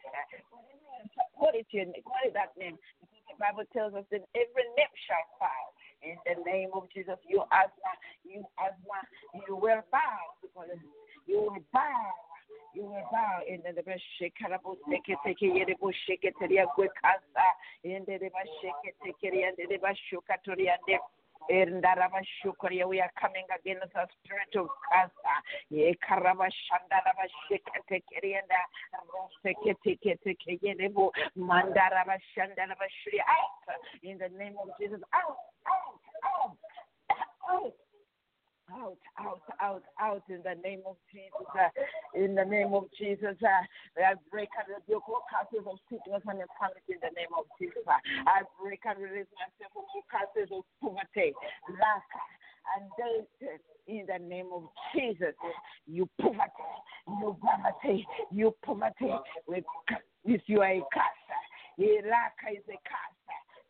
call 1.32 1.56
it, 1.56 1.64
your, 1.72 1.88
call 2.04 2.20
it 2.28 2.36
that 2.36 2.52
name. 2.60 2.76
The 3.00 3.40
Bible 3.40 3.64
tells 3.72 3.96
us 3.96 4.04
that 4.12 4.28
every 4.36 4.66
name 4.76 4.94
shall 5.08 5.24
bow. 5.40 5.64
In 6.04 6.20
the 6.28 6.36
name 6.44 6.68
of 6.76 6.92
Jesus, 6.92 7.16
you 7.24 7.40
asthma, 7.48 7.92
you 8.20 8.44
asthma, 8.60 9.00
you 9.48 9.56
will 9.56 9.80
bow 9.88 10.20
because 10.44 10.68
you 11.24 11.40
will 11.40 11.64
bow. 11.72 12.12
You 12.76 12.84
will 12.84 13.08
bow 13.10 13.40
in 13.48 13.64
the 13.64 13.72
Shekarabo 14.20 14.76
Seke 14.84 15.16
Teke 15.24 15.48
Yerebo 15.48 15.88
Sheke 16.04 16.28
Teria 16.36 16.68
Gwekasa 16.76 17.48
in 17.82 18.04
the 18.04 18.20
Reba 18.20 18.44
Sheke 18.60 18.92
Tekeri 19.00 19.48
and 19.48 19.56
the 19.56 19.64
Reba 19.70 19.96
Shukatori 20.12 20.68
and 20.68 21.00
the 21.64 22.88
we 22.88 23.00
are 23.00 23.10
coming 23.20 23.44
against 23.48 23.92
the 23.94 24.06
spirit 24.20 24.52
of 24.56 24.68
cancer. 24.92 25.38
Ye 25.70 25.94
karaba 26.04 26.48
shandaraba 26.48 27.26
shekete 27.48 28.02
kerienda 28.10 28.60
roseke 29.08 29.74
teke 29.84 30.18
teke 30.24 30.60
yerebo 30.62 31.10
mandaraba 31.38 32.18
shandaraba 32.36 32.86
shuri 33.02 33.20
out! 33.20 33.76
In 34.02 34.18
the 34.18 34.28
name 34.36 34.56
of 34.60 34.68
Jesus. 34.80 35.00
Out, 35.14 35.36
out, 35.66 36.00
out, 36.24 36.56
out 37.50 37.85
out, 38.72 38.98
out, 39.18 39.42
out, 39.60 39.82
out 40.00 40.22
in 40.28 40.42
the 40.42 40.54
name 40.62 40.82
of 40.86 40.96
Jesus. 41.12 41.46
Uh, 41.54 41.70
in 42.14 42.34
the 42.34 42.44
name 42.44 42.74
of 42.74 42.86
Jesus, 42.98 43.36
uh, 43.42 43.62
I 43.98 44.14
break 44.30 44.48
and 44.58 44.74
rebuke 44.74 45.08
all 45.08 45.22
curses 45.30 45.66
of 45.66 45.78
sickness 45.90 46.22
and 46.26 46.42
infirmity 46.42 46.98
in 46.98 47.02
the 47.02 47.14
name 47.14 47.32
of 47.36 47.46
Jesus. 47.60 47.82
Uh, 47.86 48.00
I 48.26 48.42
break 48.58 48.82
and 48.84 48.98
release 48.98 49.30
myself 49.38 49.70
from 49.70 49.86
all 49.86 50.06
curses 50.10 50.50
of 50.50 50.64
poverty, 50.82 51.30
lack, 51.78 52.06
and 52.74 52.84
death 52.98 53.60
in 53.86 54.06
the 54.06 54.18
name 54.18 54.50
of 54.52 54.66
Jesus. 54.94 55.34
You 55.86 56.08
poverty, 56.20 56.70
you 57.06 57.36
poverty, 57.38 58.06
you 58.30 58.54
poverty, 58.64 59.14
with, 59.46 59.64
with 60.24 60.42
you 60.46 60.60
are 60.60 60.74
a 60.74 60.82
curse. 60.92 61.26
Lack 61.78 62.34
is 62.50 62.64
a 62.68 62.78
curse. 62.82 63.16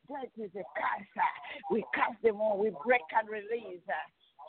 Death 0.09 0.32
is 0.38 0.51
a 0.55 0.64
curse. 0.78 1.26
We 1.70 1.84
cast 1.94 2.22
them 2.22 2.40
all. 2.40 2.59
We 2.59 2.70
break 2.84 3.03
and 3.18 3.28
release 3.28 3.82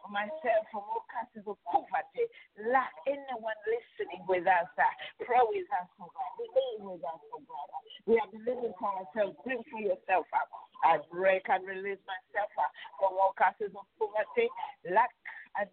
myself 0.09 0.63
from 0.69 0.85
all 0.85 1.05
kinds 1.09 1.33
of 1.45 1.57
poverty, 1.67 2.25
lack. 2.69 2.93
Anyone 3.09 3.59
listening 3.65 4.23
with 4.29 4.45
us, 4.45 4.69
uh, 4.77 4.93
pray 5.23 5.41
with 5.49 5.69
us, 5.73 5.87
oh 5.99 6.09
God. 6.11 6.31
Believe 6.37 6.81
with 6.85 7.03
us, 7.03 7.21
oh 7.33 7.43
God. 7.45 7.69
We 8.05 8.15
are 8.21 8.29
believing 8.31 8.73
for 8.79 8.91
ourselves. 8.93 9.35
Bring 9.43 9.61
for 9.67 9.81
yourself 9.81 10.27
up. 10.31 10.49
I 10.85 11.01
break 11.09 11.49
and 11.49 11.65
release 11.65 12.01
myself 12.05 12.51
uh, 12.55 12.69
from 13.01 13.17
all 13.17 13.33
kinds 13.35 13.59
of 13.59 13.73
poverty, 13.97 14.47
lack, 14.87 15.11
and 15.57 15.67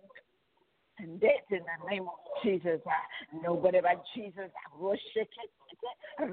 and 0.99 1.21
death 1.21 1.51
in 1.51 1.59
the 1.59 1.91
name 1.91 2.07
of 2.07 2.19
Jesus. 2.43 2.81
Nobody 3.43 3.81
but 3.81 4.03
Jesus. 4.15 4.51
I 4.55 4.79
will 4.81 4.97
shake 5.13 5.29
it. 5.43 5.51
No 6.19 6.29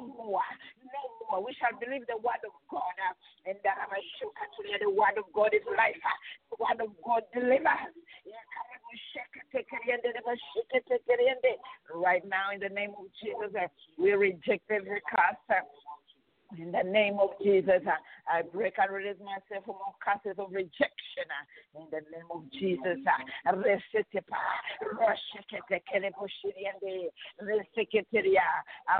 more. 0.00 0.42
No 0.84 1.02
more. 1.30 1.44
We 1.44 1.54
shall 1.58 1.78
believe 1.80 2.06
the 2.06 2.16
word 2.18 2.44
of 2.44 2.52
God. 2.68 2.82
And 3.46 3.56
the 3.64 4.90
word 4.90 5.18
of 5.18 5.24
God 5.32 5.54
is 5.54 5.62
life. 5.76 5.96
The 6.50 6.56
word 6.60 6.80
of 6.80 6.92
God 7.04 7.22
delivers. 7.32 7.94
Right 11.94 12.24
now, 12.26 12.50
in 12.52 12.60
the 12.60 12.68
name 12.68 12.90
of 12.98 13.06
Jesus, 13.22 13.70
we 13.98 14.12
reject 14.12 14.70
every 14.70 15.00
curse. 15.08 15.62
In 16.58 16.70
the 16.72 16.82
name 16.82 17.18
of 17.20 17.30
Jesus, 17.42 17.82
I 18.30 18.42
break 18.42 18.74
and 18.78 18.92
release 18.92 19.18
myself 19.18 19.64
from 19.64 19.76
all 19.76 19.96
curses 19.98 20.38
of 20.38 20.52
rejection. 20.52 21.26
In 21.74 21.86
the 21.90 22.00
name 22.14 22.30
of 22.30 22.50
Jesus, 22.52 22.98
I'm 23.44 23.64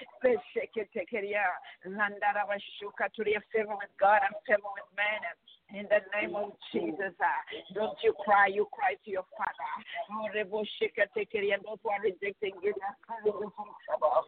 Favor 3.53 3.76
with 3.76 3.93
God 3.99 4.22
and 4.24 4.36
favor 4.45 4.70
with 4.76 4.89
man. 4.95 5.22
In 5.70 5.86
the 5.86 6.01
name 6.17 6.36
of 6.36 6.53
Jesus, 6.74 7.13
don't 7.76 7.97
you 8.03 8.13
cry, 8.26 8.47
you 8.47 8.65
cry 8.74 8.95
to 9.05 9.11
your 9.11 9.26
Father. 9.38 9.70
Are 11.89 12.01
rejecting 12.03 12.53
you, 12.61 12.73
from 13.23 13.51
trouble. 13.86 14.25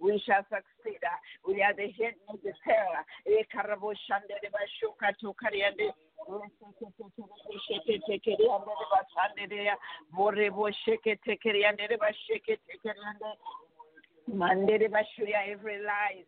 We 0.00 0.22
shall 0.26 0.44
succeed. 0.48 1.00
We 1.46 1.62
are 1.62 1.74
the 1.74 1.90
head, 1.98 2.14
not 2.28 2.42
the 2.42 2.52
tail. 2.64 2.92
Mandere 14.30 14.88
Bashuya, 14.88 15.50
every 15.50 15.82
lies. 15.82 16.24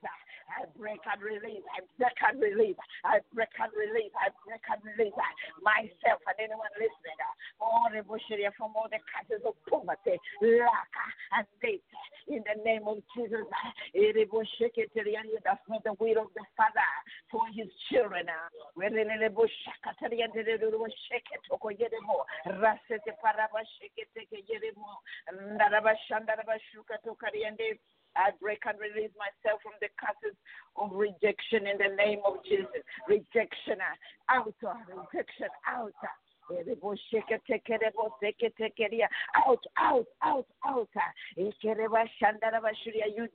I 0.54 0.64
break 0.78 1.02
and 1.02 1.20
release. 1.22 1.64
I 1.74 1.82
break 1.98 2.18
and 2.22 2.38
release. 2.40 2.78
I 3.04 3.18
break 3.34 3.50
and 3.58 3.72
release. 3.74 4.14
I 4.14 4.30
break 4.46 4.62
and 4.70 4.80
release 4.86 5.14
myself 5.62 6.20
and 6.26 6.38
anyone 6.38 6.70
listening. 6.78 7.18
Uh, 7.18 7.64
all 7.64 7.88
the 7.90 8.02
Bushuria 8.06 8.54
from 8.56 8.74
all 8.76 8.88
the 8.90 9.00
causes 9.10 9.42
of 9.46 9.54
poverty, 9.66 10.18
lack, 10.42 10.92
and 11.34 11.46
death. 11.62 11.82
In 12.28 12.42
the 12.46 12.56
name 12.64 12.86
of 12.86 13.02
Jesus, 13.14 13.44
uh, 13.44 13.70
that's 15.44 15.66
not 15.68 15.84
the 15.84 15.92
will 16.00 16.18
of 16.24 16.30
the 16.34 16.44
Father 16.56 16.90
for 17.30 17.44
his 17.52 17.68
children. 17.90 18.26
Uh, 18.28 18.48
Rasete 22.46 23.12
parabasheke 23.22 24.04
yeremo, 24.48 24.90
Narabashandarabashuka 25.32 26.96
tokariande. 27.04 27.78
I 28.16 28.30
break 28.40 28.62
and 28.66 28.78
release 28.78 29.10
myself 29.18 29.60
from 29.62 29.74
the 29.80 29.88
curses 29.98 30.36
of 30.76 30.92
rejection 30.92 31.66
in 31.66 31.78
the 31.78 31.94
name 31.96 32.20
of 32.24 32.42
Jesus. 32.44 32.82
Rejection 33.08 33.82
uh, 33.82 33.96
out, 34.30 34.54
uh, 34.66 34.74
rejection 34.88 35.48
go 35.66 35.90
uh, 36.02 36.96
shake 37.10 37.32
teker 37.48 37.78
go 37.96 38.14
seketekeria 38.22 39.08
out. 39.34 39.64
Out, 39.78 40.06
out, 40.22 40.46
out, 40.64 40.88
out. 40.96 41.12
You 41.36 41.52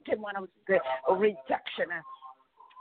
demon 0.05 0.35
of 0.37 0.47
rejection 1.19 1.89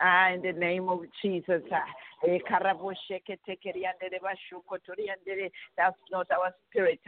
Ah, 0.00 0.30
in 0.30 0.42
the 0.42 0.52
name 0.52 0.88
of 0.88 1.00
Jesus. 1.22 1.62
ah. 1.72 1.84
Eh, 2.26 2.38
That's 5.76 5.96
not 6.10 6.26
our 6.32 6.52
spirit. 6.68 7.00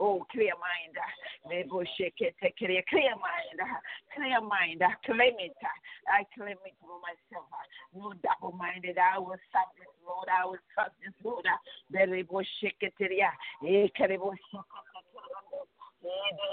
Oh, 0.00 0.24
clear 0.30 0.54
mind. 0.54 0.94
Clear, 1.42 1.66
mind. 1.66 3.58
Clear 4.14 4.40
mind. 4.40 4.82
Claim 5.04 5.34
it. 5.38 5.56
I 6.06 6.24
claim 6.34 6.56
it 6.64 6.74
for 6.80 7.00
myself. 7.02 7.50
No 7.94 8.12
double 8.22 8.56
minded. 8.56 8.98
I 8.98 9.18
will 9.18 9.34
serve 9.50 9.74
this 9.78 9.90
Lord. 10.06 10.28
I 10.30 10.44
will 10.46 10.62
trust 10.74 10.94
this 11.02 11.14
Lord. 11.24 11.44
Kerebo 11.92 12.42
shake 12.60 12.76
it, 12.80 12.94
eh, 13.00 13.30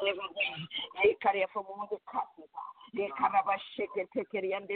deliver 0.01 0.27
me. 0.33 1.15
Carry 1.21 1.45
from 1.53 1.65
all 1.69 1.87
the 1.91 1.97
curses. 2.09 2.49
Karabashake, 2.95 4.07
take 4.15 4.33
it, 4.33 4.53
and 4.55 4.67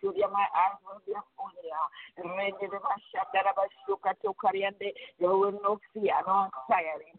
Surya. 0.00 0.28
My 0.32 0.46
eyes 0.56 0.80
will 0.82 1.00
be 1.06 1.12
upon 1.12 1.52
you. 1.62 2.24
Rende 2.24 2.58
de 2.60 2.78
bashanda 2.80 3.44
rabashuka 3.44 4.14
to 4.22 4.34
Kariande. 4.42 4.92
There 5.20 5.28
will 5.28 5.52
no 5.62 5.78
fear, 5.92 6.14
no 6.26 6.48
anxiety. 6.48 7.12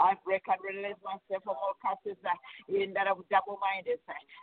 I 0.00 0.14
break 0.24 0.42
and 0.48 0.58
release 0.64 0.98
myself 1.04 1.42
from 1.44 1.56
all 1.56 1.76
curses 1.82 2.18
uh, 2.24 2.34
in 2.68 2.92
that 2.94 3.06
of 3.06 3.18
double 3.30 3.58
minded. 3.60 3.98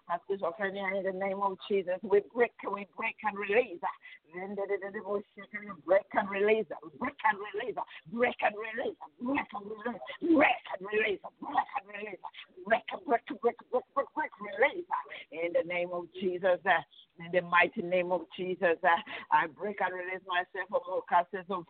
As 0.09 0.20
schizophrenia 0.30 0.97
in 0.97 1.03
the 1.03 1.13
name 1.13 1.41
of 1.41 1.57
Jesus. 1.70 1.99
We 2.03 2.22
break, 2.34 2.51
we 2.63 2.88
break 2.97 3.15
and 3.24 3.38
release. 3.38 3.80
uh, 3.84 3.88
Break 4.34 6.03
and 6.13 6.30
release. 6.30 6.65
uh, 6.71 6.75
Break 6.99 7.15
and 7.25 7.39
release. 7.39 7.78
uh, 7.78 7.88
Break 8.11 8.36
and 8.43 8.55
release. 8.57 8.97
uh, 9.01 9.07
Break 9.21 9.47
and 9.53 9.65
release. 9.65 9.97
Break 10.21 10.57
and 10.80 10.88
release. 10.88 11.19
uh, 11.23 11.30
Break 11.41 11.67
and 11.78 11.88
release. 11.88 12.19
uh, 12.23 12.30
Break 12.65 12.84
and 12.91 13.05
break, 13.05 13.25
break, 13.41 13.57
break, 13.71 13.84
break, 13.95 14.07
break, 14.15 14.32
release. 14.41 14.86
uh, 14.91 15.45
In 15.45 15.53
the 15.53 15.63
name 15.67 15.89
of 15.93 16.07
Jesus. 16.19 16.59
uh, 16.65 16.82
in 17.19 17.32
the 17.32 17.41
mighty 17.41 17.82
name 17.82 18.11
of 18.11 18.21
Jesus, 18.38 18.78
uh, 18.84 18.89
I 19.32 19.47
break 19.47 19.78
and 19.82 19.93
release 19.93 20.21
myself 20.28 20.69
from 20.69 20.82
all 20.88 21.01
curses 21.09 21.45
of 21.49 21.65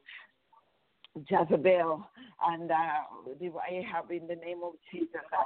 Jezebel 1.29 2.03
and 2.45 2.69
uh, 2.69 3.01
the 3.39 3.49
Ahab 3.69 4.11
in 4.11 4.27
the 4.27 4.35
name 4.35 4.61
of 4.63 4.73
Jesus. 4.91 5.25
uh, 5.33 5.43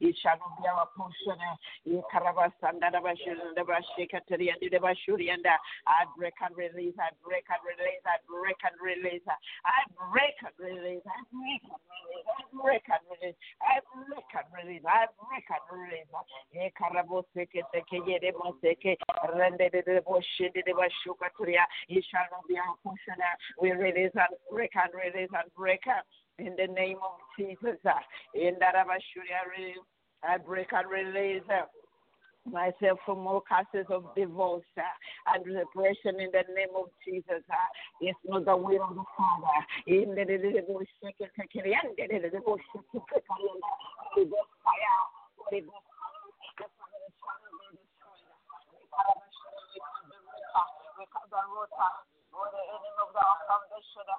it 0.00 0.16
shall 0.22 0.40
be 0.58 0.66
our 0.66 0.88
portion. 0.96 1.38
uh, 1.38 1.56
I 5.86 6.04
break 6.16 6.34
and 6.42 6.56
release, 6.56 6.96
I 6.98 7.10
break 7.22 7.46
and 7.50 7.62
release, 7.62 8.02
I 8.04 8.18
break 8.26 8.58
and 8.64 8.76
release, 8.82 9.22
I 9.28 9.38
break 10.10 10.36
and 10.42 10.54
release, 10.58 11.06
I 11.06 11.22
break 11.30 11.62
and 11.62 11.62
release, 11.70 12.34
I 12.40 12.58
break 12.62 12.86
and 12.90 13.04
release, 13.08 13.38
I 13.62 13.78
break 14.02 14.34
and 14.34 14.50
release, 14.52 14.84
I 14.86 15.06
break 15.30 15.46
and 15.50 15.64
release. 15.70 16.06
Debashukaturia, 21.20 21.64
it 21.90 22.04
shall 22.10 22.26
not 22.32 22.48
be 22.48 22.56
our 22.58 22.76
portion. 22.82 23.14
uh, 23.20 23.36
We 23.62 23.72
release 23.72 24.12
and 24.14 24.36
break 24.50 24.72
and 24.76 24.92
release 24.94 25.30
and 25.32 25.52
break 25.56 25.82
in 26.38 26.56
the 26.56 26.68
name 26.72 26.98
of 27.04 27.18
Jesus. 27.38 27.78
In 28.34 28.56
that. 28.60 28.74
I 30.24 30.38
break 30.38 30.72
and 30.72 30.90
release 30.90 31.44
myself 32.50 32.98
from 33.06 33.26
all 33.26 33.42
causes 33.46 33.86
of 33.90 34.04
divorce 34.16 34.64
uh, 34.78 34.82
and 35.34 35.44
separation 35.44 36.20
in 36.20 36.30
the 36.32 36.44
name 36.54 36.74
of 36.76 36.86
Jesus. 37.06 37.44
Uh, 37.50 37.70
it's 38.00 38.18
not 38.26 38.44
the 38.46 38.56
will 38.56 38.82
of 38.84 38.96
the 38.96 39.04
Father. 39.16 39.60
In 39.86 40.14
the 40.16 40.24
of 40.24 40.82
Jesus, 40.88 41.20
in 41.54 42.22
the 42.22 42.30
name 42.32 42.42
of 42.46 42.58
Jesus, 42.60 43.22
Holy 43.28 44.26
Ghost 44.26 44.50
fire, 44.64 45.02
Ghost 51.30 51.46
we 51.46 51.62
cut 51.78 51.94
the 52.10 52.90
root, 52.98 53.14
uh, 53.14 53.34
for 53.94 54.04
the 54.06 54.18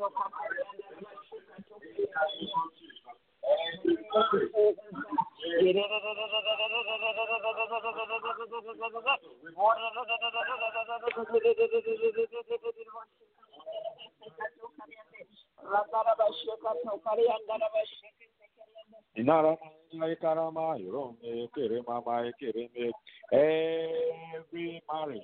Every 23.31 24.83
marriage 24.91 25.21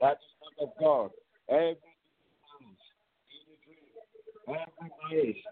that 0.00 0.18
is 0.18 0.34
not 0.40 0.68
of 0.68 0.70
God, 0.78 1.10
every 1.48 1.89
every 4.50 5.44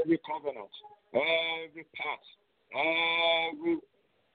every 0.00 0.18
covenant, 0.26 0.70
every 1.14 1.86
pact, 1.94 2.26
every 2.74 3.78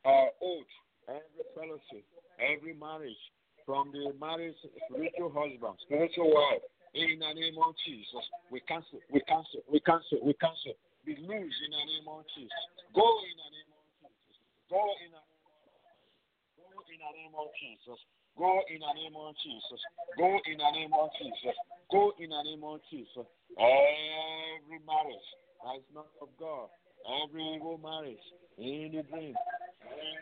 uh, 0.06 0.30
oath, 0.42 0.74
every 1.08 1.44
fellowship, 1.56 2.06
every 2.40 2.74
marriage 2.74 3.20
from 3.66 3.92
the 3.92 4.14
marriage 4.20 4.56
spiritual 4.90 5.30
husband, 5.30 5.78
spiritual 5.86 6.34
wife, 6.34 6.64
in 6.98 7.22
the 7.22 7.32
name 7.38 7.58
of 7.62 7.78
Jesus, 7.86 8.26
we 8.50 8.60
cancel, 8.66 8.98
we 9.14 9.22
cancel, 9.30 9.62
we 9.70 9.80
cancel, 9.82 10.18
we 10.26 10.34
cancel. 10.34 10.74
Be 11.06 11.16
loose 11.22 11.58
in 11.64 11.72
the 11.72 11.84
name 11.86 12.08
of 12.10 12.26
Jesus. 12.34 12.64
Go 12.98 13.06
in 13.06 13.36
the 13.38 13.50
name 13.54 13.70
of 13.72 13.86
Jesus. 13.94 14.42
Go 14.74 14.82
in 14.82 15.14
the 15.14 17.12
name 17.14 17.36
of 17.38 17.48
Jesus. 17.62 18.00
Go 18.40 18.64
in 18.72 18.80
the 18.80 18.94
name 18.96 19.20
of 19.20 19.36
Jesus. 19.44 19.82
Go 20.18 20.40
in 20.48 20.58
the 20.64 20.72
name 20.72 20.96
of 20.96 21.10
Jesus. 21.20 21.56
Go 21.92 22.14
in 22.24 22.30
the 22.32 22.42
name 22.48 22.64
of 22.64 22.80
Jesus. 22.90 23.28
Every 23.60 24.80
marriage 24.88 25.30
that 25.60 25.76
is 25.76 25.90
not 25.94 26.08
of 26.24 26.30
God, 26.40 26.72
every 27.04 27.44
evil 27.60 27.78
marriage, 27.84 28.24
any 28.58 29.04
dream, 29.12 29.36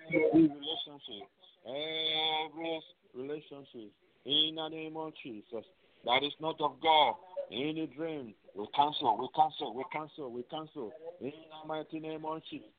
every 0.09 0.49
relationship, 0.49 1.29
every 1.61 2.81
relationship, 3.13 3.93
in 4.25 4.55
the 4.55 4.67
name 4.69 4.97
of 4.97 5.13
Jesus, 5.21 5.63
that 6.05 6.23
is 6.23 6.33
not 6.41 6.59
of 6.59 6.81
God, 6.81 7.13
any 7.51 7.87
dream, 7.87 8.33
we 8.55 8.67
cancel, 8.75 9.17
we 9.17 9.27
cancel, 9.35 9.73
we 9.73 9.83
cancel, 9.91 10.31
we 10.31 10.43
cancel, 10.43 10.91
in 11.21 11.31
the 11.31 11.67
mighty 11.67 11.99
name 11.99 12.25
of 12.25 12.41
Jesus. 12.49 12.71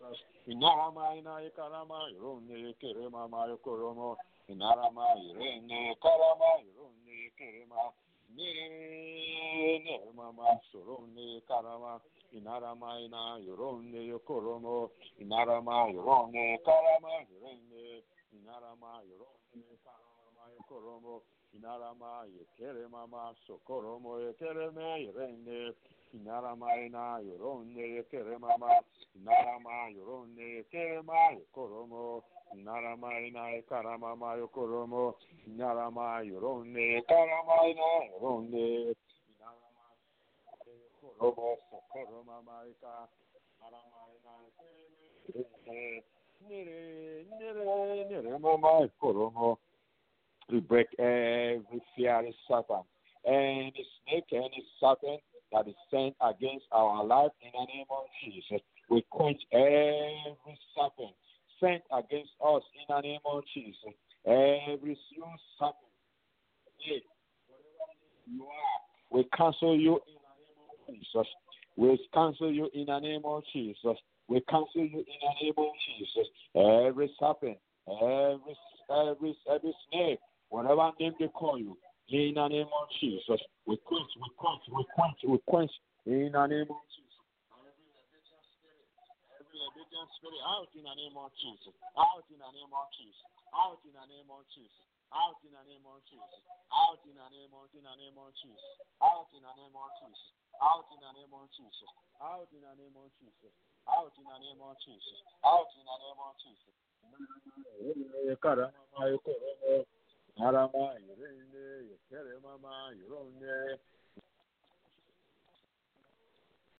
Inarama 0.48 1.16
ina 1.16 1.42
ikarama 1.42 2.10
irone 2.10 2.74
kerema 2.80 3.28
ma 3.28 3.46
yokoromo. 3.46 4.16
Inarama 4.48 5.04
irene 5.16 5.94
karama 6.02 6.60
irone 6.64 7.32
kerema. 7.38 7.92
Ne 8.36 9.78
ne 9.84 10.00
mama 10.14 10.60
sorone 10.72 11.42
karama. 11.48 12.00
Inarama 12.32 13.00
ina 13.00 13.38
yokoromo. 14.06 14.90
Inarama. 15.20 15.88
Inarama 21.54 22.24
yekere 22.36 22.88
mama 22.88 23.34
sokoromo 23.46 24.20
yekere 24.20 24.70
me 24.70 25.04
yerende. 25.04 25.74
Inarama 26.14 26.68
ina 26.76 27.18
yoronde 27.20 27.82
yekere 27.96 28.38
mama. 28.38 28.68
Inarama 29.16 29.88
yoronde 29.96 30.42
yekere 30.42 31.02
ma 31.02 31.30
yekoromo. 31.38 32.22
Inarama 32.54 33.20
ina 33.20 33.48
yekara 33.56 33.98
mama 33.98 34.34
yokoromo. 34.36 35.14
Inarama 35.46 36.20
yoronde 36.20 36.80
yekarama 36.94 37.56
ina 37.70 37.88
yoronde. 38.12 38.94
Inarama 39.32 39.84
yekoromo 40.66 41.56
sokoro 41.70 42.24
mama 42.24 42.64
yeka. 42.66 43.08
Inarama 43.56 44.00
ina 44.16 44.32
yekere 44.44 46.04
Nere, 46.48 47.26
nere, 47.38 48.04
nere, 48.10 48.38
mama 48.38 48.70
yekoromo. 48.80 49.58
We 50.50 50.60
break 50.60 50.86
every 50.98 51.82
fiery 51.96 52.34
serpent, 52.48 52.84
any 53.26 53.72
snake, 53.74 54.24
any 54.32 54.64
serpent 54.80 55.20
that 55.52 55.68
is 55.68 55.74
sent 55.90 56.14
against 56.22 56.64
our 56.72 57.04
life 57.04 57.32
in 57.42 57.50
the 57.52 57.66
name 57.72 57.86
of 57.90 58.04
Jesus. 58.24 58.60
We 58.90 59.04
quench 59.10 59.40
every 59.52 60.58
serpent 60.74 61.14
sent 61.60 61.82
against 61.92 62.30
us 62.44 62.62
in 62.74 62.94
the 62.94 63.00
name 63.00 63.20
of 63.26 63.42
Jesus. 63.52 63.92
Every 64.24 64.98
slow 65.14 65.32
serpent, 65.58 65.92
you 68.30 68.44
are, 68.44 68.80
we 69.10 69.24
cancel 69.36 69.76
you 69.76 70.00
in 70.06 70.16
the 70.16 70.34
name 70.40 70.60
of 70.70 70.94
Jesus. 70.94 71.26
We 71.76 72.08
cancel 72.12 72.52
you 72.52 72.70
in 72.74 72.86
the 72.86 72.98
name 73.00 73.22
of 73.24 73.42
Jesus. 73.52 73.96
We 74.28 74.40
cancel 74.48 74.82
you 74.84 74.98
in 74.98 75.18
the 75.22 75.42
name 75.42 75.54
of 75.56 75.72
Jesus. 75.86 76.26
Every 76.54 77.10
serpent, 77.18 77.58
every 77.88 78.56
every 78.90 79.36
every 79.50 79.74
snake, 79.90 80.18
whatever 80.48 80.92
name 80.98 81.14
they 81.18 81.28
call 81.28 81.58
you, 81.58 81.76
in 82.08 82.34
the 82.34 82.48
name 82.48 82.72
of 82.72 82.88
Jesus. 83.00 83.40
We 83.66 83.76
quench, 83.84 84.12
we 84.16 84.28
quench, 84.36 84.64
we 84.72 84.84
quench, 84.96 85.20
we 85.28 85.38
quench 85.44 85.72
in 86.08 86.32
the 86.32 86.46
name 86.48 86.68
of 86.72 86.84
Jesus. 86.88 87.08
Leviathan 89.68 90.08
spirit 90.16 90.40
out 90.44 90.72
in 90.72 90.84
the 90.84 90.94
name 90.96 91.16
of 91.20 91.28
Jesus. 91.36 91.76
Out 91.96 92.24
in 92.32 92.40
the 92.40 92.48
name 92.52 92.72
of 92.72 92.88
Jesus. 92.96 93.28
Out 93.52 93.80
in 93.84 93.92
the 93.92 94.04
name 94.08 94.30
of 94.32 94.44
Jesus. 94.48 94.84
Out 95.12 95.40
in 95.44 95.52
the 95.52 95.64
name 95.68 95.84
of 95.84 96.00
Jesus. 96.08 96.40
Out 96.72 97.00
in 97.04 97.16
the 97.16 97.28
name 97.28 97.52
of 97.52 97.68
in 97.76 97.84
the 97.84 97.94
name 97.96 98.16
of 98.16 98.32
Jesus. 98.36 98.64
Out 99.00 99.28
in 99.32 99.40
the 99.44 99.52
name 99.56 99.76
of 99.76 99.88
Jesus. 100.00 100.32
Out 100.60 100.88
in 100.88 101.00
the 101.00 101.12
name 101.12 101.32
of 101.32 101.48
Jesus. 101.52 101.92
Out 102.20 102.48
in 102.52 102.60
the 102.64 102.72
name 102.76 102.96
of 102.96 103.08
Jesus. 103.20 103.52
Out 103.84 104.12
in 104.16 104.24
the 104.24 104.36
name 104.40 104.60
of 104.64 104.76
Jesus. 104.80 105.20
Out 105.44 105.68
in 105.76 105.84
the 105.84 105.96
name 106.00 106.20
of 106.20 106.32
Jesus. 106.40 106.72
Karama 110.38 110.70
Narama, 110.70 110.94
Yerende, 111.02 111.90
Yekere 111.90 112.38
Mama, 112.42 112.92
Yeronde, 112.94 113.78